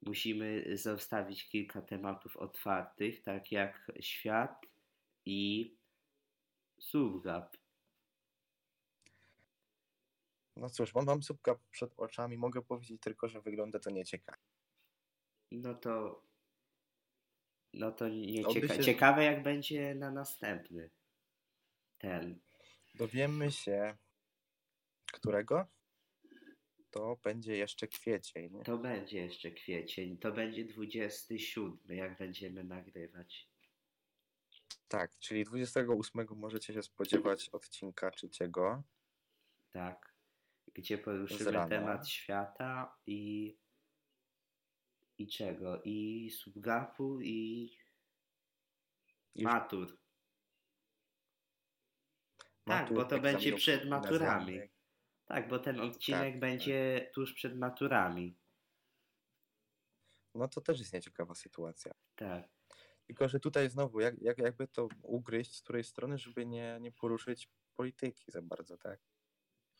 Musimy 0.01 0.77
zostawić 0.77 1.49
kilka 1.49 1.81
tematów 1.81 2.37
otwartych, 2.37 3.21
tak 3.21 3.51
jak 3.51 3.91
świat 3.99 4.65
i 5.25 5.75
subgap. 6.79 7.57
No 10.59 10.69
cóż, 10.69 10.95
mam, 10.95 11.05
mam 11.05 11.23
subgap 11.23 11.59
przed 11.71 11.93
oczami, 11.97 12.37
mogę 12.37 12.61
powiedzieć 12.61 13.01
tylko, 13.01 13.27
że 13.27 13.41
wygląda 13.41 13.79
to 13.79 13.89
nieciekawie. 13.89 14.43
No 15.51 15.75
to 15.75 16.23
no 17.73 17.91
to 17.91 18.09
nie 18.09 18.45
cieka 18.45 18.75
się... 18.75 18.83
ciekawe, 18.83 19.23
jak 19.23 19.43
będzie 19.43 19.95
na 19.95 20.11
następny 20.11 20.89
ten. 21.97 22.39
Dowiemy 22.95 23.51
się, 23.51 23.97
którego? 25.11 25.67
To 26.91 27.19
będzie 27.23 27.57
jeszcze 27.57 27.87
kwiecień. 27.87 28.53
Nie? 28.53 28.63
To 28.63 28.77
będzie 28.77 29.17
jeszcze 29.19 29.51
kwiecień. 29.51 30.17
To 30.17 30.31
będzie 30.31 30.65
27, 30.65 31.79
jak 31.89 32.17
będziemy 32.17 32.63
nagrywać. 32.63 33.49
Tak, 34.87 35.19
czyli 35.19 35.43
28 35.43 36.27
możecie 36.35 36.73
się 36.73 36.83
spodziewać 36.83 37.49
odcinka 37.49 38.11
trzeciego. 38.11 38.83
Tak, 39.71 40.08
gdzie 40.73 40.97
poruszymy 40.97 41.69
temat 41.69 42.09
świata 42.09 42.97
i 43.05 43.57
i 45.19 45.27
czego? 45.27 45.81
I 45.83 46.29
subgapu 46.29 47.21
i, 47.21 47.71
I 49.35 49.43
matur. 49.43 49.99
Tak, 52.63 52.93
bo 52.93 53.05
to 53.05 53.19
będzie 53.19 53.55
przed 53.55 53.89
maturami. 53.89 54.59
Tak, 55.25 55.49
bo 55.49 55.59
ten 55.59 55.79
odcinek 55.79 56.33
tak, 56.33 56.39
będzie 56.39 57.01
tak. 57.03 57.13
tuż 57.13 57.33
przed 57.33 57.57
maturami. 57.57 58.37
No 60.35 60.47
to 60.47 60.61
też 60.61 60.79
jest 60.79 60.93
nieciekawa 60.93 61.35
sytuacja. 61.35 61.91
Tak. 62.15 62.49
Tylko, 63.07 63.29
że 63.29 63.39
tutaj 63.39 63.69
znowu, 63.69 63.99
jak, 63.99 64.21
jak, 64.21 64.37
jakby 64.37 64.67
to 64.67 64.89
ugryźć 65.01 65.55
z 65.55 65.61
której 65.61 65.83
strony, 65.83 66.17
żeby 66.17 66.45
nie, 66.45 66.77
nie 66.81 66.91
poruszyć 66.91 67.49
polityki 67.75 68.31
za 68.31 68.41
bardzo, 68.41 68.77
tak? 68.77 68.99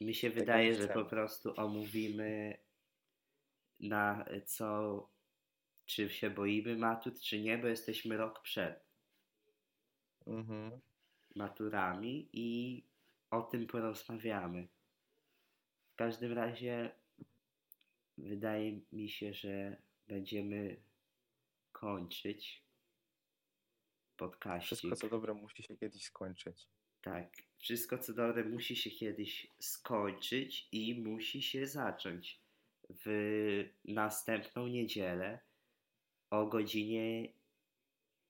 Mi 0.02 0.14
się 0.14 0.30
wydaje, 0.30 0.76
że 0.76 0.88
po 0.88 1.06
prostu 1.06 1.54
omówimy 1.58 2.58
na 3.80 4.26
co 4.46 5.10
czy 5.86 6.10
się 6.10 6.30
boimy 6.30 6.78
matur, 6.78 7.14
czy 7.20 7.42
nie, 7.42 7.58
bo 7.58 7.68
jesteśmy 7.68 8.18
rok 8.18 8.42
przed 8.42 8.86
mhm. 10.28 10.82
maturami 11.36 12.30
i 12.34 12.84
o 13.32 13.42
tym 13.42 13.68
porozmawiamy. 13.68 14.68
W 15.94 15.96
każdym 15.96 16.34
razie 16.34 16.92
wydaje 18.18 18.80
mi 18.92 19.10
się, 19.10 19.34
że 19.34 19.82
będziemy 20.08 20.82
kończyć 21.72 22.64
podkaścik. 24.18 24.66
Wszystko 24.66 24.96
co 24.96 25.10
dobre 25.10 25.34
musi 25.34 25.64
się 25.64 25.78
kiedyś 25.78 26.04
skończyć. 26.04 26.68
Tak, 27.02 27.34
wszystko 27.58 27.98
co 27.98 28.14
dobre 28.14 28.44
musi 28.44 28.76
się 28.76 28.92
kiedyś 28.92 29.48
skończyć 29.60 30.68
i 30.72 31.02
musi 31.02 31.42
się 31.42 31.68
zacząć 31.68 32.42
w 32.90 33.70
następną 33.86 34.68
niedzielę 34.68 35.40
o 36.30 36.46
godzinie 36.46 37.34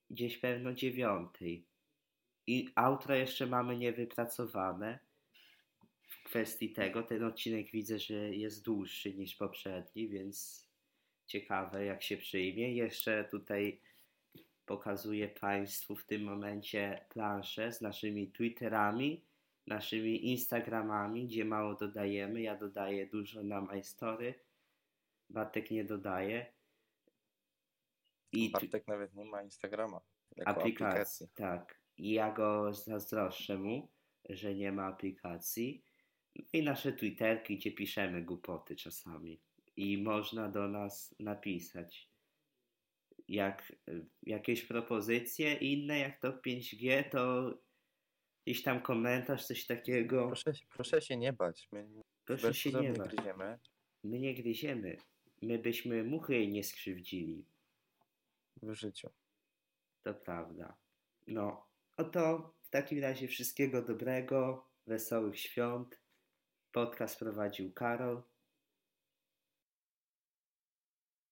gdzieś 0.09 0.37
pewno 0.37 0.73
dziewiątej. 0.73 1.65
I 2.47 2.69
outro 2.75 3.15
jeszcze 3.15 3.45
mamy 3.45 3.77
niewypracowane 3.77 4.99
w 6.01 6.23
kwestii 6.23 6.73
tego. 6.73 7.03
Ten 7.03 7.23
odcinek 7.23 7.71
widzę, 7.71 7.99
że 7.99 8.13
jest 8.13 8.65
dłuższy 8.65 9.13
niż 9.13 9.35
poprzedni, 9.35 10.09
więc 10.09 10.67
ciekawe 11.27 11.85
jak 11.85 12.03
się 12.03 12.17
przyjmie. 12.17 12.73
Jeszcze 12.73 13.27
tutaj 13.31 13.81
pokazuję 14.69 15.27
Państwu 15.27 15.95
w 15.95 16.05
tym 16.05 16.23
momencie 16.23 17.05
planszę 17.09 17.73
z 17.73 17.81
naszymi 17.81 18.31
Twitterami, 18.31 19.25
naszymi 19.67 20.29
Instagramami, 20.31 21.27
gdzie 21.27 21.45
mało 21.45 21.75
dodajemy. 21.75 22.41
Ja 22.41 22.55
dodaję 22.55 23.07
dużo 23.07 23.43
na 23.43 23.61
MyStory. 23.61 24.33
Bartek 25.29 25.71
nie 25.71 25.83
dodaje. 25.83 26.53
I 28.31 28.49
Bartek 28.49 28.87
nawet 28.87 29.15
nie 29.15 29.25
ma 29.25 29.43
Instagrama. 29.43 30.01
Aplikacji, 30.45 30.61
aplikacji, 30.61 31.27
tak. 31.35 31.79
I 31.97 32.11
ja 32.11 32.31
go 32.31 32.73
zazdroszczę 32.73 33.57
mu, 33.57 33.91
że 34.29 34.55
nie 34.55 34.71
ma 34.71 34.85
aplikacji. 34.85 35.83
No 36.35 36.43
i 36.53 36.63
nasze 36.63 36.93
Twitterki, 36.93 37.57
gdzie 37.57 37.71
piszemy 37.71 38.21
głupoty 38.21 38.75
czasami. 38.75 39.41
I 39.75 39.97
można 39.97 40.49
do 40.49 40.67
nas 40.67 41.15
napisać. 41.19 42.08
Jak 43.29 43.73
jakieś 44.23 44.65
propozycje 44.65 45.53
inne, 45.53 45.99
jak 45.99 46.19
to 46.19 46.31
5G, 46.31 47.09
to 47.09 47.53
gdzieś 48.45 48.63
tam 48.63 48.81
komentarz, 48.81 49.45
coś 49.45 49.65
takiego. 49.65 50.27
Proszę, 50.27 50.51
proszę 50.69 51.01
się 51.01 51.17
nie 51.17 51.33
bać. 51.33 51.67
My 51.71 51.87
proszę 52.25 52.53
się 52.53 52.71
nie 52.71 52.93
bać. 52.93 53.15
gryziemy. 53.15 53.59
My 54.03 54.19
nie 54.19 54.35
gryziemy. 54.35 54.97
My 55.41 55.59
byśmy 55.59 56.03
muchy 56.03 56.47
nie 56.47 56.63
skrzywdzili. 56.63 57.45
W 58.61 58.73
życiu. 58.73 59.09
To 60.03 60.13
prawda. 60.13 60.77
No, 61.27 61.67
oto 61.97 62.53
w 62.61 62.69
takim 62.69 63.01
razie 63.01 63.27
wszystkiego 63.27 63.81
dobrego, 63.81 64.69
wesołych 64.87 65.39
świąt. 65.39 65.99
Podcast 66.71 67.19
prowadził 67.19 67.73
Karol. 67.73 68.23